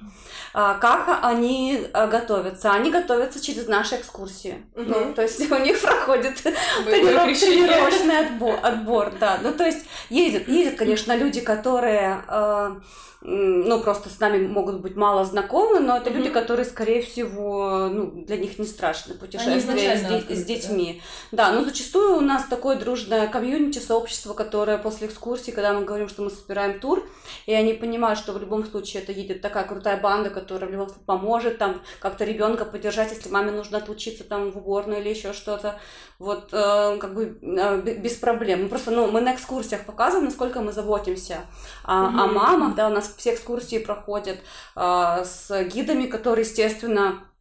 А, 0.55 0.75
как 0.75 1.21
они 1.23 1.87
а, 1.93 2.07
готовятся? 2.07 2.73
Они 2.73 2.91
готовятся 2.91 3.43
через 3.43 3.69
наши 3.69 3.97
экскурсии. 3.97 4.65
Угу. 4.75 4.85
Ну, 4.85 5.15
то 5.15 5.23
есть 5.23 5.41
у 5.51 5.59
них 5.59 5.81
проходит 5.81 6.37
тренировочный 6.85 8.19
отбор, 8.27 8.59
отбор, 8.63 9.13
да. 9.19 9.39
Ну, 9.43 9.53
то 9.53 9.65
есть 9.65 9.87
ездят, 10.11 10.49
ездят, 10.49 10.77
конечно, 10.77 11.17
люди, 11.17 11.41
которые 11.41 12.23
а, 12.29 12.77
ну, 13.25 13.81
просто 13.81 14.09
с 14.09 14.19
нами 14.19 14.47
могут 14.47 14.81
быть 14.81 14.97
мало 14.97 15.25
знакомы, 15.25 15.79
но 15.79 15.97
это 15.97 16.11
mm-hmm. 16.11 16.15
люди, 16.15 16.31
которые, 16.31 16.67
скорее 16.67 17.03
всего, 17.03 17.89
ну, 17.89 18.25
для 18.25 18.37
них 18.37 18.59
не 18.59 18.67
страшно 18.67 19.15
путешествие 19.15 19.97
с, 19.97 20.03
де- 20.03 20.35
с 20.35 20.45
детьми. 20.45 21.01
Да. 21.31 21.51
да, 21.51 21.53
но 21.53 21.65
зачастую 21.65 22.17
у 22.17 22.21
нас 22.21 22.47
такое 22.47 22.77
дружное 22.77 23.29
комьюнити, 23.29 23.79
сообщество, 23.79 24.35
которое 24.35 24.77
после 24.77 25.07
экскурсии, 25.07 25.53
когда 25.53 25.73
мы 25.73 25.85
говорим, 25.85 26.09
что 26.09 26.23
мы 26.23 26.31
собираем 26.31 26.81
тур, 26.81 27.09
и 27.47 27.55
они 27.55 27.75
понимают, 27.75 28.19
что 28.19 28.33
в 28.33 28.41
любом 28.41 28.67
случае 28.67 29.05
это 29.05 29.13
едет 29.13 29.41
такая 29.41 29.65
крутая 29.65 30.01
банда, 30.01 30.31
которая 30.43 30.69
в 30.69 30.73
любом 30.73 30.89
случае 30.89 31.05
поможет 31.07 31.59
там 31.59 31.81
как-то 32.01 32.25
ребенка 32.25 32.65
поддержать, 32.65 33.13
если 33.13 33.29
маме 33.29 33.53
нужно 33.53 33.79
отлучиться 33.79 34.25
там 34.25 34.51
в 34.51 34.59
уборную 34.59 35.01
или 35.01 35.09
еще 35.09 35.33
что-то, 35.33 35.79
вот 36.19 36.49
э, 36.53 36.99
как 36.99 37.15
бы 37.15 37.39
э, 37.41 37.81
без 37.81 38.15
проблем. 38.15 38.65
Мы 38.65 38.69
просто, 38.69 38.91
ну, 38.91 39.11
мы 39.11 39.21
на 39.21 39.35
экскурсиях 39.35 39.85
показываем, 39.85 40.27
насколько 40.27 40.61
мы 40.61 40.73
заботимся 40.73 41.41
о, 41.85 41.93
mm-hmm. 41.93 42.21
о 42.21 42.27
мамах, 42.27 42.75
да, 42.75 42.89
у 42.89 42.91
нас 42.91 43.15
все 43.17 43.35
экскурсии 43.35 43.79
проходят 43.79 44.39
э, 44.77 45.25
с 45.25 45.65
гидами, 45.65 46.07
которые, 46.07 46.45
естественно, 46.45 47.09
а, 47.11 47.32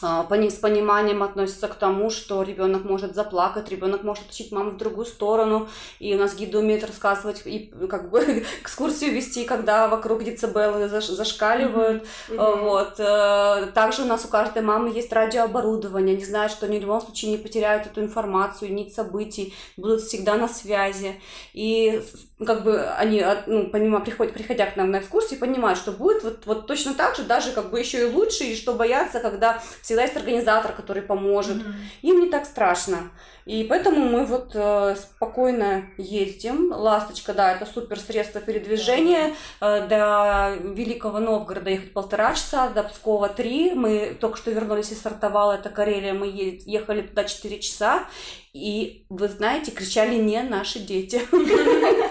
с 0.00 0.54
пониманием 0.54 1.22
относятся 1.22 1.68
к 1.68 1.74
тому, 1.74 2.10
что 2.10 2.42
ребенок 2.42 2.84
может 2.84 3.14
заплакать, 3.14 3.70
ребенок 3.70 4.02
может 4.02 4.30
учить 4.30 4.52
маму 4.52 4.70
в 4.70 4.76
другую 4.76 5.06
сторону, 5.06 5.68
и 5.98 6.14
у 6.14 6.18
нас 6.18 6.34
гиды 6.34 6.58
умеют 6.58 6.84
рассказывать 6.84 7.42
и 7.44 7.72
как 7.88 8.10
бы 8.10 8.20
экскурсию 8.62 9.12
вести, 9.12 9.44
когда 9.44 9.88
вокруг 9.88 10.24
децибелы 10.24 10.88
зашкаливают, 10.88 12.04
mm-hmm. 12.28 12.60
вот. 12.62 12.94
Э, 12.98 13.70
также 13.74 14.02
у 14.02 14.06
нас 14.06 14.24
у 14.24 14.28
каждой 14.28 14.62
мамы 14.62 14.90
есть 14.90 15.12
радиооборудование, 15.12 16.16
они 16.16 16.24
знают, 16.24 16.52
что 16.52 16.66
они 16.66 16.78
в 16.78 16.82
любом 16.82 17.00
случае 17.00 17.32
не 17.32 17.38
потеряют 17.38 17.86
эту 17.86 18.00
информацию, 18.00 18.72
нить 18.72 18.94
событий, 18.94 19.54
будут 19.76 20.02
всегда 20.02 20.36
на 20.36 20.48
связи, 20.48 21.20
и 21.52 22.02
как 22.44 22.64
бы 22.64 22.80
они, 22.98 23.24
ну, 23.46 23.68
понимаю, 23.68 24.04
приходят, 24.04 24.32
приходя 24.32 24.66
к 24.66 24.76
нам 24.76 24.90
на 24.90 24.98
экскурсии, 24.98 25.34
понимают, 25.34 25.78
что 25.78 25.92
будет 25.92 26.22
вот, 26.24 26.46
вот 26.46 26.66
точно 26.66 26.94
так 26.94 27.16
же, 27.16 27.22
даже 27.24 27.52
как 27.52 27.70
бы 27.70 27.78
еще 27.78 28.02
и 28.02 28.12
лучше, 28.12 28.44
и 28.44 28.56
что 28.56 28.74
бояться, 28.74 29.20
когда 29.20 29.62
всегда 29.82 30.02
есть 30.02 30.16
организатор, 30.16 30.72
который 30.72 31.02
поможет. 31.02 31.58
Mm-hmm. 31.58 31.74
Им 32.02 32.20
не 32.20 32.30
так 32.30 32.46
страшно. 32.46 33.10
И 33.46 33.64
поэтому 33.64 34.04
мы 34.04 34.26
вот 34.26 34.52
э, 34.54 34.94
спокойно 34.96 35.86
ездим. 35.96 36.72
Ласточка, 36.72 37.32
да, 37.34 37.52
это 37.52 37.66
супер 37.66 37.98
средство 37.98 38.40
передвижения. 38.40 39.34
Э, 39.60 39.86
до 39.88 40.56
Великого 40.72 41.18
Новгорода 41.18 41.70
ехать 41.70 41.92
полтора 41.92 42.34
часа, 42.34 42.68
до 42.68 42.84
Пскова 42.84 43.28
три. 43.28 43.72
Мы 43.74 44.16
только 44.20 44.36
что 44.36 44.50
вернулись 44.50 44.92
из 44.92 45.00
Сартовала, 45.00 45.54
это 45.54 45.70
Карелия, 45.70 46.14
мы 46.14 46.28
ехали 46.28 47.02
туда 47.02 47.24
четыре 47.24 47.58
часа. 47.60 48.04
И 48.52 49.04
вы 49.08 49.28
знаете, 49.28 49.70
кричали 49.70 50.16
не 50.16 50.42
наши 50.42 50.78
дети. 50.78 51.20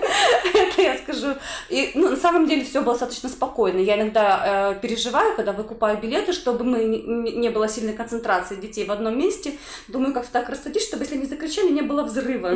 Это 0.53 0.81
я 0.81 0.97
скажу. 0.97 1.35
И 1.69 1.91
ну, 1.95 2.09
на 2.09 2.15
самом 2.15 2.47
деле 2.47 2.63
все 2.63 2.81
было 2.81 2.93
достаточно 2.93 3.29
спокойно. 3.29 3.79
Я 3.79 3.95
иногда 3.95 4.73
э, 4.73 4.79
переживаю, 4.81 5.35
когда 5.35 5.51
выкупаю 5.51 5.97
билеты, 5.97 6.33
чтобы 6.33 6.63
мы 6.63 6.83
не, 6.83 7.31
не 7.33 7.49
было 7.49 7.67
сильной 7.67 7.93
концентрации 7.93 8.55
детей 8.55 8.85
в 8.85 8.91
одном 8.91 9.17
месте. 9.17 9.53
Думаю, 9.87 10.13
как 10.13 10.27
так 10.27 10.49
рассадить, 10.49 10.83
чтобы 10.83 11.03
если 11.03 11.15
они 11.15 11.25
закричали, 11.25 11.69
не 11.69 11.81
было 11.81 12.03
взрыва. 12.03 12.51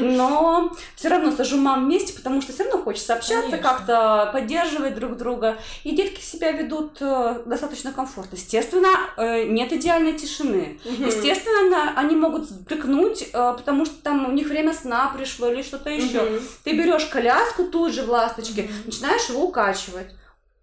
Но 0.00 0.72
все 0.96 1.08
равно 1.08 1.30
сажу 1.32 1.56
мам 1.56 1.86
вместе, 1.86 2.12
потому 2.14 2.42
что 2.42 2.52
все 2.52 2.64
равно 2.64 2.82
хочется 2.82 3.14
общаться, 3.14 3.58
как-то 3.58 4.30
поддерживать 4.32 4.94
друг 4.94 5.16
друга. 5.16 5.56
И 5.84 5.94
детки 5.94 6.20
себя 6.20 6.52
ведут 6.52 6.98
э, 7.00 7.42
достаточно 7.46 7.92
комфортно. 7.92 8.36
Естественно, 8.36 8.88
э, 9.16 9.44
нет 9.44 9.72
идеальной 9.72 10.14
тишины. 10.14 10.80
Естественно, 10.84 11.92
они 11.96 12.16
могут 12.16 12.48
сбрыкнуть 12.48 13.28
э, 13.32 13.52
потому 13.56 13.84
что 13.84 13.94
там 14.02 14.28
у 14.28 14.32
них 14.32 14.48
время 14.48 14.72
сна 14.72 15.12
пришло 15.16 15.50
или 15.50 15.62
что-то 15.62 15.90
еще. 15.90 16.40
Ты 16.64 16.76
берешь 16.76 17.01
коляску 17.10 17.64
тут 17.64 17.92
же 17.92 18.02
в 18.02 18.10
ласточке, 18.10 18.62
угу. 18.62 18.72
начинаешь 18.86 19.28
его 19.28 19.44
укачивать. 19.44 20.08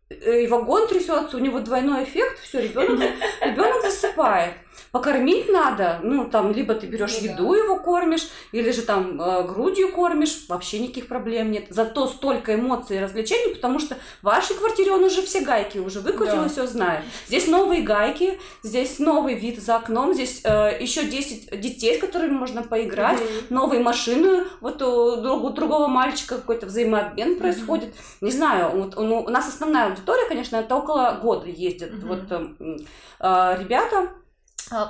Э, 0.09 0.43
и 0.43 0.47
вагон 0.47 0.87
трясется, 0.87 1.37
у 1.37 1.39
него 1.39 1.59
двойной 1.59 2.03
эффект, 2.03 2.39
все, 2.39 2.61
ребенок, 2.61 2.99
ребенок 3.41 3.81
засыпает 3.81 4.53
покормить 4.91 5.49
надо, 5.49 5.99
ну, 6.03 6.25
там, 6.30 6.51
либо 6.51 6.73
ты 6.73 6.88
берешь 6.88 7.17
ну, 7.21 7.27
еду, 7.27 7.51
да. 7.51 7.57
его 7.57 7.75
кормишь, 7.77 8.27
или 8.51 8.71
же 8.71 8.82
там 8.82 9.21
э, 9.21 9.43
грудью 9.47 9.91
кормишь, 9.91 10.45
вообще 10.47 10.80
никаких 10.80 11.07
проблем 11.07 11.51
нет. 11.51 11.65
Зато 11.69 12.07
столько 12.07 12.55
эмоций 12.55 12.97
и 12.97 12.99
развлечений, 12.99 13.53
потому 13.53 13.80
что 13.80 13.95
в 14.21 14.25
вашей 14.25 14.55
квартире 14.55 14.91
он 14.91 15.03
уже 15.03 15.21
все 15.21 15.41
гайки 15.41 15.77
уже 15.77 15.99
выкрутил 15.99 16.38
да. 16.38 16.45
и 16.45 16.49
все 16.49 16.67
знает. 16.67 17.01
Здесь 17.27 17.47
новые 17.47 17.82
гайки, 17.82 18.39
здесь 18.63 18.99
новый 18.99 19.36
вид 19.36 19.61
за 19.61 19.77
окном, 19.77 20.13
здесь 20.13 20.41
э, 20.43 20.77
еще 20.80 21.03
10 21.03 21.59
детей, 21.59 21.97
с 21.97 22.01
которыми 22.01 22.32
можно 22.32 22.63
поиграть, 22.63 23.19
угу. 23.19 23.30
новые 23.49 23.82
машины, 23.82 24.45
вот 24.61 24.82
у, 24.82 25.45
у 25.45 25.49
другого 25.49 25.88
мальчика 25.88 26.36
какой-то 26.36 26.65
взаимообмен 26.65 27.32
угу. 27.32 27.39
происходит. 27.39 27.95
Не 28.21 28.32
знаю, 28.32 28.71
вот, 28.71 28.95
ну, 28.95 29.21
у 29.21 29.30
нас 29.30 29.47
основная 29.47 29.88
аудитория, 29.88 30.27
конечно, 30.27 30.57
это 30.57 30.75
около 30.75 31.19
года 31.21 31.47
ездят 31.47 31.93
угу. 31.93 32.07
вот 32.07 32.32
э, 32.32 32.77
э, 33.19 33.57
ребята, 33.59 34.09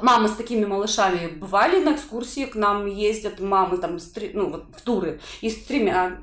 мамы 0.01 0.27
с 0.27 0.33
такими 0.33 0.65
малышами 0.65 1.27
бывали 1.27 1.83
на 1.83 1.95
экскурсии, 1.95 2.45
к 2.45 2.55
нам 2.55 2.85
ездят? 2.85 3.39
Мамы 3.39 3.77
там, 3.77 3.99
с 3.99 4.11
три, 4.11 4.31
ну, 4.33 4.49
вот, 4.49 4.65
в 4.75 4.81
туры, 4.81 5.19
и 5.41 5.49
с 5.49 5.63
тремя, 5.65 6.17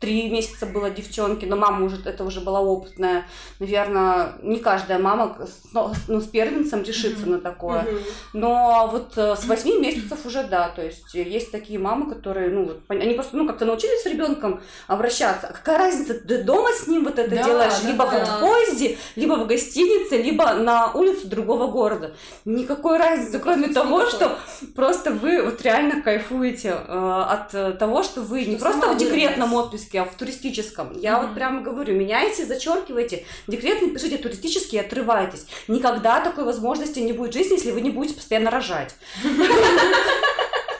три 0.00 0.30
месяца 0.30 0.66
было 0.66 0.90
девчонки, 0.90 1.44
но 1.44 1.56
мама 1.56 1.84
уже, 1.86 1.96
это 2.04 2.24
уже 2.24 2.40
была 2.40 2.60
опытная, 2.60 3.26
наверное, 3.58 4.34
не 4.42 4.58
каждая 4.58 4.98
мама 4.98 5.36
с, 5.40 5.72
ну, 6.08 6.20
с 6.20 6.26
первенцем 6.26 6.82
решится 6.82 7.24
mm-hmm. 7.24 7.30
на 7.30 7.40
такое, 7.40 7.82
mm-hmm. 7.82 8.02
но 8.34 8.88
вот 8.90 9.12
э, 9.16 9.36
с 9.36 9.44
восьми 9.46 9.78
месяцев 9.78 10.24
уже 10.24 10.44
да, 10.44 10.68
то 10.68 10.82
есть 10.82 11.14
есть 11.14 11.50
такие 11.50 11.78
мамы, 11.78 12.08
которые, 12.08 12.50
ну, 12.50 12.64
вот, 12.64 12.80
они 12.88 13.14
просто, 13.14 13.36
ну, 13.36 13.46
как-то 13.46 13.64
научились 13.64 14.02
с 14.02 14.06
ребенком 14.06 14.60
обращаться, 14.86 15.48
какая 15.48 15.78
разница, 15.78 16.14
ты 16.14 16.42
дома 16.42 16.70
с 16.72 16.86
ним 16.86 17.04
вот 17.04 17.18
это 17.18 17.34
да, 17.34 17.42
делаешь, 17.42 17.80
да, 17.82 17.88
либо 17.88 18.04
да. 18.04 18.24
в 18.24 18.40
поезде, 18.40 18.98
либо 19.16 19.34
в 19.34 19.46
гостинице, 19.46 20.22
либо 20.22 20.54
на 20.54 20.92
улице 20.92 21.26
другого 21.26 21.70
города, 21.70 22.14
никакой 22.44 22.85
никакой 22.86 22.98
разницы, 22.98 23.38
кроме 23.38 23.68
того, 23.68 24.06
что 24.06 24.38
просто 24.74 25.10
вы 25.10 25.42
вот 25.42 25.60
реально 25.62 26.02
кайфуете 26.02 26.68
э, 26.68 27.24
от 27.28 27.78
того, 27.78 28.02
что 28.02 28.22
вы 28.22 28.42
что 28.42 28.50
не 28.50 28.56
просто 28.56 28.92
в 28.92 28.96
декретном 28.96 29.54
отпуске, 29.54 30.00
а 30.00 30.04
в 30.04 30.14
туристическом. 30.14 30.98
Я 30.98 31.12
mm-hmm. 31.12 31.22
вот 31.22 31.34
прямо 31.34 31.60
говорю, 31.62 31.94
меняйте, 31.94 32.46
зачеркивайте. 32.46 33.24
Декретный 33.46 33.90
пишите 33.90 34.18
туристический 34.18 34.78
и 34.78 34.80
отрывайтесь. 34.80 35.46
Никогда 35.68 36.20
такой 36.20 36.44
возможности 36.44 37.00
не 37.00 37.12
будет 37.12 37.32
в 37.32 37.34
жизни, 37.34 37.54
если 37.54 37.72
вы 37.72 37.80
не 37.80 37.90
будете 37.90 38.14
постоянно 38.14 38.50
рожать. 38.50 38.94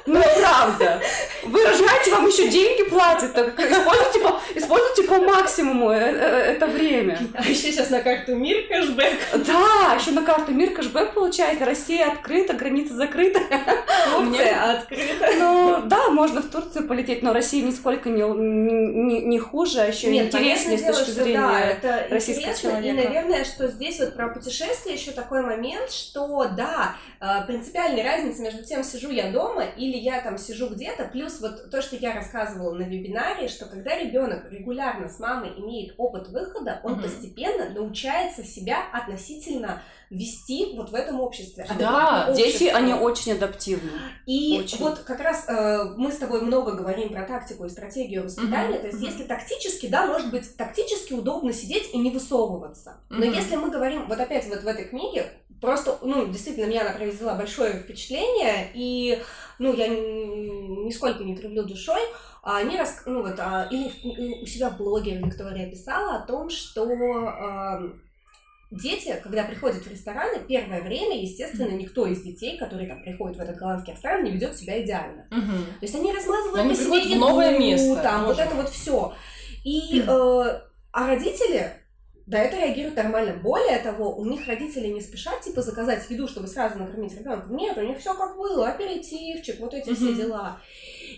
Ну, 0.09 0.23
правда. 0.39 1.01
Вы 1.47 1.65
рожаете, 1.65 2.11
вам 2.11 2.27
еще 2.27 2.49
деньги 2.49 2.89
платят. 2.89 3.33
Так 3.35 3.59
используйте 3.59 4.21
по, 4.21 4.41
используйте 4.55 5.03
по 5.05 5.19
максимуму 5.19 5.91
э, 5.91 5.99
э, 5.99 6.55
это 6.55 6.67
время. 6.67 7.19
А 7.35 7.43
еще 7.43 7.73
сейчас 7.73 7.91
на 7.91 8.01
карту 8.01 8.35
МИР 8.35 8.69
кэшбэк. 8.69 9.47
Да, 9.47 9.95
еще 9.99 10.11
на 10.13 10.23
карту 10.23 10.53
МИР 10.53 10.75
кэшбэк 10.75 11.15
получаете. 11.15 11.65
Россия 11.65 12.09
открыта, 12.09 12.55
граница 12.55 12.95
закрыта. 12.95 13.41
Турция 14.15 14.73
открыта. 14.73 15.29
Ну, 15.39 15.83
да, 15.85 16.09
можно 16.11 16.43
в 16.43 16.51
Турцию 16.51 16.87
полететь, 16.87 17.23
но 17.23 17.33
Россия 17.33 17.65
нисколько 17.65 18.09
не, 18.09 18.23
не, 18.23 19.21
не 19.23 19.39
хуже, 19.39 19.81
а 19.81 19.87
еще 19.87 20.11
Нет, 20.11 20.27
интереснее 20.27 20.79
с 20.79 20.83
точки 20.83 21.11
зрения 21.11 21.39
да, 21.39 21.61
это 21.61 22.07
российского 22.11 22.55
человека. 22.55 22.89
И, 22.89 22.93
наверное, 22.93 23.45
что 23.45 23.69
здесь 23.69 24.01
вот 24.01 24.15
про 24.15 24.29
путешествие 24.29 24.97
еще 24.97 25.13
такой 25.13 25.43
момент, 25.43 25.91
что, 25.91 26.47
да, 26.57 26.95
э, 27.21 27.47
принципиальная 27.47 28.05
разница 28.05 28.43
между 28.43 28.65
тем, 28.65 28.85
сижу 28.85 29.11
я 29.11 29.31
дома 29.31 29.65
или 29.77 29.97
я 29.97 30.21
там 30.21 30.39
сижу 30.39 30.69
где-то, 30.69 31.05
плюс 31.05 31.36
вот 31.41 31.70
то, 31.70 31.82
что 31.82 31.97
я 31.97 32.14
рассказывала 32.14 32.74
на 32.74 32.82
вебинаре, 32.82 33.49
что 33.49 33.66
когда 33.66 33.99
ребенок 33.99 34.51
регулярно 34.51 35.09
с 35.09 35.18
мамой 35.18 35.53
имеет 35.57 35.95
опыт 35.99 36.28
выхода, 36.28 36.80
он 36.82 36.95
mm-hmm. 36.95 37.03
постепенно 37.03 37.70
научается 37.70 38.45
себя 38.45 38.84
относительно 38.93 39.82
вести 40.11 40.74
вот 40.76 40.91
в 40.91 40.95
этом 40.95 41.20
обществе. 41.20 41.66
Да, 41.78 42.32
дети, 42.32 42.64
они 42.64 42.95
очень 42.95 43.32
адаптивны. 43.32 43.91
И 44.26 44.61
очень. 44.61 44.78
вот 44.78 45.01
как 45.01 45.20
раз 45.20 45.47
э, 45.49 45.95
мы 45.97 46.12
с 46.12 46.18
тобой 46.18 46.43
много 46.43 46.72
говорим 46.72 47.11
про 47.11 47.24
тактику 47.24 47.64
и 47.64 47.68
стратегию 47.68 48.24
воспитания, 48.24 48.76
mm-hmm. 48.76 48.80
то 48.80 48.87
есть 48.87 48.99
mm-hmm. 48.99 49.11
если 49.11 49.24
тактически, 49.24 49.87
да, 49.87 50.07
может 50.07 50.30
быть, 50.30 50.57
тактически 50.57 51.12
удобно 51.12 51.53
сидеть 51.53 51.91
и 51.93 51.99
не 51.99 52.11
высовываться. 52.11 52.99
Но 53.11 53.24
mm-hmm. 53.24 53.34
если 53.34 53.57
мы 53.57 53.70
говорим, 53.70 54.07
вот 54.07 54.20
опять 54.20 54.49
вот 54.49 54.62
в 54.62 54.66
этой 54.66 54.84
книге, 54.84 55.26
просто, 55.61 55.99
ну, 56.03 56.26
действительно, 56.26 56.66
меня 56.66 56.82
она 56.82 56.93
произвела 56.93 57.34
большое 57.34 57.74
впечатление, 57.74 58.70
и, 58.74 59.22
ну, 59.59 59.73
я 59.73 59.89
нисколько 59.89 61.25
не 61.25 61.37
кривлю 61.37 61.65
душой, 61.65 62.01
а 62.43 62.59
они 62.59 62.77
рас... 62.77 63.03
ну 63.07 63.23
вот, 63.23 63.39
а, 63.39 63.69
или 63.71 63.91
у 64.43 64.47
себя 64.47 64.71
в 64.71 64.77
блоге 64.77 65.17
Виктория 65.17 65.71
писала 65.71 66.17
о 66.17 66.27
том, 66.27 66.49
что 66.51 66.85
а, 66.85 67.83
дети, 68.71 69.19
когда 69.23 69.45
приходят 69.45 69.85
в 69.85 69.91
рестораны, 69.91 70.41
первое 70.47 70.83
время, 70.83 71.21
естественно, 71.21 71.71
никто 71.71 72.07
из 72.07 72.23
детей, 72.23 72.59
которые 72.59 72.89
там 72.89 73.03
приходят 73.03 73.37
в 73.37 73.41
этот 73.41 73.57
голландский 73.57 73.95
ресторан, 73.95 74.25
не 74.25 74.31
ведет 74.31 74.57
себя 74.57 74.83
идеально. 74.83 75.27
Угу. 75.31 75.57
То 75.81 75.83
есть 75.83 75.95
они 75.95 76.13
размазывают 76.13 76.61
они 76.61 76.71
по 76.71 76.77
себе 76.77 76.99
еду, 76.99 77.15
в 77.15 77.19
новое 77.19 77.59
место, 77.59 77.97
там, 78.03 78.27
вот 78.27 78.39
это 78.39 78.55
вот 78.55 78.69
все. 78.69 79.15
И, 79.65 80.01
э, 80.01 80.61
а 80.93 81.07
родители 81.07 81.73
да, 82.27 82.39
это 82.39 82.57
реагирует 82.57 82.97
нормально. 82.97 83.41
Более 83.41 83.79
того, 83.79 84.16
у 84.16 84.24
них 84.24 84.49
родители 84.49 84.89
не 84.89 85.01
спешат, 85.01 85.43
типа, 85.43 85.62
заказать 85.62 86.11
еду, 86.11 86.27
чтобы 86.27 86.49
сразу 86.49 86.77
накормить 86.79 87.16
ребенка. 87.16 87.47
Нет, 87.51 87.79
у 87.79 87.83
них 87.83 87.99
все 87.99 88.14
как 88.14 88.37
было, 88.37 88.68
аперитивчик, 88.68 89.61
вот 89.61 89.72
эти 89.74 89.95
все 89.95 90.12
дела. 90.12 90.61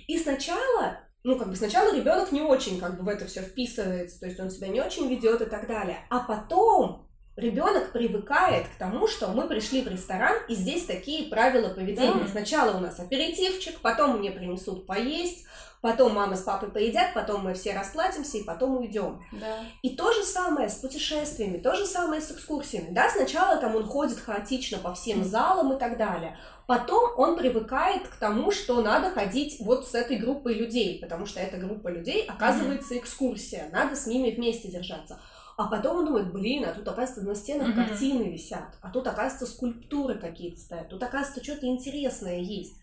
И 0.06 0.18
сначала, 0.18 1.00
ну, 1.24 1.38
как 1.38 1.48
бы 1.48 1.56
сначала 1.56 1.94
ребенок 1.94 2.30
не 2.30 2.42
очень 2.42 2.78
как 2.78 2.98
бы 2.98 3.04
в 3.04 3.08
это 3.08 3.24
все 3.24 3.40
вписывается, 3.40 4.20
то 4.20 4.26
есть 4.26 4.38
он 4.38 4.50
себя 4.50 4.68
не 4.68 4.82
очень 4.82 5.08
ведет 5.08 5.40
и 5.40 5.46
так 5.46 5.66
далее. 5.66 6.06
А 6.10 6.20
потом 6.20 7.07
ребенок 7.38 7.92
привыкает 7.92 8.66
к 8.66 8.78
тому, 8.78 9.06
что 9.06 9.28
мы 9.28 9.46
пришли 9.46 9.82
в 9.82 9.88
ресторан, 9.88 10.36
и 10.48 10.54
здесь 10.54 10.84
такие 10.84 11.28
правила 11.28 11.68
поведения. 11.68 12.24
Да. 12.24 12.28
Сначала 12.28 12.76
у 12.76 12.80
нас 12.80 12.98
аперитивчик, 12.98 13.80
потом 13.80 14.18
мне 14.18 14.30
принесут 14.30 14.86
поесть, 14.86 15.46
потом 15.80 16.14
мама 16.14 16.36
с 16.36 16.42
папой 16.42 16.70
поедят, 16.70 17.14
потом 17.14 17.44
мы 17.44 17.54
все 17.54 17.74
расплатимся 17.74 18.38
и 18.38 18.44
потом 18.44 18.78
уйдем. 18.78 19.22
Да. 19.32 19.60
И 19.82 19.90
то 19.90 20.12
же 20.12 20.24
самое 20.24 20.68
с 20.68 20.74
путешествиями, 20.74 21.58
то 21.58 21.74
же 21.74 21.86
самое 21.86 22.20
с 22.20 22.30
экскурсиями. 22.30 22.92
Да, 22.92 23.08
сначала 23.08 23.56
там 23.58 23.76
он 23.76 23.84
ходит 23.84 24.18
хаотично 24.18 24.78
по 24.78 24.94
всем 24.94 25.24
залам 25.24 25.72
и 25.72 25.78
так 25.78 25.96
далее. 25.96 26.36
Потом 26.66 27.12
он 27.16 27.38
привыкает 27.38 28.06
к 28.08 28.16
тому, 28.16 28.50
что 28.50 28.82
надо 28.82 29.10
ходить 29.10 29.56
вот 29.60 29.88
с 29.88 29.94
этой 29.94 30.16
группой 30.16 30.54
людей, 30.54 30.98
потому 31.00 31.24
что 31.24 31.40
эта 31.40 31.56
группа 31.56 31.88
людей 31.88 32.26
оказывается 32.26 32.98
экскурсия, 32.98 33.70
надо 33.72 33.96
с 33.96 34.06
ними 34.06 34.30
вместе 34.30 34.68
держаться. 34.68 35.18
А 35.58 35.66
потом 35.66 35.96
он 35.96 36.06
думает, 36.06 36.32
блин, 36.32 36.64
а 36.64 36.72
тут, 36.72 36.86
оказывается, 36.86 37.28
на 37.28 37.34
стенах 37.34 37.68
mm-hmm. 37.68 37.88
картины 37.88 38.22
висят, 38.30 38.78
а 38.80 38.90
тут, 38.90 39.08
оказывается, 39.08 39.44
скульптуры 39.44 40.14
какие-то 40.14 40.60
стоят, 40.60 40.88
тут, 40.88 41.02
оказывается, 41.02 41.42
что-то 41.42 41.66
интересное 41.66 42.38
есть 42.38 42.76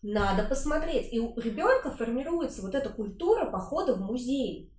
надо 0.00 0.44
посмотреть. 0.44 1.12
И 1.12 1.20
у 1.20 1.38
ребенка 1.38 1.90
формируется 1.90 2.62
вот 2.62 2.74
эта 2.74 2.88
культура 2.88 3.44
похода 3.50 3.94
в 3.94 4.00
музей. 4.00 4.72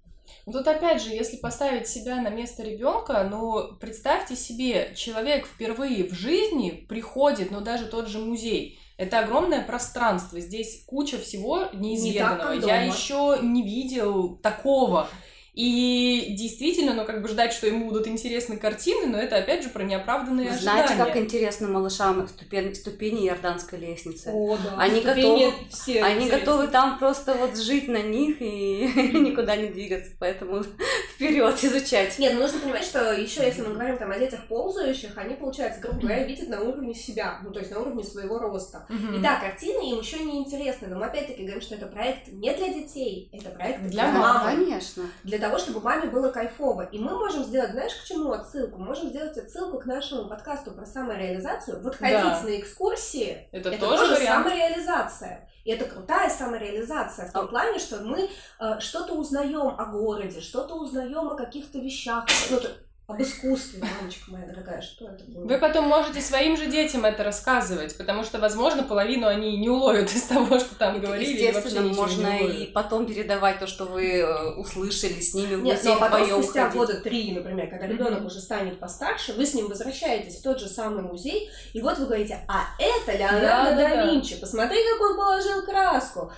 Ну, 0.47 0.53
тут 0.53 0.67
опять 0.67 1.01
же, 1.01 1.11
если 1.11 1.37
поставить 1.37 1.87
себя 1.87 2.21
на 2.21 2.29
место 2.29 2.63
ребенка, 2.63 3.27
ну 3.29 3.75
представьте 3.79 4.35
себе, 4.35 4.93
человек 4.95 5.45
впервые 5.45 6.09
в 6.09 6.13
жизни 6.13 6.85
приходит, 6.89 7.51
ну 7.51 7.61
даже 7.61 7.85
тот 7.85 8.07
же 8.07 8.17
музей. 8.17 8.79
Это 8.97 9.19
огромное 9.19 9.63
пространство, 9.63 10.39
здесь 10.39 10.83
куча 10.85 11.19
всего 11.19 11.67
неизведанного. 11.73 12.53
Не 12.53 12.67
Я 12.67 12.81
еще 12.83 13.37
не 13.43 13.61
видел 13.61 14.37
такого. 14.37 15.07
И 15.53 16.33
действительно, 16.35 16.95
ну, 16.95 17.05
как 17.05 17.21
бы 17.21 17.27
ждать, 17.27 17.53
что 17.53 17.67
ему 17.67 17.85
будут 17.85 18.07
интересны 18.07 18.57
картины, 18.57 19.05
но 19.05 19.19
это, 19.19 19.37
опять 19.37 19.61
же, 19.61 19.69
про 19.69 19.83
неоправданные 19.83 20.49
Вы 20.49 20.55
ожидания. 20.55 20.87
Знаете, 20.87 21.03
как 21.03 21.15
интересно 21.15 21.67
малышам 21.67 22.27
ступени, 22.27 22.73
ступени 22.73 23.27
Иорданской 23.27 23.77
лестницы? 23.77 24.31
О, 24.33 24.57
да. 24.57 24.75
Они, 24.79 25.01
готовы, 25.01 25.53
все 25.69 26.01
они 26.01 26.27
готовы 26.27 26.67
там 26.67 26.97
просто 26.97 27.35
вот 27.35 27.55
жить 27.55 27.87
на 27.87 28.01
них 28.01 28.37
и 28.39 29.11
никуда 29.13 29.55
не 29.55 29.67
двигаться, 29.67 30.11
поэтому 30.17 30.63
вперед 31.15 31.63
изучать. 31.63 32.17
Нет, 32.17 32.33
ну 32.33 32.41
нужно 32.41 32.59
понимать, 32.59 32.83
что 32.83 33.13
еще 33.13 33.43
если 33.43 33.61
мы 33.61 33.75
говорим 33.75 33.97
там 33.97 34.09
о 34.09 34.17
детях 34.17 34.47
ползающих, 34.47 35.15
они, 35.17 35.35
получается, 35.35 35.81
грубо 35.81 35.99
говоря, 35.99 36.23
видят 36.23 36.49
на 36.49 36.61
уровне 36.61 36.95
себя, 36.95 37.39
ну, 37.43 37.51
то 37.51 37.59
есть 37.59 37.69
на 37.69 37.79
уровне 37.79 38.03
своего 38.03 38.39
роста. 38.39 38.87
И 38.89 39.19
да, 39.19 39.39
картины 39.39 39.91
им 39.91 39.99
еще 39.99 40.17
не 40.17 40.39
интересны, 40.39 40.87
но 40.87 40.97
мы 40.97 41.05
опять-таки 41.05 41.43
говорим, 41.43 41.61
что 41.61 41.75
это 41.75 41.85
проект 41.85 42.27
не 42.29 42.51
для 42.55 42.69
детей, 42.69 43.29
это 43.31 43.51
проект 43.51 43.81
для, 43.81 43.89
для 43.91 44.11
мамы. 44.11 44.65
Конечно. 44.65 45.03
Для 45.23 45.42
того, 45.43 45.57
чтобы 45.57 45.81
маме 45.81 46.09
было 46.09 46.31
кайфово. 46.31 46.83
И 46.83 46.97
мы 46.97 47.17
можем 47.17 47.43
сделать, 47.43 47.71
знаешь, 47.71 47.93
к 47.93 48.05
чему 48.05 48.31
отсылку? 48.31 48.77
Мы 48.77 48.85
можем 48.85 49.09
сделать 49.09 49.37
отсылку 49.37 49.77
к 49.77 49.85
нашему 49.85 50.29
подкасту 50.29 50.71
про 50.71 50.85
самореализацию. 50.85 51.81
Вот 51.81 51.95
ходить 51.95 52.17
да. 52.17 52.41
на 52.41 52.59
экскурсии, 52.59 53.49
это, 53.51 53.69
это 53.69 53.85
тоже, 53.85 54.07
тоже 54.07 54.25
самореализация. 54.25 55.49
И 55.65 55.71
это 55.71 55.85
крутая 55.85 56.29
самореализация 56.29 57.27
в 57.27 57.33
том 57.33 57.45
а 57.45 57.47
плане, 57.47 57.79
что 57.79 57.97
мы 57.97 58.29
э, 58.59 58.79
что-то 58.79 59.13
узнаем 59.13 59.75
о 59.77 59.85
городе, 59.85 60.39
что-то 60.39 60.75
узнаем 60.75 61.27
о 61.27 61.35
каких-то 61.35 61.79
вещах. 61.79 62.25
Ну, 62.49 62.59
об 63.05 63.21
искусстве, 63.21 63.81
мамочка 63.81 64.31
моя 64.31 64.45
дорогая, 64.45 64.81
что 64.81 65.09
это 65.09 65.25
было? 65.25 65.45
Вы 65.45 65.57
потом 65.57 65.87
можете 65.87 66.21
своим 66.21 66.55
же 66.55 66.67
детям 66.67 67.03
это 67.03 67.23
рассказывать, 67.23 67.97
потому 67.97 68.23
что, 68.23 68.39
возможно, 68.39 68.83
половину 68.83 69.27
они 69.27 69.57
не 69.57 69.69
уловят 69.69 70.09
из 70.13 70.23
того, 70.23 70.57
что 70.57 70.75
там 70.75 71.01
говорили. 71.01 71.33
Естественно, 71.33 71.93
можно 71.93 72.27
и 72.27 72.67
потом 72.67 73.05
передавать 73.05 73.59
то, 73.59 73.67
что 73.67 73.85
вы 73.85 74.19
э, 74.19 74.55
услышали 74.55 75.19
с 75.19 75.33
ними 75.33 75.55
в 75.55 75.63
Нет, 75.63 75.81
но 75.83 75.99
потом 75.99 76.25
спустя 76.25 76.69
года 76.69 77.01
три, 77.01 77.33
например, 77.33 77.69
когда 77.69 77.87
ребенок 77.87 78.21
mm-hmm. 78.21 78.25
уже 78.25 78.39
станет 78.39 78.79
постарше, 78.79 79.33
вы 79.33 79.45
с 79.45 79.53
ним 79.53 79.67
возвращаетесь 79.67 80.39
в 80.39 80.43
тот 80.43 80.61
же 80.61 80.67
самый 80.67 81.03
музей, 81.03 81.49
и 81.73 81.81
вот 81.81 81.97
вы 81.97 82.05
говорите, 82.05 82.39
а 82.47 82.67
это 82.79 83.17
Леонардо 83.17 83.41
да, 83.41 83.75
да, 83.75 83.89
да 83.89 84.05
Винчи, 84.05 84.39
посмотри, 84.39 84.77
как 84.91 85.01
он 85.01 85.17
положил 85.17 85.61
краску. 85.63 86.31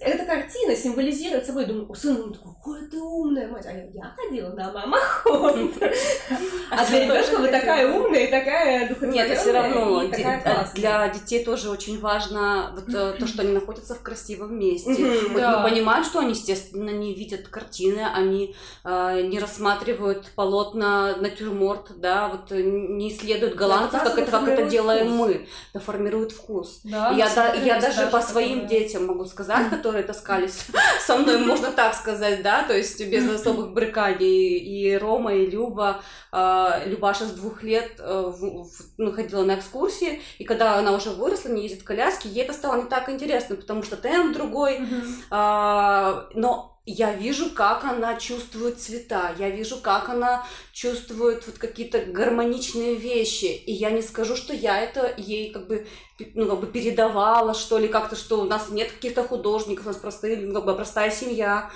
Эта 0.00 0.24
картина 0.24 0.74
символизирует 0.74 1.44
собой, 1.44 1.66
думаю, 1.66 1.90
у 1.90 1.94
сына 1.94 2.22
он 2.22 2.32
такой, 2.32 2.54
какой 2.54 2.86
ты 2.88 2.98
умная 2.98 3.48
мать. 3.48 3.66
А 3.66 3.72
я, 3.72 3.84
я 3.92 4.14
ходила 4.16 4.50
на 4.50 4.72
мамахон. 4.72 5.72
А 6.68 6.84
для 6.84 7.04
ребенка 7.04 7.40
вы 7.40 7.48
такая 7.48 7.90
умная 7.92 8.26
и 8.26 8.30
такая 8.30 8.88
духотворенная. 8.88 9.28
Нет, 9.28 9.38
все 9.38 9.52
равно 9.52 10.02
для 10.74 11.08
детей 11.08 11.44
тоже 11.44 11.70
очень 11.70 12.00
важно 12.00 12.72
вот 12.74 12.94
э, 12.94 13.14
то, 13.18 13.26
что 13.26 13.42
они 13.42 13.52
находятся 13.52 13.94
в 13.94 14.02
красивом 14.02 14.58
месте. 14.58 14.94
Вот 15.30 15.62
понимают, 15.62 16.06
что 16.06 16.18
они, 16.18 16.30
естественно, 16.30 16.90
не 16.90 17.14
видят 17.14 17.48
картины, 17.48 18.04
они 18.12 18.54
э, 18.84 19.22
не 19.22 19.38
рассматривают 19.38 20.30
полотна 20.34 21.16
натюрморт, 21.16 21.98
да, 22.00 22.28
вот 22.28 22.50
э, 22.50 22.62
не 22.62 23.10
исследуют 23.10 23.54
голландцев, 23.54 24.02
как 24.02 24.18
это, 24.18 24.30
как 24.30 24.48
это 24.48 24.64
делаем 24.64 25.12
мы. 25.12 25.46
Это 25.72 25.84
формирует 25.84 26.32
вкус. 26.32 26.80
Да, 26.84 27.12
я, 27.12 27.32
да, 27.34 27.54
я 27.54 27.80
даже 27.80 28.06
по 28.08 28.20
своим 28.20 28.66
детям 28.66 29.06
могу 29.06 29.24
сказать, 29.24 29.70
которые 29.70 30.02
таскались 30.02 30.66
со 31.06 31.16
мной, 31.16 31.38
можно 31.38 31.70
так 31.70 31.94
сказать, 31.94 32.42
да, 32.42 32.64
то 32.64 32.76
есть 32.76 33.04
без 33.06 33.28
особых 33.28 33.72
брыканий. 33.72 34.56
И 34.56 34.96
Рома, 34.96 35.34
и 35.34 35.46
Люба, 35.46 35.95
а, 36.32 36.82
Любаша 36.86 37.26
с 37.26 37.32
двух 37.32 37.62
лет 37.62 37.92
э, 37.98 38.32
ну, 38.98 39.12
ходила 39.12 39.44
на 39.44 39.56
экскурсии, 39.56 40.22
и 40.38 40.44
когда 40.44 40.76
она 40.76 40.92
уже 40.92 41.10
выросла, 41.10 41.50
не 41.50 41.62
ездит 41.62 41.82
в 41.82 41.84
коляске, 41.84 42.28
ей 42.28 42.44
это 42.44 42.52
стало 42.52 42.82
не 42.82 42.88
так 42.88 43.08
интересно, 43.08 43.56
потому 43.56 43.82
что 43.82 43.96
темп 43.96 44.34
другой, 44.34 44.80
но 45.30 46.76
я 46.86 47.12
вижу, 47.12 47.50
как 47.50 47.84
она 47.84 48.14
чувствует 48.14 48.80
цвета, 48.80 49.34
я 49.38 49.50
вижу, 49.50 49.78
как 49.78 50.08
она 50.08 50.46
чувствует 50.72 51.44
вот 51.46 51.58
какие-то 51.58 51.98
гармоничные 51.98 52.94
вещи, 52.94 53.46
и 53.46 53.72
я 53.72 53.90
не 53.90 54.02
скажу, 54.02 54.36
что 54.36 54.54
я 54.54 54.80
это 54.80 55.12
ей 55.16 55.50
как 55.50 55.66
бы, 55.66 55.88
ну, 56.34 56.46
как 56.48 56.60
бы 56.60 56.66
передавала, 56.68 57.54
что 57.54 57.78
ли, 57.78 57.88
как-то, 57.88 58.14
что 58.14 58.40
у 58.40 58.44
нас 58.44 58.70
нет 58.70 58.92
каких-то 58.92 59.24
художников, 59.24 59.86
у 59.86 59.88
нас 59.88 59.98
простые, 59.98 60.36
ну, 60.36 60.54
как 60.54 60.64
бы 60.64 60.76
простая 60.76 61.10
семья, 61.10 61.72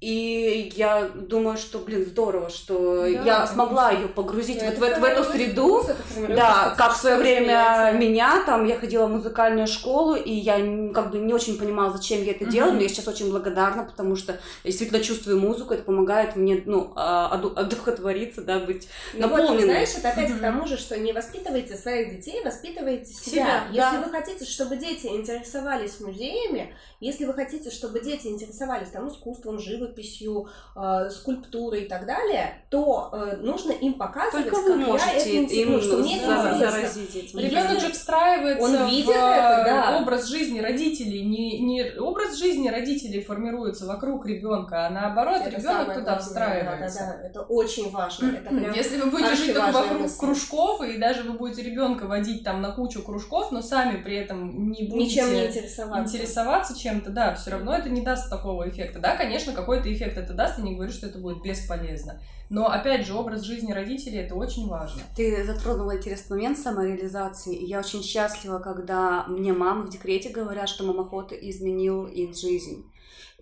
и 0.00 0.70
я 0.76 1.08
думаю, 1.14 1.56
что, 1.56 1.78
блин, 1.78 2.04
здорово, 2.04 2.50
что 2.50 3.00
да, 3.02 3.06
я 3.06 3.46
смогла 3.46 3.90
ее 3.90 4.06
погрузить 4.06 4.58
да, 4.58 4.66
вот 4.66 4.76
в, 4.76 5.00
в 5.00 5.04
эту 5.04 5.24
среду. 5.24 5.82
Да, 6.28 6.74
как 6.76 6.92
в 6.92 6.96
свое 6.98 7.16
время 7.16 7.90
меня, 7.96 8.44
там, 8.44 8.66
я 8.66 8.76
ходила 8.76 9.06
в 9.06 9.10
музыкальную 9.10 9.66
школу, 9.66 10.14
и 10.14 10.30
я 10.30 10.56
как 10.92 11.10
бы 11.10 11.18
не 11.18 11.32
очень 11.32 11.58
понимала, 11.58 11.90
зачем 11.90 12.22
я 12.22 12.32
это 12.32 12.44
делаю, 12.44 12.74
но 12.74 12.80
я 12.80 12.88
сейчас 12.88 13.08
очень 13.08 13.30
благодарна, 13.30 13.84
потому 13.84 14.14
что 14.16 14.32
я 14.32 14.38
действительно 14.70 15.00
чувствую 15.00 15.40
музыку, 15.40 15.72
это 15.72 15.84
помогает 15.84 16.36
мне, 16.36 16.62
ну, 16.66 16.92
а, 16.96 17.28
одухотвориться, 17.32 18.42
да, 18.42 18.58
быть 18.58 18.88
ну, 19.14 19.20
наполненной. 19.20 19.54
Вот, 19.54 19.64
знаешь, 19.64 19.94
это 19.96 20.10
опять 20.10 20.36
к 20.36 20.40
тому 20.40 20.66
же, 20.66 20.76
что 20.76 20.98
не 20.98 21.14
воспитывайте 21.14 21.76
своих 21.76 22.16
детей, 22.16 22.42
воспитывайте 22.44 23.10
себя. 23.10 23.30
себя 23.30 23.64
Если 23.68 23.96
да. 23.96 24.02
вы 24.04 24.10
хотите, 24.10 24.44
чтобы 24.44 24.76
дети 24.76 25.06
интересовались 25.06 26.00
музеями, 26.00 26.74
если 27.00 27.24
вы 27.24 27.32
хотите, 27.32 27.70
чтобы 27.70 28.00
дети 28.00 28.26
интересовались 28.26 28.88
там 28.88 29.08
искусством, 29.08 29.58
живописью, 29.58 29.83
живописью, 29.84 30.48
э, 30.76 31.10
скульптурой 31.10 31.82
и 31.84 31.88
так 31.88 32.06
далее, 32.06 32.54
то 32.70 33.10
э, 33.12 33.36
нужно 33.36 33.72
им 33.72 33.94
показывать, 33.94 34.50
Только 34.50 34.62
вы 34.62 34.76
можете 34.76 35.44
им 35.44 35.80
что 35.80 35.98
мне 35.98 36.20
заразить 36.20 37.14
этим. 37.14 37.38
Ребенок 37.38 37.80
же 37.80 37.92
встраивается 37.92 38.64
Он 38.64 38.88
видит 38.88 39.06
в 39.06 39.10
это, 39.10 39.62
да. 39.64 39.98
образ 40.00 40.26
жизни 40.28 40.60
родителей. 40.60 41.22
Не, 41.24 41.60
не 41.60 41.98
образ 41.98 42.36
жизни 42.36 42.68
родителей 42.68 43.22
формируется 43.22 43.86
вокруг 43.86 44.26
ребенка, 44.26 44.86
а 44.86 44.90
наоборот, 44.90 45.42
ребенок 45.46 45.88
туда 45.88 45.94
главное, 45.94 46.18
встраивается. 46.18 46.98
Да, 47.00 47.06
да, 47.06 47.18
да. 47.22 47.28
Это 47.28 47.40
очень 47.42 47.90
важно. 47.90 48.30
Это 48.30 48.48
прям 48.48 48.72
Если 48.72 49.00
вы 49.00 49.10
будете 49.10 49.34
жить 49.34 49.54
только 49.54 49.72
вокруг 49.72 50.00
мысль. 50.02 50.18
кружков, 50.18 50.82
и 50.82 50.98
даже 50.98 51.22
вы 51.22 51.38
будете 51.38 51.62
ребенка 51.62 52.06
водить 52.06 52.44
там 52.44 52.62
на 52.62 52.72
кучу 52.72 53.02
кружков, 53.02 53.52
но 53.52 53.62
сами 53.62 54.02
при 54.02 54.16
этом 54.16 54.70
не 54.70 54.84
будете 54.84 55.22
Ничем 55.22 55.32
не 55.32 55.46
интересоваться, 55.46 56.16
интересоваться 56.16 56.78
чем-то, 56.78 57.10
да, 57.10 57.34
все 57.34 57.50
равно 57.50 57.74
это 57.74 57.88
не 57.88 58.02
даст 58.02 58.30
такого 58.30 58.68
эффекта. 58.68 58.98
Да, 58.98 59.16
конечно, 59.16 59.52
какой-то 59.52 59.73
какой-то 59.74 59.92
эффект 59.92 60.16
это 60.16 60.32
даст, 60.34 60.58
я 60.58 60.64
не 60.64 60.74
говорю, 60.74 60.92
что 60.92 61.06
это 61.06 61.18
будет 61.18 61.42
бесполезно. 61.42 62.20
Но, 62.50 62.66
опять 62.66 63.06
же, 63.06 63.14
образ 63.14 63.42
жизни 63.42 63.72
родителей— 63.72 64.18
это 64.20 64.34
очень 64.34 64.68
важно. 64.68 65.02
Ты 65.16 65.44
затронула 65.44 65.96
интересный 65.96 66.36
момент 66.36 66.58
самореализации, 66.58 67.64
я 67.64 67.80
очень 67.80 68.02
счастлива, 68.02 68.58
когда 68.58 69.24
мне 69.26 69.52
мамы 69.52 69.86
в 69.86 69.90
декрете 69.90 70.28
говорят, 70.28 70.68
что 70.68 70.84
мамоход 70.84 71.32
изменил 71.32 72.06
их 72.06 72.36
жизнь. 72.36 72.84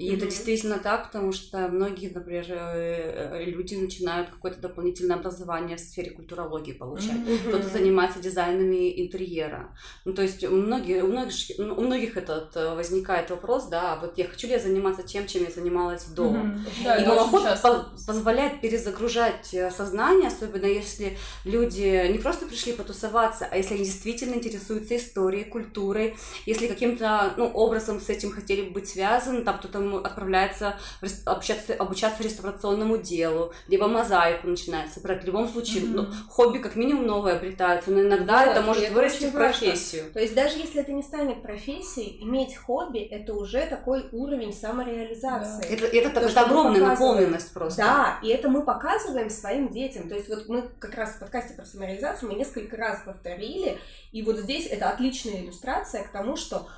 И 0.02 0.10
mm-hmm. 0.10 0.16
это 0.16 0.26
действительно 0.26 0.78
так, 0.78 1.06
потому 1.06 1.32
что 1.32 1.68
многие, 1.68 2.08
например, 2.08 2.44
э, 2.48 3.38
э, 3.38 3.44
люди 3.44 3.76
начинают 3.76 4.30
какое-то 4.30 4.60
дополнительное 4.60 5.14
образование 5.14 5.76
в 5.76 5.80
сфере 5.80 6.10
культурологии 6.10 6.72
получать. 6.72 7.12
Mm-hmm. 7.12 7.48
Кто-то 7.48 7.68
занимается 7.68 8.18
дизайнами 8.18 9.00
интерьера. 9.00 9.76
Ну, 10.04 10.12
то 10.12 10.22
есть 10.22 10.42
у 10.42 10.56
многих, 10.56 11.04
у 11.04 11.06
многих, 11.06 11.56
у 11.58 11.80
многих 11.80 12.16
этот 12.16 12.56
э, 12.56 12.74
возникает 12.74 13.30
вопрос, 13.30 13.68
да, 13.68 13.96
вот 14.02 14.18
я 14.18 14.24
хочу 14.24 14.48
ли 14.48 14.54
я 14.54 14.58
заниматься 14.58 15.04
тем, 15.04 15.28
чем 15.28 15.44
я 15.44 15.50
занималась 15.50 16.04
до. 16.06 16.24
Mm-hmm. 16.24 16.58
Да, 16.82 16.96
и 16.96 17.04
голоход 17.04 17.44
по- 17.62 17.86
позволяет 18.04 18.60
перезагружать 18.60 19.54
сознание, 19.76 20.28
особенно 20.28 20.66
если 20.66 21.16
люди 21.44 22.10
не 22.10 22.18
просто 22.18 22.46
пришли 22.46 22.72
потусоваться, 22.72 23.46
а 23.48 23.56
если 23.56 23.74
они 23.74 23.84
действительно 23.84 24.34
интересуются 24.34 24.96
историей, 24.96 25.44
культурой, 25.44 26.16
если 26.44 26.66
каким-то 26.66 27.34
ну, 27.36 27.46
образом 27.46 28.00
с 28.00 28.08
этим 28.08 28.32
хотели 28.32 28.68
быть 28.68 28.88
связаны, 28.88 29.42
там 29.42 29.58
кто-то 29.58 29.91
отправляется 29.98 30.76
обучаться, 31.24 31.74
обучаться 31.74 32.22
реставрационному 32.22 32.98
делу, 32.98 33.52
либо 33.68 33.88
мозаику 33.88 34.48
начинает 34.48 34.92
собирать. 34.92 35.22
В 35.22 35.26
любом 35.26 35.48
случае, 35.48 35.82
mm-hmm. 35.84 35.94
ну, 35.94 36.06
хобби 36.28 36.58
как 36.58 36.76
минимум 36.76 37.06
новое 37.06 37.36
обретается, 37.36 37.90
но 37.90 38.02
иногда 38.02 38.44
вот, 38.44 38.52
это 38.52 38.62
может 38.62 38.82
это 38.84 38.94
вырасти 38.94 39.26
в 39.26 39.32
профессию. 39.32 40.02
Важно. 40.02 40.14
То 40.14 40.20
есть 40.20 40.34
даже 40.34 40.58
если 40.58 40.80
это 40.80 40.92
не 40.92 41.02
станет 41.02 41.42
профессией, 41.42 42.22
иметь 42.22 42.56
хобби— 42.56 42.98
это 43.10 43.34
уже 43.34 43.66
такой 43.66 44.08
уровень 44.12 44.52
самореализации. 44.52 45.62
Да. 45.62 45.74
Это, 45.74 45.86
это, 45.86 46.20
То, 46.20 46.26
это 46.26 46.40
огромная 46.40 46.80
наполненность 46.80 47.52
просто. 47.52 47.82
Да, 47.82 48.18
и 48.22 48.28
это 48.28 48.48
мы 48.48 48.64
показываем 48.64 49.30
своим 49.30 49.68
детям. 49.68 50.08
То 50.08 50.14
есть 50.14 50.28
вот 50.28 50.48
мы 50.48 50.62
как 50.78 50.94
раз 50.94 51.10
в 51.10 51.20
подкасте 51.20 51.54
про 51.54 51.64
самореализацию 51.64 52.30
мы 52.30 52.38
несколько 52.38 52.76
раз 52.76 53.02
повторили, 53.04 53.78
и 54.12 54.22
вот 54.22 54.36
здесь 54.38 54.66
это 54.66 54.90
отличная 54.90 55.42
иллюстрация 55.42 56.04
к 56.04 56.12
тому, 56.12 56.36
что 56.36 56.68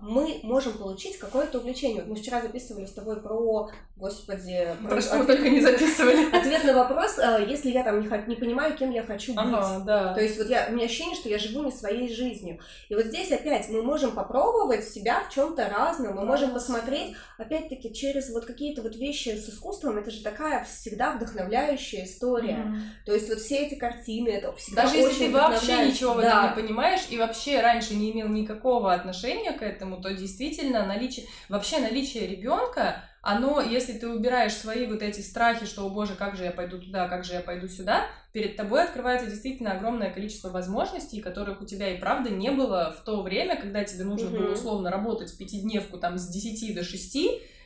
мы 0.00 0.40
можем 0.42 0.72
получить 0.78 1.18
какое-то 1.18 1.58
увлечение. 1.58 2.02
Вот 2.02 2.08
мы 2.08 2.16
вчера 2.16 2.40
записывали 2.40 2.86
с 2.86 2.92
тобой 2.92 3.20
про, 3.20 3.70
господи... 3.96 4.74
Про, 4.82 4.88
про 4.88 5.02
что 5.02 5.16
мы 5.18 5.26
только 5.26 5.50
не 5.50 5.60
записывали. 5.60 6.34
Ответ 6.34 6.64
на 6.64 6.72
вопрос, 6.72 7.18
а, 7.18 7.38
если 7.38 7.70
я 7.70 7.84
там 7.84 8.00
не, 8.00 8.08
не 8.28 8.36
понимаю, 8.36 8.74
кем 8.76 8.90
я 8.90 9.02
хочу 9.02 9.34
быть. 9.34 9.44
Ага, 9.44 9.82
да. 9.84 10.14
То 10.14 10.22
есть 10.22 10.38
вот 10.38 10.48
я, 10.48 10.68
у 10.70 10.72
меня 10.72 10.86
ощущение, 10.86 11.16
что 11.16 11.28
я 11.28 11.38
живу 11.38 11.62
не 11.64 11.70
своей 11.70 12.10
жизнью. 12.10 12.60
И 12.88 12.94
вот 12.94 13.04
здесь 13.04 13.30
опять 13.30 13.68
мы 13.68 13.82
можем 13.82 14.12
попробовать 14.12 14.88
себя 14.88 15.20
в 15.28 15.34
чем-то 15.34 15.68
разном, 15.68 16.14
мы 16.14 16.24
можем 16.24 16.52
посмотреть, 16.52 17.14
опять-таки, 17.36 17.92
через 17.92 18.30
вот 18.30 18.46
какие-то 18.46 18.80
вот 18.80 18.96
вещи 18.96 19.36
с 19.36 19.50
искусством, 19.50 19.98
это 19.98 20.10
же 20.10 20.22
такая 20.22 20.64
всегда 20.64 21.12
вдохновляющая 21.12 22.04
история. 22.04 22.64
Mm-hmm. 22.66 23.04
То 23.04 23.12
есть 23.12 23.28
вот 23.28 23.38
все 23.40 23.66
эти 23.66 23.74
картины, 23.74 24.30
это 24.30 24.50
всегда 24.54 24.84
Даже 24.84 24.96
если 24.96 25.26
ты 25.26 25.32
вообще 25.32 25.88
ничего 25.88 26.14
в 26.14 26.20
этом 26.20 26.42
не 26.44 26.62
понимаешь 26.62 27.02
и 27.10 27.18
вообще 27.18 27.60
раньше 27.60 27.94
не 27.94 28.12
имел 28.12 28.28
никакого 28.28 28.94
отношения 28.94 29.57
к 29.58 29.62
этому, 29.62 30.00
то 30.00 30.12
действительно 30.12 30.86
наличие, 30.86 31.26
вообще 31.48 31.78
наличие 31.78 32.26
ребенка, 32.26 33.02
оно, 33.20 33.60
если 33.60 33.92
ты 33.92 34.08
убираешь 34.08 34.54
свои 34.54 34.86
вот 34.86 35.02
эти 35.02 35.20
страхи, 35.20 35.66
что, 35.66 35.84
о 35.84 35.90
боже, 35.90 36.14
как 36.14 36.36
же 36.36 36.44
я 36.44 36.50
пойду 36.52 36.78
туда, 36.78 37.08
как 37.08 37.24
же 37.24 37.34
я 37.34 37.40
пойду 37.40 37.68
сюда, 37.68 38.06
перед 38.32 38.56
тобой 38.56 38.84
открывается 38.84 39.28
действительно 39.28 39.72
огромное 39.72 40.10
количество 40.10 40.50
возможностей, 40.50 41.20
которых 41.20 41.60
у 41.60 41.66
тебя 41.66 41.92
и 41.92 41.98
правда 41.98 42.30
не 42.30 42.50
было 42.50 42.94
в 42.98 43.04
то 43.04 43.22
время, 43.22 43.60
когда 43.60 43.84
тебе 43.84 44.04
нужно 44.04 44.28
mm-hmm. 44.28 44.38
было 44.38 44.52
условно 44.52 44.90
работать 44.90 45.36
пятидневку 45.36 45.98
там 45.98 46.16
с 46.16 46.28
10 46.28 46.74
до 46.74 46.84
6, 46.84 47.18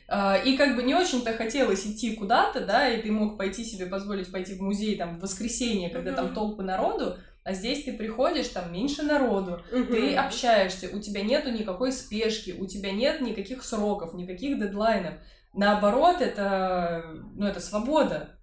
а, 0.07 0.37
и 0.37 0.57
как 0.57 0.75
бы 0.75 0.83
не 0.83 0.95
очень-то 0.95 1.33
хотелось 1.33 1.85
идти 1.85 2.15
куда-то, 2.15 2.65
да, 2.65 2.89
и 2.89 3.01
ты 3.01 3.11
мог 3.11 3.37
пойти 3.37 3.63
себе 3.63 3.85
позволить 3.85 4.31
пойти 4.31 4.55
в 4.55 4.61
музей 4.61 4.97
там 4.97 5.15
в 5.15 5.21
воскресенье, 5.21 5.89
когда 5.89 6.11
mm-hmm. 6.11 6.15
там 6.15 6.33
толпы 6.33 6.63
народу, 6.63 7.17
а 7.43 7.53
здесь 7.53 7.83
ты 7.83 7.93
приходишь, 7.93 8.47
там 8.47 8.71
меньше 8.71 9.03
народу, 9.03 9.61
угу. 9.71 9.85
ты 9.85 10.15
общаешься, 10.15 10.89
у 10.93 10.99
тебя 10.99 11.23
нету 11.23 11.51
никакой 11.51 11.91
спешки, 11.91 12.55
у 12.57 12.65
тебя 12.65 12.91
нет 12.91 13.21
никаких 13.21 13.63
сроков, 13.63 14.13
никаких 14.13 14.59
дедлайнов. 14.59 15.15
Наоборот, 15.53 16.21
это, 16.21 17.03
ну, 17.35 17.45
это 17.45 17.59
свобода. 17.59 18.37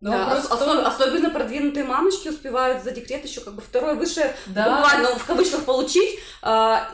Но 0.00 0.10
да, 0.10 0.38
ос- 0.38 0.48
том... 0.48 0.84
Особенно 0.84 1.30
продвинутые 1.30 1.84
мамочки 1.84 2.28
успевают 2.28 2.82
за 2.82 2.90
декрет 2.90 3.24
еще 3.24 3.40
как 3.40 3.54
бы 3.54 3.62
второе 3.62 3.94
высшее, 3.94 4.34
да. 4.46 4.76
буквально 4.76 5.08
в 5.16 5.26
кавычках 5.26 5.64
получить 5.64 6.18
а, 6.42 6.90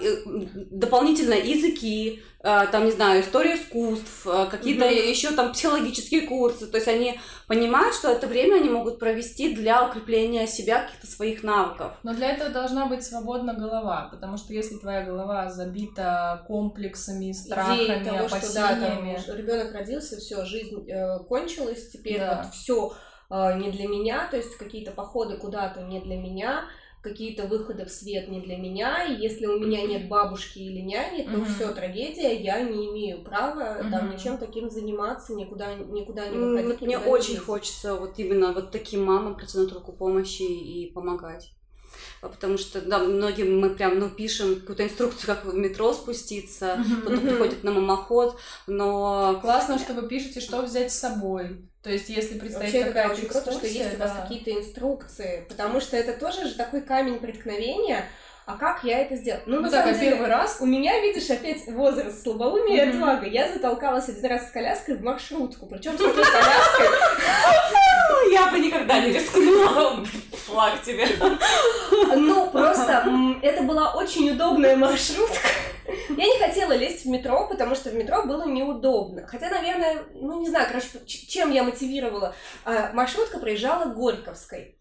дополнительно 0.71 1.35
языки, 1.35 2.23
там, 2.43 2.87
не 2.87 2.91
знаю, 2.91 3.23
история 3.23 3.55
искусств, 3.55 4.27
а, 4.27 4.47
какие-то 4.47 4.87
угу. 4.87 4.93
еще 4.93 5.31
там 5.31 5.53
психологические 5.53 6.23
курсы. 6.23 6.67
То 6.67 6.77
есть 6.77 6.89
они 6.89 7.21
понимают, 7.47 7.95
что 7.95 8.11
это 8.11 8.27
время 8.27 8.57
они 8.57 8.69
могут 8.69 8.99
провести 8.99 9.55
для 9.55 9.87
укрепления 9.87 10.47
себя, 10.49 10.83
каких-то 10.83 11.07
своих 11.07 11.45
навыков. 11.45 11.93
Но 12.03 12.15
для 12.15 12.31
этого 12.31 12.51
должна 12.51 12.87
быть 12.87 13.05
свободна 13.05 13.55
голова, 13.55 14.09
потому 14.11 14.37
что 14.39 14.53
если 14.53 14.77
твоя 14.77 15.05
голова 15.05 15.51
забита 15.51 16.45
комплексами, 16.49 17.31
страхами, 17.31 18.05
того, 18.05 18.27
опасениями... 18.27 19.19
Что, 19.19 19.33
да, 19.33 19.39
ребенок 19.39 19.73
родился, 19.73 20.17
все, 20.17 20.45
жизнь 20.45 20.89
э, 20.91 21.21
кончилась, 21.21 21.91
теперь 21.91 22.19
да. 22.19 22.43
вот 22.43 22.55
все 22.55 22.93
э, 23.31 23.59
не 23.59 23.71
для 23.71 23.87
меня, 23.87 24.27
то 24.29 24.37
есть 24.37 24.57
какие-то 24.57 24.91
походы 24.91 25.37
куда-то 25.37 25.83
не 25.83 26.01
для 26.01 26.17
меня, 26.17 26.65
какие-то 27.03 27.47
выходы 27.49 27.85
в 27.85 27.91
свет 27.91 28.29
не 28.29 28.41
для 28.41 28.57
меня, 28.57 29.05
и 29.05 29.21
если 29.21 29.47
у 29.47 29.59
меня 29.59 29.83
нет 29.83 30.09
бабушки 30.09 30.61
или 30.61 30.81
няни, 30.81 31.25
то 31.25 31.33
mm-hmm. 31.33 31.55
все 31.55 31.73
трагедия, 31.73 32.35
я 32.37 32.63
не 32.63 32.89
имею 32.89 33.23
права 33.23 33.79
mm-hmm. 33.79 33.91
там 33.91 34.11
ничем 34.11 34.39
таким 34.39 34.71
заниматься, 34.71 35.35
никуда, 35.35 35.75
никуда 35.75 36.29
не 36.29 36.39
выходить. 36.39 36.81
Мне 36.81 36.99
очень 36.99 37.39
хочется 37.39 37.97
вот 37.97 38.19
именно 38.19 38.53
вот 38.53 38.71
таким 38.71 39.05
мамам 39.05 39.37
протянуть 39.37 39.73
руку 39.73 39.93
помощи 39.93 40.43
и 40.43 40.91
помогать 40.93 41.53
потому 42.29 42.57
что, 42.57 42.81
да, 42.81 42.99
многим 42.99 43.61
мы 43.61 43.71
прям, 43.71 43.99
ну, 43.99 44.09
пишем 44.09 44.61
какую-то 44.61 44.85
инструкцию, 44.85 45.27
как 45.27 45.45
в 45.45 45.55
метро 45.55 45.93
спуститься, 45.93 46.79
кто-то 47.03 47.21
приходит 47.21 47.65
на 47.65 47.73
мамоход, 47.73 48.39
но... 48.67 49.39
Классно, 49.41 49.79
что 49.79 49.93
вы 49.95 50.09
пишете, 50.09 50.41
что 50.41 50.63
взять 50.63 50.93
с 50.93 50.99
собой. 50.99 51.69
То 51.83 51.91
есть, 51.91 52.09
если 52.09 52.39
представить 52.39 52.85
какая-то 52.85 53.15
очень 53.15 53.29
круто, 53.29 53.53
что 53.53 53.67
есть 53.67 53.99
да. 53.99 54.05
у 54.05 54.09
вас 54.09 54.17
какие-то 54.23 54.53
инструкции, 54.53 55.45
потому 55.49 55.81
что 55.81 55.97
это 55.97 56.13
тоже 56.13 56.47
же 56.47 56.55
такой 56.55 56.83
камень 56.83 57.19
преткновения, 57.19 58.09
а 58.45 58.57
как 58.57 58.83
я 58.83 58.99
это 59.01 59.17
сделала? 59.17 59.43
Ну, 59.47 59.57
ну 59.57 59.63
на 59.63 59.71
так, 59.71 59.85
самом 59.85 59.95
а 59.95 59.99
деле, 59.99 60.11
первый 60.13 60.29
раз? 60.29 60.59
У 60.61 60.67
меня, 60.67 61.01
видишь, 61.01 61.31
опять 61.31 61.67
возраст 61.69 62.23
слабоумия 62.23 62.87
mm-hmm. 62.87 62.91
отвага. 62.91 63.27
Я 63.27 63.53
затолкалась 63.53 64.09
один 64.09 64.27
раз 64.27 64.49
с 64.49 64.51
коляской 64.51 64.97
в 64.97 65.03
маршрутку, 65.03 65.67
причем 65.67 65.95
с 65.95 65.99
такой 65.99 66.25
коляской. 66.25 66.87
Я 68.33 68.51
бы 68.51 68.59
никогда 68.59 69.01
не 69.01 69.13
рискнула. 69.13 70.05
Флаг 70.47 70.83
тебе. 70.83 71.07
Ну, 72.17 72.51
просто 72.51 73.05
это 73.43 73.63
была 73.63 73.95
очень 73.95 74.31
удобная 74.31 74.77
маршрутка. 74.77 75.49
Я 76.11 76.27
не 76.27 76.39
хотела 76.39 76.73
лезть 76.73 77.05
в 77.05 77.09
метро, 77.09 77.49
потому 77.49 77.75
что 77.75 77.91
в 77.91 77.95
метро 77.95 78.25
было 78.25 78.47
неудобно. 78.47 79.27
Хотя, 79.27 79.51
наверное, 79.51 80.05
ну 80.15 80.41
не 80.41 80.49
знаю, 80.49 80.69
короче, 80.69 80.89
чем 81.07 81.51
я 81.51 81.65
мотивировала. 81.65 82.35
А, 82.65 82.93
маршрутка 82.93 83.39
проезжала 83.39 83.87
Горьковской. 83.87 84.77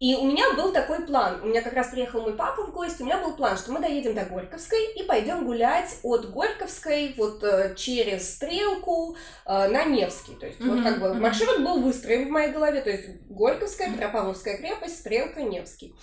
И 0.00 0.14
у 0.14 0.24
меня 0.24 0.54
был 0.54 0.72
такой 0.72 1.04
план. 1.04 1.42
У 1.42 1.48
меня 1.48 1.60
как 1.60 1.74
раз 1.74 1.88
приехал 1.88 2.22
мой 2.22 2.32
папа 2.32 2.62
в 2.64 2.72
гости. 2.72 3.02
У 3.02 3.04
меня 3.04 3.18
был 3.18 3.34
план, 3.34 3.58
что 3.58 3.70
мы 3.70 3.80
доедем 3.80 4.14
до 4.14 4.24
Горьковской 4.24 4.94
и 4.94 5.02
пойдем 5.02 5.44
гулять 5.44 5.98
от 6.02 6.32
Горьковской 6.32 7.12
вот 7.18 7.44
э, 7.44 7.74
через 7.76 8.36
Стрелку 8.36 9.14
э, 9.44 9.68
на 9.68 9.84
Невский. 9.84 10.36
То 10.36 10.46
есть 10.46 10.58
mm-hmm. 10.58 10.74
вот 10.74 10.82
как 10.82 11.00
бы 11.00 11.12
маршрут 11.12 11.62
был 11.62 11.82
выстроен 11.82 12.28
в 12.28 12.30
моей 12.30 12.50
голове. 12.50 12.80
То 12.80 12.88
есть 12.88 13.08
Горьковская, 13.28 13.92
Петропавловская 13.92 14.56
крепость, 14.56 15.00
Стрелка, 15.00 15.42
Невский. 15.42 15.94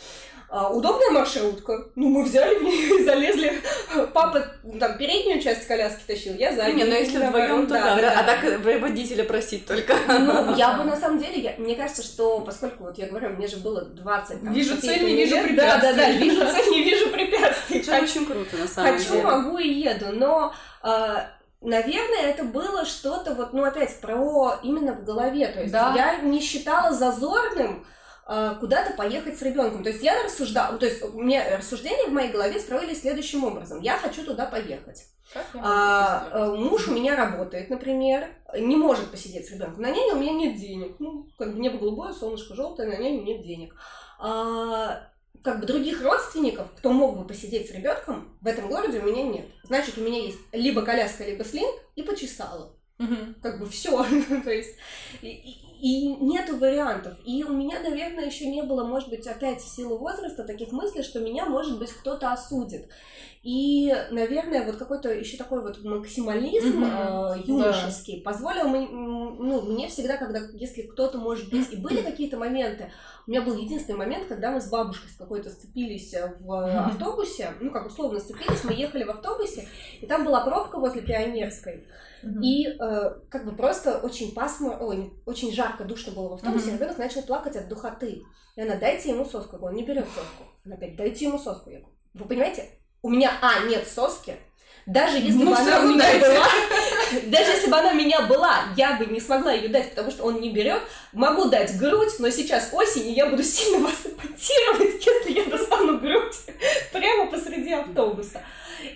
А, 0.50 0.70
удобная 0.70 1.10
маршрутка. 1.10 1.90
Ну, 1.96 2.08
мы 2.08 2.24
взяли 2.24 2.58
в 2.58 2.64
нее 2.64 3.02
и 3.02 3.04
залезли. 3.04 3.62
Папа 4.14 4.46
там 4.80 4.98
переднюю 4.98 5.42
часть 5.42 5.68
коляски 5.68 6.04
тащил, 6.08 6.36
я 6.36 6.56
заднюю. 6.56 6.78
Не, 6.78 6.84
ну 6.86 6.92
если 6.92 7.18
вдвоем, 7.18 7.68
то 7.68 7.74
да, 7.74 7.96
да. 7.98 8.20
А 8.20 8.24
так 8.24 8.82
водителя 8.82 9.26
просить 9.26 9.66
только. 9.66 9.94
Ну, 10.08 10.56
я 10.56 10.78
бы 10.78 10.84
на 10.90 10.96
самом 10.96 11.20
деле, 11.20 11.42
я, 11.42 11.56
мне 11.58 11.76
кажется, 11.76 12.02
что 12.02 12.40
поскольку, 12.40 12.86
вот 12.86 12.98
я 12.98 13.08
говорю, 13.08 13.32
мне 13.32 13.48
же 13.48 13.58
было 13.58 13.87
20 13.96 14.44
там, 14.44 14.54
Вижу 14.54 14.78
цель, 14.82 15.06
не 15.06 15.16
вижу 15.16 15.36
препятствий. 15.44 15.56
Да, 15.56 15.80
да, 15.80 15.94
да, 15.94 16.12
вижу 16.12 16.42
цель, 16.42 16.72
не 16.72 16.84
вижу 16.90 17.10
препятствий. 17.10 17.80
Это 17.80 18.04
очень 18.04 18.26
круто, 18.26 18.58
на 18.58 18.68
самом 18.68 18.94
хочу, 18.94 19.10
деле. 19.10 19.22
Хочу, 19.24 19.38
могу 19.38 19.58
и 19.58 19.70
еду, 19.70 20.08
но... 20.12 20.54
А, 20.82 21.28
наверное, 21.62 22.30
это 22.30 22.44
было 22.44 22.86
что-то 22.86 23.34
вот, 23.34 23.54
ну, 23.54 23.64
опять, 23.64 24.00
про 24.00 24.60
именно 24.64 24.94
в 24.94 25.04
голове. 25.04 25.48
То 25.48 25.62
есть 25.62 25.74
да. 25.74 25.94
я 25.96 26.18
не 26.18 26.40
считала 26.40 26.94
зазорным 26.94 27.86
куда-то 28.60 28.94
поехать 28.98 29.40
с 29.40 29.42
ребенком. 29.42 29.84
То 29.84 29.90
есть 29.90 30.04
я 30.04 30.22
рассуждала, 30.24 30.78
то 30.78 30.86
есть 30.86 31.02
у 31.02 31.22
меня 31.22 31.58
рассуждения 31.58 32.08
в 32.08 32.12
моей 32.12 32.32
голове 32.32 32.60
строились 32.60 33.02
следующим 33.02 33.46
образом. 33.46 33.82
Я 33.82 33.98
хочу 33.98 34.26
туда 34.26 34.46
поехать. 34.46 35.06
А, 35.56 36.30
э, 36.32 36.56
муж 36.56 36.88
у 36.88 36.94
меня 36.94 37.16
работает, 37.16 37.70
например, 37.70 38.28
не 38.58 38.76
может 38.76 39.12
посидеть 39.12 39.48
с 39.48 39.52
ребенком. 39.52 39.82
На 39.82 39.92
няню 39.92 40.16
у 40.16 40.20
меня 40.20 40.34
нет 40.34 40.58
денег. 40.58 40.96
Ну, 41.00 41.30
как 41.38 41.54
бы 41.54 41.60
небо 41.60 41.78
голубое, 41.78 42.14
солнышко 42.14 42.56
желтое, 42.56 42.90
на 42.90 42.98
няню 42.98 43.24
нет 43.24 43.44
денег. 43.44 43.76
А, 44.20 45.10
как 45.44 45.60
бы 45.60 45.66
других 45.66 46.02
родственников, 46.02 46.68
кто 46.78 46.92
мог 46.92 47.18
бы 47.18 47.28
посидеть 47.28 47.70
с 47.70 47.72
ребенком, 47.72 48.38
в 48.42 48.48
этом 48.48 48.68
городе 48.70 49.00
у 49.00 49.06
меня 49.06 49.24
нет. 49.24 49.46
Значит, 49.64 49.98
у 49.98 50.02
меня 50.02 50.20
есть 50.20 50.40
либо 50.52 50.82
коляска, 50.82 51.26
либо 51.26 51.44
слинг 51.44 51.76
и 51.96 52.04
почесала. 52.04 52.74
Угу. 53.00 53.36
Как 53.42 53.60
бы 53.60 53.70
все. 53.70 54.04
То 54.44 54.52
есть 54.52 54.76
и, 55.22 55.30
и 55.30 55.67
нету 55.82 56.58
вариантов. 56.58 57.18
И 57.26 57.44
у 57.44 57.54
меня, 57.54 57.80
наверное, 57.80 58.26
еще 58.26 58.48
не 58.48 58.64
было, 58.64 58.84
может 58.84 59.10
быть, 59.10 59.28
опять 59.28 59.62
в 59.62 59.76
силу 59.76 59.98
возраста 59.98 60.44
таких 60.44 60.72
мыслей, 60.72 61.04
что 61.04 61.20
меня, 61.20 61.46
может 61.46 61.78
быть, 61.80 61.92
кто-то 61.92 62.32
осудит. 62.32 62.90
И, 63.44 63.96
наверное, 64.12 64.66
вот 64.66 64.76
какой-то 64.76 65.10
еще 65.10 65.38
такой 65.38 65.62
вот 65.62 65.82
максимализм 65.84 66.84
mm-hmm. 66.84 67.40
э, 67.40 67.44
юношеский 67.48 68.18
да. 68.18 68.32
позволил 68.32 68.68
мне, 68.68 68.88
ну, 68.90 69.62
мне 69.62 69.88
всегда, 69.88 70.18
когда, 70.18 70.42
если 70.54 70.82
кто-то, 70.82 71.18
может 71.18 71.50
быть, 71.50 71.72
и 71.72 71.78
были 71.78 72.02
какие-то 72.10 72.38
моменты, 72.38 72.92
у 73.26 73.30
меня 73.30 73.42
был 73.42 73.56
единственный 73.56 73.96
момент, 73.96 74.28
когда 74.28 74.52
мы 74.52 74.60
с 74.60 74.70
бабушкой 74.70 75.10
с 75.12 75.16
какой-то 75.16 75.50
сцепились 75.50 76.14
в 76.42 76.86
автобусе, 76.88 77.54
ну, 77.62 77.72
как 77.72 77.88
условно 77.88 78.20
сцепились, 78.20 78.64
мы 78.64 78.74
ехали 78.74 79.04
в 79.04 79.12
автобусе, 79.12 79.68
и 80.02 80.06
там 80.06 80.26
была 80.26 80.42
пробка 80.42 80.78
возле 80.80 81.02
Пионерской, 81.02 81.86
И 82.42 82.68
э, 82.68 83.12
как 83.30 83.46
бы 83.46 83.56
просто 83.56 84.00
очень 84.00 84.34
пасмурно, 84.34 84.86
ой, 84.86 85.14
очень 85.26 85.54
жарко, 85.54 85.84
душно 85.84 86.14
было 86.14 86.30
в 86.30 86.34
автобусе, 86.34 86.70
mm-hmm. 86.70 86.74
ребенок 86.74 86.98
начал 86.98 87.22
плакать 87.24 87.56
от 87.56 87.70
духоты. 87.70 88.24
И 88.56 88.62
она, 88.62 88.76
дайте 88.76 89.10
ему 89.10 89.26
соску. 89.26 89.58
Он 89.62 89.74
не 89.74 89.84
берет 89.84 90.06
соску. 90.06 90.44
Она 90.66 90.76
опять, 90.76 90.96
дайте 90.96 91.26
ему 91.26 91.38
соску. 91.38 91.70
Я 91.70 91.80
говорю, 91.80 91.96
вы 92.14 92.26
понимаете, 92.26 92.70
у 93.02 93.10
меня, 93.10 93.32
а, 93.42 93.66
нет 93.68 93.88
соски, 93.88 94.36
даже 94.88 95.18
если 95.18 95.44
ну, 95.44 95.52
бы 95.52 95.58
она 95.58 95.82
у 95.82 95.88
меня 95.90 96.14
была, 96.18 96.48
даже 97.26 97.52
если 97.52 97.70
бы 97.70 97.78
она 97.78 97.92
у 97.92 97.96
меня 97.96 98.22
была, 98.22 98.64
я 98.78 98.94
бы 98.94 99.06
не 99.08 99.20
смогла 99.20 99.52
ее 99.52 99.68
дать, 99.68 99.90
потому 99.90 100.12
что 100.12 100.24
он 100.24 100.40
не 100.40 100.50
берет. 100.50 100.82
Могу 101.12 101.50
дать 101.50 101.78
грудь, 101.78 102.14
но 102.20 102.30
сейчас 102.30 102.70
осень, 102.72 103.10
и 103.10 103.12
я 103.12 103.26
буду 103.26 103.44
сильно 103.44 103.80
вас 103.80 104.06
эпатировать, 104.06 105.06
если 105.06 105.32
я 105.34 105.46
достану 105.46 106.00
грудь 106.00 106.38
прямо 106.94 107.30
посреди 107.30 107.74
автобуса. 107.74 108.42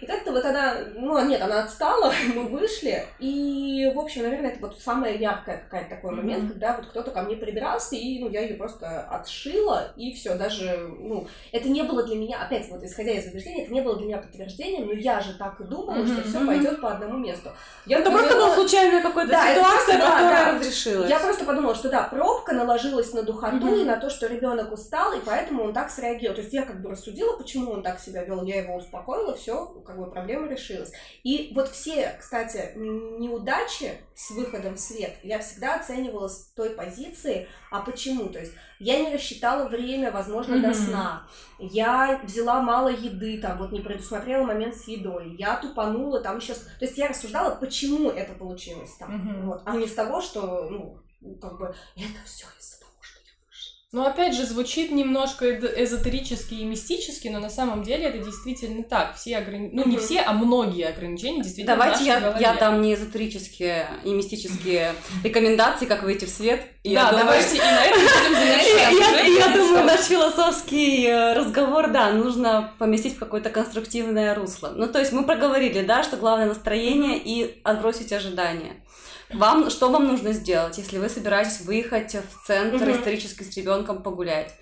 И 0.02 0.06
как-то 0.06 0.32
вот 0.32 0.46
она, 0.46 0.76
ну, 0.96 1.24
нет, 1.26 1.42
она 1.42 1.64
отстала, 1.64 2.14
мы 2.36 2.44
вышли, 2.44 3.06
и, 3.20 3.92
в 3.94 4.00
общем, 4.00 4.24
наверное, 4.24 4.52
это 4.52 4.60
вот 4.62 4.80
самая 4.80 5.18
яркая 5.18 5.64
какая-то 5.70 5.96
такой 5.96 6.12
момент, 6.12 6.44
mm-hmm. 6.44 6.50
когда 6.50 6.78
вот 6.78 6.86
кто-то 6.88 7.12
ко 7.12 7.22
мне 7.22 7.36
прибирался, 7.36 7.96
и, 7.96 8.20
ну, 8.20 8.30
я 8.30 8.42
ее 8.42 8.56
просто 8.56 9.02
отшила, 9.02 9.92
и 9.96 10.14
все, 10.14 10.36
даже, 10.36 10.78
ну, 11.00 11.28
это 11.52 11.70
не 11.70 11.84
было 11.84 12.04
для 12.04 12.16
меня, 12.16 12.42
опять 12.42 12.70
вот, 12.70 12.84
исходя 12.84 13.12
из 13.12 13.28
убеждения, 13.28 13.64
это 13.64 13.74
не 13.74 13.82
было 13.82 13.98
для 13.98 14.06
меня 14.06 14.18
подтверждением, 14.18 14.88
но 14.88 14.94
я 14.94 15.20
же 15.22 15.34
так 15.34 15.60
и 15.60 15.64
думала, 15.64 15.98
mm-hmm. 15.98 16.20
что 16.20 16.30
все 16.30 16.46
пойдет 16.46 16.82
по 16.82 16.92
одному 16.92 17.18
месту. 17.18 17.50
Я 17.86 18.00
это 18.00 18.12
просто 18.12 18.36
была 18.36 18.54
случайная 18.54 19.02
какая-то 19.02 19.32
да, 19.32 19.54
ситуация, 19.54 19.98
просто, 19.98 20.16
которая 20.16 20.46
да, 20.46 20.52
разрешилась. 20.56 21.10
Я 21.10 21.20
просто 21.20 21.46
подумала, 21.46 21.76
что 21.76 21.90
да, 21.90 22.04
пробка 22.04 22.54
наложилась 22.54 23.14
на 23.14 23.24
духоту 23.24 23.58
mm-hmm. 23.58 23.82
и 23.82 23.86
на 23.86 23.98
то, 23.98 24.10
что 24.10 24.28
ребенок 24.28 24.72
устал, 24.72 25.14
и 25.14 25.20
поэтому 25.26 25.64
он 25.64 25.74
так 25.74 25.90
среагировал. 25.90 26.36
То 26.36 26.42
есть 26.42 26.54
я 26.54 26.64
как 26.64 26.82
бы 26.82 26.90
рассудила, 26.92 27.38
почему 27.38 27.72
он 27.72 27.84
так 27.84 28.00
себя 28.00 28.24
вел, 28.24 28.44
я 28.44 28.62
его 28.62 28.76
успокоила, 28.76 29.36
все, 29.36 29.71
как 29.86 29.98
бы 29.98 30.12
проблема 30.12 30.48
решилась. 30.48 30.92
И 31.24 31.52
вот 31.56 31.70
все, 31.70 32.16
кстати, 32.20 32.74
неудачи 32.76 33.94
с 34.16 34.32
выходом 34.32 34.76
в 34.76 34.80
свет 34.80 35.16
я 35.24 35.40
всегда 35.40 35.76
оценивала 35.76 36.28
с 36.28 36.52
той 36.56 36.72
позиции, 36.72 37.48
а 37.72 37.82
почему? 37.82 38.30
То 38.30 38.40
есть 38.40 38.54
я 38.80 39.00
не 39.00 39.14
рассчитала 39.14 39.68
время, 39.68 40.12
возможно, 40.12 40.56
mm-hmm. 40.56 40.68
до 40.68 40.74
сна. 40.74 41.28
Я 41.60 42.20
взяла 42.24 42.62
мало 42.62 42.90
еды, 42.90 43.40
там, 43.40 43.58
вот 43.58 43.72
не 43.72 43.80
предусмотрела 43.80 44.44
момент 44.44 44.76
с 44.76 44.88
едой. 44.88 45.36
Я 45.38 45.58
тупанула 45.58 46.20
там 46.20 46.38
еще... 46.38 46.54
То 46.54 46.86
есть 46.86 46.98
я 46.98 47.08
рассуждала, 47.08 47.56
почему 47.56 48.10
это 48.10 48.34
получилось 48.34 48.96
так. 48.98 49.10
Mm-hmm. 49.10 49.46
Вот, 49.46 49.62
а 49.66 49.78
не 49.78 49.88
с 49.88 49.94
того, 49.94 50.22
что, 50.22 50.68
ну, 50.70 50.98
как 51.40 51.58
бы, 51.58 51.76
это 51.96 52.26
все 52.26 52.48
из 52.60 52.81
ну, 53.94 54.06
опять 54.06 54.34
же, 54.34 54.46
звучит 54.46 54.90
немножко 54.90 55.54
эзотерически 55.54 56.54
и 56.54 56.64
мистически, 56.64 57.28
но 57.28 57.40
на 57.40 57.50
самом 57.50 57.84
деле 57.84 58.06
это 58.06 58.20
действительно 58.20 58.84
так. 58.84 59.18
Все 59.18 59.38
ограни... 59.38 59.70
Ну, 59.74 59.86
не 59.86 59.98
все, 59.98 60.22
а 60.22 60.32
многие 60.32 60.88
ограничения 60.88 61.42
действительно 61.44 61.76
Давайте 61.76 62.06
я, 62.06 62.38
я 62.40 62.54
дам 62.54 62.82
не 62.82 62.94
эзотерические 62.94 63.90
и 64.06 64.14
мистические 64.14 64.94
рекомендации, 65.26 65.88
как 65.88 66.04
выйти 66.04 66.24
в 66.24 66.30
свет. 66.30 66.62
Да, 66.86 67.12
давайте 67.12 67.58
и 67.58 67.60
на 67.60 67.84
этом 67.84 68.02
будем 68.02 68.34
завершать. 68.34 69.28
Я 69.40 69.58
думаю, 69.58 69.84
наш 69.84 70.02
философский 70.02 71.06
э, 71.06 71.34
разговор, 71.34 71.92
да, 71.92 72.12
нужно 72.12 72.74
поместить 72.80 73.18
в 73.18 73.20
какое-то 73.20 73.50
конструктивное 73.50 74.34
русло. 74.34 74.72
Ну, 74.74 74.88
то 74.88 75.00
есть 75.00 75.12
мы 75.12 75.26
проговорили, 75.26 75.82
да, 75.82 76.02
что 76.02 76.16
главное 76.16 76.48
настроение 76.48 77.20
и 77.20 77.60
отбросить 77.64 78.14
ожидания. 78.14 78.78
Вам, 79.34 79.70
что 79.70 79.90
вам 79.90 80.08
нужно 80.08 80.34
сделать, 80.34 80.78
если 80.78 80.98
вы 80.98 81.10
собираетесь 81.10 81.62
выехать 81.62 82.16
в 82.16 82.48
центр 82.48 82.90
угу. 82.90 82.98
исторически 82.98 83.44
с 83.44 83.56
ребенком 83.56 84.02
погулять? 84.02 84.54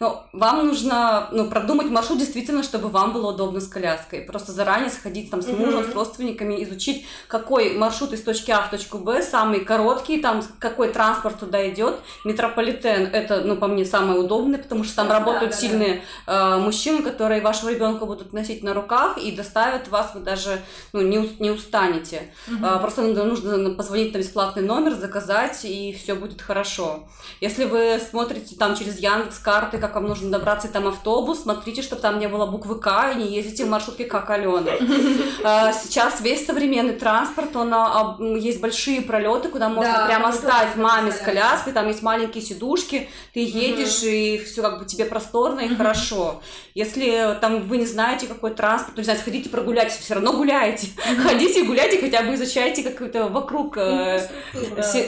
Ну, 0.00 0.18
вам 0.32 0.66
нужно 0.66 1.28
ну, 1.30 1.48
продумать 1.48 1.88
маршрут 1.88 2.18
действительно, 2.18 2.62
чтобы 2.62 2.88
вам 2.88 3.12
было 3.12 3.32
удобно 3.32 3.60
с 3.60 3.68
коляской. 3.68 4.20
Просто 4.20 4.52
заранее 4.52 4.90
сходить 4.90 5.30
там 5.30 5.40
с 5.40 5.46
мужем, 5.46 5.80
mm-hmm. 5.80 5.92
с 5.92 5.94
родственниками, 5.94 6.62
изучить, 6.64 7.06
какой 7.28 7.76
маршрут 7.76 8.12
из 8.12 8.22
точки 8.22 8.50
А 8.50 8.62
в 8.62 8.70
точку 8.70 8.98
Б 8.98 9.22
самый 9.22 9.60
короткий, 9.60 10.20
там 10.20 10.42
какой 10.58 10.88
транспорт 10.88 11.38
туда 11.38 11.68
идет. 11.70 12.00
Метрополитен 12.24 13.08
это, 13.12 13.42
ну, 13.42 13.56
по 13.56 13.68
мне, 13.68 13.84
самое 13.84 14.18
удобное, 14.18 14.58
потому 14.58 14.82
что 14.82 14.96
там 14.96 15.10
работают 15.10 15.52
да, 15.52 15.56
сильные 15.56 16.02
да. 16.26 16.56
Э, 16.56 16.58
мужчины, 16.58 17.02
которые 17.02 17.40
вашего 17.40 17.70
ребенка 17.70 18.04
будут 18.04 18.32
носить 18.32 18.64
на 18.64 18.74
руках 18.74 19.16
и 19.18 19.30
доставят 19.30 19.88
вас, 19.88 20.12
вы 20.14 20.20
даже 20.20 20.60
ну, 20.92 21.02
не, 21.02 21.36
не 21.38 21.50
устанете. 21.50 22.32
Mm-hmm. 22.48 22.78
Э, 22.78 22.80
просто 22.80 23.02
нужно 23.02 23.70
позвонить 23.70 24.12
на 24.14 24.18
бесплатный 24.18 24.62
номер, 24.62 24.94
заказать, 24.94 25.64
и 25.64 25.92
все 25.92 26.14
будет 26.14 26.40
хорошо. 26.40 27.04
Если 27.40 27.64
вы 27.64 28.00
смотрите 28.10 28.56
там 28.56 28.76
через 28.76 28.98
Яндекс 28.98 29.38
карты, 29.38 29.78
как 29.78 29.94
вам 29.94 30.06
нужно 30.06 30.30
добраться, 30.30 30.68
и 30.68 30.70
там 30.70 30.86
автобус, 30.88 31.42
смотрите, 31.42 31.82
чтобы 31.82 32.02
там 32.02 32.18
не 32.18 32.28
было 32.28 32.46
буквы 32.46 32.78
К, 32.78 33.12
и 33.12 33.16
не 33.16 33.34
ездите 33.34 33.64
в 33.64 33.68
маршрутке 33.68 34.04
как 34.04 34.30
Алена. 34.30 34.72
Сейчас 35.72 36.20
весь 36.20 36.46
современный 36.46 36.94
транспорт, 36.94 37.54
он, 37.56 37.72
а, 37.74 38.16
есть 38.20 38.60
большие 38.60 39.02
пролеты, 39.02 39.48
куда 39.48 39.68
можно 39.68 40.06
прямо 40.06 40.28
оставить 40.28 40.76
маме 40.76 41.12
с 41.12 41.18
коляской, 41.18 41.72
там 41.72 41.88
есть 41.88 42.02
маленькие 42.02 42.42
сидушки, 42.42 43.08
ты 43.32 43.40
едешь, 43.40 44.02
и 44.02 44.38
все 44.38 44.62
как 44.62 44.78
бы 44.78 44.84
тебе 44.84 45.04
просторно 45.04 45.60
и 45.60 45.74
хорошо. 45.74 46.40
Если 46.74 47.36
там 47.40 47.62
вы 47.62 47.78
не 47.78 47.86
знаете, 47.86 48.26
какой 48.26 48.52
транспорт, 48.52 48.94
то 48.94 49.00
не 49.00 49.04
знаю, 49.04 49.18
сходите 49.18 49.48
прогуляйтесь, 49.48 49.96
все 49.98 50.14
равно 50.14 50.32
гуляете. 50.32 50.88
Ходите 51.22 51.64
гуляйте, 51.64 52.00
хотя 52.00 52.22
бы 52.22 52.34
изучайте 52.34 52.82
какую-то 52.82 53.28
вокруг 53.28 53.76
э, 53.76 54.03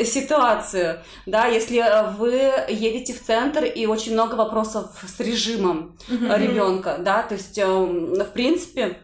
ситуацию. 0.05 1.01
Да, 1.27 1.47
если 1.47 1.83
вы 2.17 2.53
едете 2.69 3.13
в 3.13 3.23
центр 3.23 3.65
и 3.65 3.87
очень 3.87 4.13
много 4.13 4.35
вопросов 4.35 4.91
с 5.03 5.21
режимом 5.21 5.97
ребенка, 6.09 6.97
да, 6.99 7.23
то 7.23 7.35
есть, 7.35 7.59
эм, 7.59 8.15
в 8.15 8.33
принципе, 8.33 8.99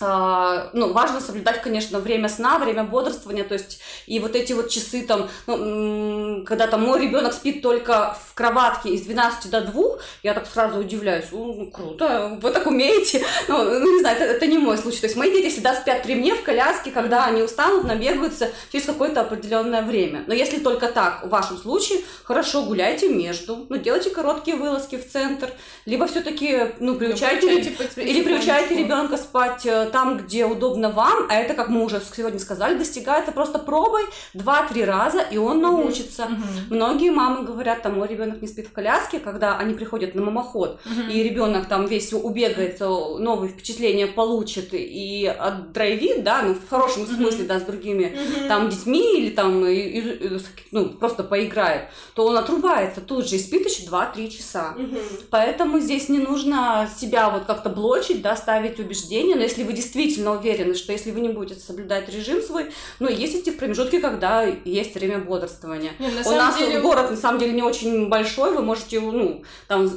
ну, 0.00 0.92
важно 0.92 1.20
соблюдать, 1.20 1.62
конечно, 1.62 2.00
время 2.00 2.28
сна, 2.28 2.58
время 2.58 2.84
бодрствования, 2.84 3.44
то 3.44 3.54
есть 3.54 3.80
и 4.06 4.18
вот 4.18 4.34
эти 4.34 4.52
вот 4.52 4.68
часы 4.68 5.02
там, 5.02 5.28
ну, 5.46 6.44
когда 6.44 6.66
там 6.66 6.82
мой 6.82 7.00
ребенок 7.00 7.32
спит 7.32 7.62
только 7.62 8.16
в 8.28 8.34
кроватке 8.34 8.90
из 8.90 9.02
12 9.02 9.50
до 9.50 9.60
2, 9.60 9.82
я 10.22 10.34
так 10.34 10.46
сразу 10.46 10.80
удивляюсь, 10.80 11.26
ну, 11.30 11.70
круто, 11.70 12.38
вы 12.42 12.50
так 12.50 12.66
умеете, 12.66 13.24
ну, 13.48 13.64
ну 13.80 13.94
не 13.94 14.00
знаю, 14.00 14.16
это, 14.16 14.24
это 14.24 14.46
не 14.46 14.58
мой 14.58 14.78
случай, 14.78 15.00
то 15.00 15.06
есть 15.06 15.16
мои 15.16 15.30
дети 15.30 15.50
всегда 15.50 15.74
спят 15.74 16.02
при 16.02 16.14
мне 16.14 16.34
в 16.34 16.42
коляске, 16.42 16.90
когда 16.90 17.26
они 17.26 17.42
устанут, 17.42 17.84
набегаются 17.84 18.50
через 18.72 18.86
какое-то 18.86 19.20
определенное 19.20 19.82
время, 19.82 20.24
но 20.26 20.34
если 20.34 20.58
только 20.58 20.88
так, 20.88 21.24
в 21.24 21.28
вашем 21.28 21.56
случае, 21.56 22.00
хорошо, 22.24 22.62
гуляйте 22.62 23.08
между, 23.08 23.66
ну, 23.68 23.76
делайте 23.76 24.10
короткие 24.10 24.56
вылазки 24.56 24.96
в 24.96 25.08
центр, 25.08 25.50
либо 25.86 26.06
все-таки, 26.06 26.72
ну, 26.80 26.96
приучайте, 26.96 27.60
или 27.96 28.22
приучайте 28.22 28.74
ребенка 28.74 29.16
спать 29.16 29.64
э, 29.66 29.83
там, 29.86 30.18
где 30.18 30.44
удобно 30.44 30.90
вам, 30.90 31.26
а 31.28 31.34
это, 31.34 31.54
как 31.54 31.68
мы 31.68 31.84
уже 31.84 32.00
сегодня 32.14 32.38
сказали, 32.38 32.78
достигается 32.78 33.32
просто 33.32 33.58
пробой 33.58 34.02
2-3 34.34 34.84
раза, 34.84 35.20
и 35.20 35.36
он 35.36 35.60
научится. 35.60 36.22
Mm-hmm. 36.22 36.74
Многие 36.74 37.10
мамы 37.10 37.44
говорят, 37.44 37.82
там, 37.82 37.98
мой 37.98 38.08
ребенок 38.08 38.42
не 38.42 38.48
спит 38.48 38.68
в 38.68 38.72
коляске, 38.72 39.18
когда 39.18 39.58
они 39.58 39.74
приходят 39.74 40.14
на 40.14 40.22
мамоход, 40.22 40.80
mm-hmm. 40.84 41.12
и 41.12 41.22
ребенок 41.22 41.68
там 41.68 41.86
весь 41.86 42.12
убегается, 42.12 42.86
новые 42.86 43.50
впечатления 43.50 44.06
получит 44.06 44.68
и 44.72 45.26
отдрайвит, 45.26 46.24
да, 46.24 46.42
ну, 46.42 46.54
в 46.54 46.68
хорошем 46.68 47.02
mm-hmm. 47.02 47.16
смысле, 47.16 47.44
да, 47.44 47.60
с 47.60 47.62
другими 47.62 48.04
mm-hmm. 48.04 48.48
там 48.48 48.68
детьми 48.68 49.18
или 49.18 49.30
там, 49.30 49.64
и, 49.66 49.74
и, 49.74 50.40
ну, 50.70 50.90
просто 50.90 51.22
поиграет, 51.22 51.88
то 52.14 52.26
он 52.26 52.36
отрубается 52.36 53.00
тут 53.00 53.28
же 53.28 53.36
и 53.36 53.38
спит 53.38 53.66
еще 53.66 53.88
2-3 53.88 54.28
часа. 54.30 54.74
Mm-hmm. 54.76 55.24
Поэтому 55.30 55.78
здесь 55.78 56.08
не 56.08 56.18
нужно 56.18 56.88
себя 56.96 57.30
вот 57.30 57.44
как-то 57.44 57.68
блочить, 57.68 58.22
да, 58.22 58.36
ставить 58.36 58.78
убеждения, 58.78 59.34
но 59.34 59.42
если 59.42 59.62
вы 59.64 59.73
действительно 59.74 60.32
уверены, 60.32 60.74
что 60.74 60.92
если 60.92 61.10
вы 61.10 61.20
не 61.20 61.28
будете 61.28 61.60
соблюдать 61.60 62.08
режим 62.08 62.42
свой, 62.42 62.70
ну, 62.98 63.08
ездите 63.08 63.52
в 63.52 63.56
промежутке, 63.56 64.00
когда 64.00 64.42
есть 64.42 64.94
время 64.94 65.18
бодрствования. 65.18 65.92
Нет, 65.98 66.12
У 66.26 66.30
нас 66.30 66.58
деле... 66.58 66.80
город, 66.80 67.10
на 67.10 67.16
самом 67.16 67.38
деле, 67.38 67.52
не 67.52 67.62
очень 67.62 68.08
большой, 68.08 68.54
вы 68.54 68.62
можете, 68.62 69.00
ну, 69.00 69.44
там, 69.68 69.90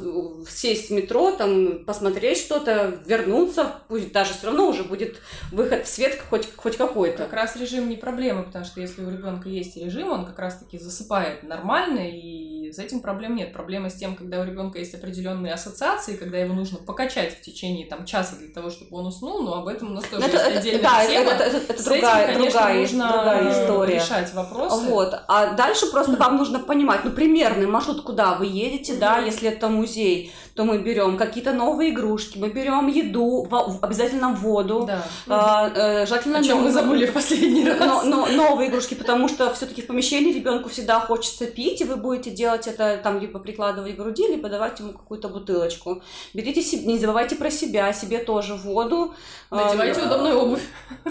сесть 0.49 0.89
в 0.89 0.93
метро, 0.93 1.31
там, 1.31 1.85
посмотреть 1.85 2.39
что-то, 2.39 2.99
вернуться, 3.05 3.75
пусть 3.87 4.11
даже 4.11 4.33
все 4.33 4.47
равно 4.47 4.67
уже 4.67 4.83
будет 4.83 5.17
выход 5.51 5.85
в 5.85 5.89
свет 5.89 6.19
хоть, 6.29 6.53
хоть 6.55 6.77
какой-то. 6.77 7.23
Как 7.23 7.33
раз 7.33 7.55
режим 7.55 7.89
не 7.89 7.95
проблема, 7.95 8.43
потому 8.43 8.65
что 8.65 8.81
если 8.81 9.03
у 9.03 9.09
ребенка 9.09 9.49
есть 9.49 9.77
режим, 9.77 10.09
он 10.09 10.25
как 10.25 10.39
раз-таки 10.39 10.77
засыпает 10.77 11.43
нормально, 11.43 12.09
и 12.09 12.71
с 12.71 12.79
этим 12.79 12.99
проблем 12.99 13.35
нет. 13.35 13.53
Проблема 13.53 13.89
с 13.89 13.95
тем, 13.95 14.15
когда 14.15 14.41
у 14.41 14.45
ребенка 14.45 14.79
есть 14.79 14.93
определенные 14.93 15.53
ассоциации, 15.53 16.15
когда 16.15 16.37
его 16.37 16.53
нужно 16.53 16.77
покачать 16.79 17.37
в 17.37 17.41
течение 17.41 17.87
там, 17.87 18.05
часа 18.05 18.35
для 18.37 18.49
того, 18.49 18.69
чтобы 18.69 18.97
он 18.97 19.07
уснул, 19.07 19.41
но 19.41 19.55
об 19.67 19.75
этом 19.75 19.91
у 19.91 19.93
нас 19.95 20.05
тоже 20.05 20.25
это, 20.25 20.37
есть 20.37 20.57
отдельная 20.57 20.81
да, 20.81 21.05
тема. 21.05 21.31
Это, 21.31 21.43
это, 21.43 21.73
это, 21.73 21.83
другая, 21.83 22.27
этим, 22.27 22.35
конечно, 22.35 22.53
другая, 22.53 22.81
нужно 22.81 23.11
другая 23.11 23.63
история. 23.63 23.95
решать 23.95 24.33
вопросы. 24.33 24.85
Вот. 24.85 25.19
А 25.27 25.53
дальше 25.53 25.87
просто 25.87 26.11
вам 26.17 26.37
нужно 26.37 26.59
понимать, 26.59 27.01
ну, 27.03 27.11
примерный 27.11 27.67
маршрут, 27.67 28.01
куда 28.01 28.35
вы 28.35 28.45
едете, 28.45 28.95
да, 28.95 29.19
если 29.19 29.49
это 29.49 29.67
музей, 29.67 30.33
то 30.57 30.63
мы 30.63 30.79
берем 30.79 31.17
какие-то 31.17 31.53
новые 31.53 31.91
игрушки, 31.91 32.39
мы 32.39 32.49
берем 32.49 32.87
еду, 32.87 33.47
обязательно 33.79 34.29
воду. 34.29 34.85
Да. 34.87 35.03
А, 35.27 35.69
э, 35.69 36.07
желательно 36.07 36.39
О 36.39 36.43
чем 36.43 36.63
мы 36.63 36.71
забыли 36.71 37.05
в 37.05 37.13
последний 37.13 37.63
раз. 37.63 37.79
Но, 37.79 38.03
но, 38.03 38.25
новые 38.25 38.69
игрушки, 38.69 38.95
потому 38.95 39.27
что 39.27 39.53
все-таки 39.53 39.83
в 39.83 39.87
помещении 39.87 40.33
ребенку 40.33 40.69
всегда 40.69 40.99
хочется 40.99 41.45
пить, 41.45 41.81
и 41.81 41.83
вы 41.83 41.95
будете 41.95 42.31
делать 42.31 42.65
это 42.65 42.99
там 43.03 43.19
либо 43.19 43.37
прикладывать 43.37 43.95
к 43.95 43.99
груди, 43.99 44.27
либо 44.27 44.49
давать 44.49 44.79
ему 44.79 44.93
какую-то 44.93 45.29
бутылочку. 45.29 46.01
Берите 46.33 46.63
себе, 46.63 46.91
не 46.91 46.97
забывайте 46.97 47.35
про 47.35 47.51
себя, 47.51 47.93
себе 47.93 48.17
тоже 48.17 48.55
воду, 48.55 49.13
Надевайте 49.49 50.01
удобную 50.01 50.37
обувь. 50.39 50.67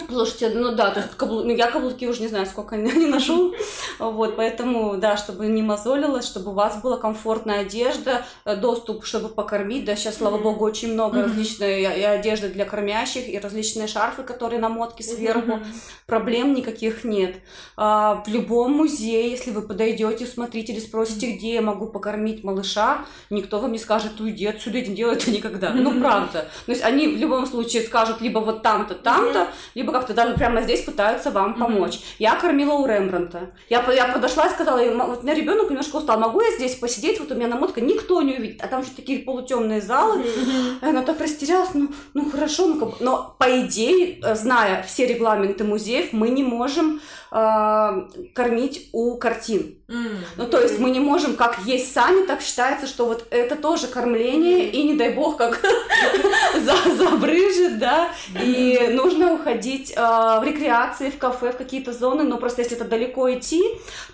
Слушайте, 0.08 0.50
ну 0.50 0.72
да, 0.72 0.90
то 0.90 1.00
есть 1.00 1.14
каблу... 1.16 1.42
ну, 1.42 1.54
я 1.54 1.70
каблуки 1.70 2.06
уже 2.06 2.20
не 2.20 2.28
знаю, 2.28 2.44
сколько 2.44 2.76
не, 2.76 2.92
не 3.04 3.06
ношу. 3.06 3.54
Вот, 3.98 4.36
поэтому, 4.36 4.98
да, 4.98 5.16
чтобы 5.16 5.46
не 5.46 5.62
мозолилось, 5.62 6.26
чтобы 6.26 6.50
у 6.50 6.54
вас 6.54 6.82
была 6.82 6.98
комфортная 6.98 7.60
одежда, 7.60 8.26
э, 8.44 8.56
доступ, 8.56 9.06
чтобы 9.06 9.30
покормить. 9.36 9.84
Да, 9.84 9.94
сейчас, 9.94 10.16
слава 10.16 10.38
богу, 10.38 10.64
очень 10.64 10.94
много 10.94 11.22
различной 11.22 11.82
и 11.82 12.02
одежды 12.02 12.48
для 12.48 12.64
кормящих, 12.64 13.28
и 13.28 13.38
различные 13.38 13.86
шарфы, 13.86 14.22
которые 14.22 14.60
на 14.60 14.68
мотке 14.68 15.04
сверху. 15.04 15.60
Проблем 16.06 16.54
никаких 16.54 17.04
нет. 17.04 17.36
А, 17.76 18.22
в 18.26 18.28
любом 18.28 18.72
музее, 18.72 19.30
если 19.30 19.50
вы 19.50 19.62
подойдете, 19.62 20.26
смотрите 20.26 20.72
или 20.72 20.80
спросите, 20.80 21.32
где 21.32 21.54
я 21.54 21.62
могу 21.62 21.86
покормить 21.86 22.42
малыша, 22.42 23.04
никто 23.30 23.60
вам 23.60 23.72
не 23.72 23.78
скажет, 23.78 24.20
уйди 24.20 24.46
отсюда, 24.46 24.80
не 24.80 24.94
делай 24.94 25.14
это 25.14 25.30
никогда. 25.30 25.70
Ну, 25.70 26.00
правда. 26.00 26.48
То 26.64 26.72
есть 26.72 26.82
они 26.82 27.08
в 27.08 27.18
любом 27.18 27.46
случае 27.46 27.82
скажут, 27.82 28.20
либо 28.20 28.38
вот 28.38 28.62
там-то, 28.62 28.94
там-то, 28.94 29.40
mm-hmm. 29.40 29.70
либо 29.74 29.92
как-то 29.92 30.14
даже 30.14 30.34
прямо 30.34 30.62
здесь 30.62 30.82
пытаются 30.82 31.30
вам 31.30 31.54
помочь. 31.54 31.94
Mm-hmm. 31.94 32.16
Я 32.18 32.34
кормила 32.36 32.72
у 32.72 32.86
Рембранта. 32.86 33.50
Я, 33.68 33.84
я 33.92 34.08
подошла 34.08 34.46
и 34.46 34.50
сказала, 34.50 34.80
вот 35.06 35.20
у 35.20 35.22
меня 35.22 35.34
ребенок 35.34 35.68
немножко 35.68 35.96
устал, 35.96 36.18
могу 36.18 36.40
я 36.40 36.56
здесь 36.56 36.76
посидеть, 36.76 37.20
вот 37.20 37.30
у 37.30 37.34
меня 37.34 37.48
намотка, 37.48 37.80
никто 37.80 38.22
не 38.22 38.34
увидит, 38.34 38.62
а 38.62 38.68
там 38.68 38.84
же 38.84 38.90
такие 38.90 39.25
полутемные 39.26 39.82
залы. 39.82 40.22
Mm-hmm. 40.22 40.88
Она 40.88 41.02
так 41.02 41.20
растерялась, 41.20 41.74
ну, 41.74 41.90
ну 42.14 42.30
хорошо, 42.30 42.66
ну, 42.66 42.78
как... 42.78 43.00
но 43.00 43.34
по 43.38 43.60
идее, 43.60 44.20
э, 44.22 44.34
зная 44.34 44.82
все 44.84 45.06
регламенты 45.06 45.64
музеев, 45.64 46.12
мы 46.12 46.30
не 46.30 46.42
можем 46.42 47.00
кормить 48.34 48.88
у 48.92 49.16
картин. 49.16 49.76
Mm. 49.88 50.16
Ну, 50.36 50.46
то 50.48 50.60
есть 50.60 50.80
мы 50.80 50.90
не 50.90 50.98
можем, 50.98 51.36
как 51.36 51.60
есть 51.64 51.92
сами, 51.92 52.26
так 52.26 52.40
считается, 52.40 52.88
что 52.88 53.06
вот 53.06 53.26
это 53.30 53.54
тоже 53.54 53.86
кормление, 53.86 54.64
mm. 54.64 54.70
и 54.70 54.82
не 54.82 54.96
дай 54.96 55.14
бог, 55.14 55.36
как 55.36 55.60
забрыжет, 56.96 57.78
да, 57.78 58.08
и 58.42 58.90
нужно 58.92 59.34
уходить 59.34 59.92
э, 59.92 60.00
в 60.00 60.42
рекреации, 60.44 61.10
в 61.10 61.18
кафе, 61.18 61.52
в 61.52 61.56
какие-то 61.56 61.92
зоны, 61.92 62.24
но 62.24 62.38
просто 62.38 62.62
если 62.62 62.76
это 62.76 62.84
далеко 62.84 63.32
идти, 63.32 63.62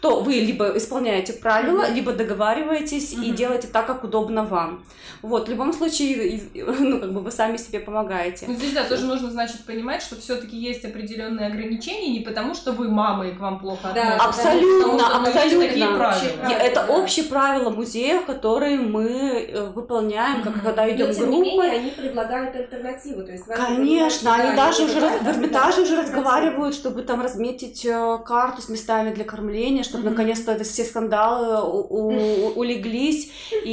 то 0.00 0.20
вы 0.20 0.34
либо 0.34 0.76
исполняете 0.76 1.32
правила, 1.32 1.84
mm-hmm. 1.84 1.94
либо 1.94 2.12
договариваетесь 2.12 3.14
mm-hmm. 3.14 3.24
и 3.24 3.30
делаете 3.30 3.68
так, 3.68 3.86
как 3.86 4.04
удобно 4.04 4.44
вам. 4.44 4.84
Вот, 5.22 5.46
в 5.46 5.50
любом 5.50 5.72
случае, 5.72 6.42
ну, 6.54 7.00
как 7.00 7.12
бы 7.12 7.20
вы 7.20 7.30
сами 7.30 7.56
себе 7.56 7.80
помогаете. 7.80 8.46
Ну, 8.48 8.54
здесь, 8.56 8.72
да, 8.72 8.84
тоже 8.84 9.06
нужно, 9.06 9.30
значит, 9.30 9.64
понимать, 9.64 10.02
что 10.02 10.16
все-таки 10.20 10.56
есть 10.56 10.84
определенные 10.84 11.46
ограничения, 11.46 12.12
не 12.12 12.20
потому 12.20 12.54
что 12.54 12.72
вы 12.72 12.88
мама 13.12 13.28
и 13.28 13.32
к 13.32 13.40
вам 13.40 13.58
плохо 13.58 13.92
да, 13.94 14.16
относятся. 14.16 14.50
Абсолютно, 14.50 15.16
абсолютно. 15.16 15.68
Такие 15.68 15.86
правила. 15.86 16.52
Это 16.60 16.86
общие 16.88 17.24
правила 17.26 17.70
музеев, 17.70 18.26
которые 18.26 18.78
мы 18.78 19.08
э, 19.08 19.68
выполняем, 19.68 20.40
mm-hmm. 20.40 20.52
как 20.52 20.62
когда 20.62 20.90
идем 20.90 21.12
группой. 21.12 21.70
они 21.70 21.90
предлагают 21.90 22.54
альтернативу, 22.56 23.22
то 23.22 23.32
есть 23.32 23.44
Конечно, 23.44 24.34
они 24.34 24.56
даже 24.56 24.84
уже 24.84 25.00
в 25.00 25.28
Эрмитаже 25.28 25.82
уже 25.82 26.00
разговаривают, 26.00 26.74
чтобы 26.74 27.02
там 27.02 27.20
разметить 27.20 27.84
э, 27.84 28.18
карту 28.24 28.62
с 28.62 28.68
местами 28.68 29.14
для 29.14 29.24
кормления, 29.24 29.82
чтобы 29.82 30.10
наконец-то 30.10 30.62
все 30.64 30.84
скандалы 30.84 31.62
улеглись, 31.62 33.30
и 33.64 33.72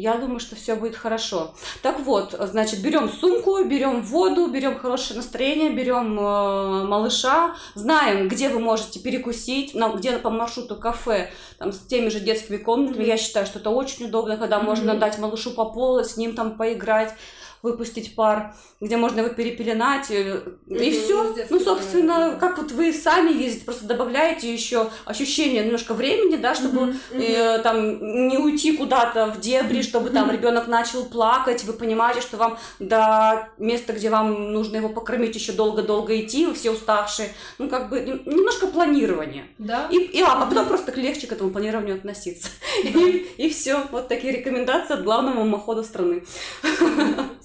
я 0.00 0.16
думаю, 0.16 0.40
что 0.40 0.56
все 0.56 0.74
будет 0.74 0.96
хорошо. 0.96 1.52
Так 1.82 2.00
вот, 2.00 2.34
значит, 2.38 2.80
берем 2.82 3.08
сумку, 3.08 3.62
берем 3.64 4.02
воду, 4.02 4.46
берем 4.48 4.78
хорошее 4.78 5.18
настроение, 5.18 5.70
берем 5.70 6.18
э, 6.18 6.84
малыша, 6.86 7.54
знаем, 7.74 8.28
где 8.28 8.48
вы 8.48 8.60
можете 8.62 9.00
перекусить, 9.00 9.74
где 9.74 10.18
по 10.18 10.30
маршруту 10.30 10.76
кафе, 10.76 11.30
там, 11.58 11.72
с 11.72 11.80
теми 11.80 12.08
же 12.08 12.20
детскими 12.20 12.56
комнатами. 12.56 13.04
Я 13.04 13.18
считаю, 13.18 13.44
что 13.46 13.58
это 13.58 13.70
очень 13.70 14.06
удобно, 14.06 14.36
когда 14.36 14.60
можно 14.60 14.94
дать 14.94 15.18
малышу 15.18 15.50
по 15.50 15.66
полу, 15.66 16.02
с 16.02 16.16
ним 16.16 16.34
там 16.34 16.56
поиграть 16.56 17.14
выпустить 17.62 18.14
пар, 18.16 18.54
где 18.80 18.96
можно 18.96 19.20
его 19.20 19.28
перепеленать, 19.30 20.10
э, 20.10 20.40
и 20.66 20.74
Мгм, 20.74 20.90
все. 20.90 21.34
Ну, 21.48 21.60
собственно, 21.60 22.30
да. 22.32 22.36
как 22.36 22.58
вот 22.58 22.72
вы 22.72 22.92
сами 22.92 23.30
ездите, 23.32 23.64
просто 23.64 23.84
добавляете 23.86 24.52
еще 24.52 24.90
ощущение 25.04 25.64
немножко 25.64 25.94
времени, 25.94 26.36
да, 26.36 26.54
чтобы 26.54 26.96
э, 27.12 27.58
там 27.60 28.28
не 28.28 28.36
уйти 28.36 28.76
куда-то 28.76 29.26
в 29.26 29.40
дебри, 29.40 29.82
чтобы 29.82 30.10
там 30.10 30.30
ребенок 30.30 30.66
начал 30.66 31.04
плакать, 31.04 31.62
вы 31.64 31.72
понимаете, 31.72 32.20
что 32.20 32.36
вам 32.36 32.58
до 32.80 33.48
места, 33.58 33.92
где 33.92 34.10
вам 34.10 34.52
нужно 34.52 34.78
его 34.78 34.88
покормить, 34.88 35.34
еще 35.36 35.52
долго-долго 35.52 36.20
идти, 36.20 36.46
вы 36.46 36.54
все 36.54 36.72
уставшие. 36.72 37.28
Ну, 37.58 37.68
как 37.68 37.90
бы 37.90 38.00
нем- 38.00 38.22
немножко 38.26 38.66
планирования. 38.66 39.44
Да? 39.58 39.86
И, 39.90 39.98
и, 39.98 40.20
а 40.20 40.44
потом 40.46 40.66
просто 40.66 40.92
легче 41.00 41.26
к 41.28 41.32
этому 41.32 41.50
планированию 41.50 41.94
относиться. 41.96 42.48
И, 42.82 43.48
все. 43.50 43.84
Вот 43.92 44.08
такие 44.08 44.32
рекомендации 44.32 44.94
от 44.94 45.04
главного 45.04 45.40
мамохода 45.44 45.82
страны. 45.84 46.24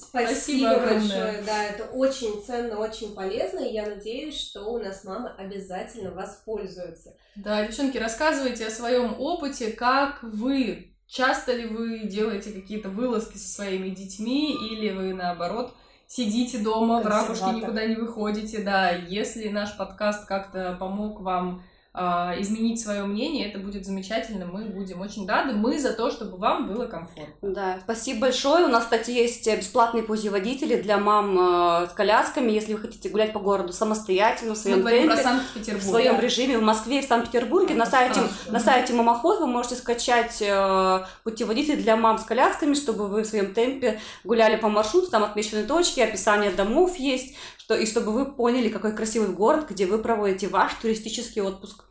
Спасибо, 0.08 0.36
Спасибо 0.36 0.70
огромное. 0.72 1.00
большое. 1.00 1.42
Да, 1.46 1.64
это 1.64 1.84
очень 1.86 2.42
ценно, 2.46 2.78
очень 2.78 3.14
полезно. 3.14 3.60
И 3.60 3.74
я 3.74 3.86
надеюсь, 3.86 4.40
что 4.40 4.64
у 4.64 4.80
нас 4.80 5.04
мамы 5.04 5.32
обязательно 5.38 6.12
воспользуются. 6.12 7.14
Да, 7.36 7.66
девчонки, 7.66 7.98
рассказывайте 7.98 8.66
о 8.68 8.72
своем 8.72 9.20
опыте, 9.20 9.72
как 9.72 10.24
вы, 10.24 10.94
часто 11.08 11.54
ли 11.54 11.66
вы 11.66 12.00
делаете 12.06 12.52
какие-то 12.52 12.90
вылазки 12.90 13.38
со 13.38 13.50
своими 13.50 13.90
детьми, 13.90 14.54
или 14.54 14.92
вы, 14.92 15.14
наоборот, 15.14 15.74
сидите 16.08 16.60
дома, 16.60 17.02
в 17.02 17.06
ракушке 17.06 17.52
никуда 17.52 17.86
не 17.86 17.96
выходите, 17.96 18.60
да, 18.60 18.92
если 18.92 19.50
наш 19.50 19.76
подкаст 19.76 20.26
как-то 20.26 20.78
помог 20.80 21.20
вам 21.22 21.64
изменить 21.98 22.80
свое 22.80 23.04
мнение, 23.04 23.50
это 23.50 23.60
будет 23.60 23.86
замечательно, 23.86 24.46
мы 24.46 24.66
будем 24.66 25.02
очень 25.02 25.28
рады, 25.28 25.54
мы 25.54 25.80
за 25.80 25.94
то, 25.94 26.12
чтобы 26.12 26.38
вам 26.38 26.68
было 26.68 26.86
комфортно. 26.86 27.34
Да, 27.42 27.80
спасибо 27.84 28.22
большое. 28.22 28.66
У 28.66 28.70
нас, 28.70 28.84
кстати, 28.84 29.12
есть 29.12 29.48
бесплатные 29.48 30.04
путеводители 30.04 30.80
для 30.82 30.98
мам 30.98 31.38
э, 31.38 31.88
с 31.88 31.94
колясками, 31.94 32.52
если 32.52 32.74
вы 32.74 32.80
хотите 32.80 33.10
гулять 33.10 33.34
по 33.34 33.40
городу 33.40 33.74
самостоятельно, 33.74 34.54
в 34.54 34.58
своем 34.58 34.84
темпе. 34.84 35.78
В 35.78 35.82
своем 35.82 36.20
режиме 36.20 36.58
в 36.58 36.62
Москве 36.62 37.00
и 37.00 37.06
в 37.06 37.08
Санкт-Петербурге. 37.08 37.76
На 37.76 37.86
сайте, 37.86 38.22
Хорошо. 38.22 38.34
на 38.50 38.60
сайте 38.60 38.94
Мамоход 38.94 39.40
вы 39.40 39.48
можете 39.48 39.76
скачать 39.76 40.42
э, 40.42 41.06
путеводитель 41.24 41.82
для 41.82 41.96
мам 41.96 42.18
с 42.18 42.24
колясками, 42.24 42.74
чтобы 42.74 43.08
вы 43.08 43.24
в 43.24 43.26
своем 43.26 43.54
темпе 43.54 44.00
гуляли 44.24 44.58
по 44.58 44.70
маршруту, 44.70 45.10
там 45.10 45.24
отмечены 45.24 45.64
точки, 45.64 46.00
описание 46.00 46.52
домов 46.52 46.98
есть, 46.98 47.36
что, 47.58 47.76
и 47.76 47.86
чтобы 47.86 48.12
вы 48.12 48.26
поняли, 48.26 48.70
какой 48.70 48.96
красивый 48.96 49.30
город, 49.30 49.68
где 49.70 49.86
вы 49.86 49.98
проводите 49.98 50.48
ваш 50.48 50.74
туристический 50.76 51.42
отпуск. 51.42 51.87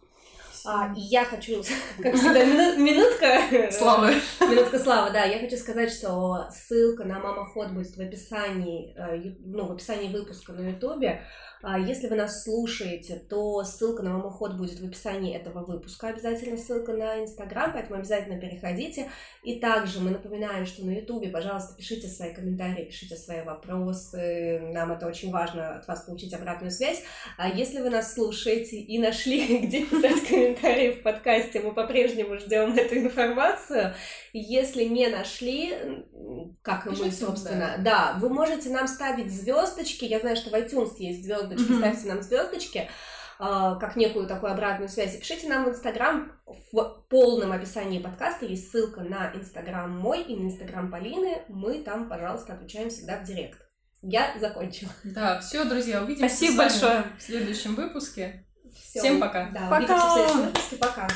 А, 0.66 0.92
и 0.96 1.00
я 1.00 1.24
хочу, 1.24 1.62
как 2.02 2.14
всегда, 2.14 2.44
мину- 2.44 2.76
минутка. 2.76 3.70
Славы. 3.72 4.14
Минутка 4.40 4.78
славы, 4.78 5.10
да. 5.12 5.24
Я 5.24 5.38
хочу 5.38 5.56
сказать, 5.56 5.92
что 5.92 6.46
ссылка 6.50 7.04
на 7.04 7.18
мамоход 7.20 7.70
будет 7.70 7.96
в 7.96 8.00
описании, 8.00 8.94
э, 8.96 9.34
ну, 9.44 9.66
в 9.66 9.72
описании 9.72 10.12
выпуска 10.12 10.52
на 10.52 10.68
Ютубе. 10.68 11.22
А 11.62 11.78
Если 11.78 12.06
вы 12.08 12.16
нас 12.16 12.44
слушаете, 12.44 13.16
то 13.16 13.64
ссылка 13.64 14.02
на 14.02 14.10
мамоход 14.10 14.56
будет 14.56 14.78
в 14.78 14.84
описании 14.84 15.34
этого 15.34 15.64
выпуска. 15.64 16.08
Обязательно 16.08 16.58
ссылка 16.58 16.92
на 16.92 17.22
Инстаграм, 17.22 17.72
поэтому 17.72 17.98
обязательно 17.98 18.38
переходите. 18.38 19.10
И 19.42 19.58
также 19.58 20.00
мы 20.00 20.10
напоминаем, 20.10 20.66
что 20.66 20.84
на 20.84 20.90
Ютубе, 20.90 21.28
пожалуйста, 21.28 21.74
пишите 21.74 22.08
свои 22.08 22.34
комментарии, 22.34 22.84
пишите 22.84 23.16
свои 23.16 23.42
вопросы. 23.42 24.60
Нам 24.72 24.92
это 24.92 25.06
очень 25.06 25.30
важно 25.30 25.76
от 25.76 25.88
вас 25.88 26.02
получить 26.02 26.34
обратную 26.34 26.70
связь. 26.70 27.02
А 27.38 27.48
если 27.48 27.80
вы 27.80 27.90
нас 27.90 28.12
слушаете 28.12 28.76
и 28.76 28.98
нашли, 28.98 29.58
где 29.66 29.86
писать 29.86 30.28
комментарии 30.28 30.92
в 30.92 31.02
подкасте, 31.02 31.60
мы 31.60 31.72
по-прежнему 31.72 32.38
ждем 32.38 32.74
эту 32.74 32.96
информацию. 32.98 33.94
Если 34.32 34.84
не 34.84 35.08
нашли, 35.08 36.04
как 36.62 36.86
и 36.86 36.90
мы, 36.90 37.10
собственно, 37.10 37.76
да, 37.78 38.18
вы 38.20 38.28
можете 38.28 38.68
нам 38.68 38.86
ставить 38.86 39.32
звездочки. 39.32 40.04
Я 40.04 40.20
знаю, 40.20 40.36
что 40.36 40.50
в 40.50 40.54
iTunes 40.54 40.96
есть 40.98 41.24
звездочки, 41.24 41.45
Мгм. 41.54 41.78
ставьте 41.78 42.08
нам 42.08 42.22
звездочки 42.22 42.90
а, 43.38 43.74
как 43.76 43.96
некую 43.96 44.26
такую 44.26 44.52
обратную 44.52 44.88
связь. 44.88 45.14
И 45.14 45.18
пишите 45.18 45.48
нам 45.48 45.64
в 45.66 45.68
Инстаграм. 45.68 46.32
В 46.72 47.04
полном 47.10 47.52
описании 47.52 47.98
подкаста 47.98 48.46
есть 48.46 48.70
ссылка 48.70 49.00
на 49.02 49.30
Инстаграм 49.34 49.90
мой 49.90 50.22
и 50.22 50.34
на 50.36 50.46
Инстаграм 50.46 50.90
Полины. 50.90 51.42
Мы 51.48 51.82
там, 51.82 52.08
пожалуйста, 52.08 52.54
отвечаем 52.54 52.88
всегда 52.88 53.18
в 53.18 53.24
Директ. 53.24 53.60
Я 54.02 54.34
закончила. 54.40 54.90
Да, 55.04 55.40
все, 55.40 55.64
друзья, 55.64 56.02
увидимся 56.02 56.34
Спасибо 56.34 56.52
с 56.52 56.56
вами 56.56 56.68
большое. 56.68 57.04
в 57.18 57.22
следующем 57.22 57.74
выпуске. 57.74 58.46
Всё. 58.74 59.00
Всем 59.00 59.20
пока. 59.20 59.50
Да, 59.50 59.68
Пока. 59.68 59.76
увидимся 59.78 60.06
в 60.06 60.12
следующем 60.12 60.42
выпуске. 60.46 60.76
Пока. 60.76 61.08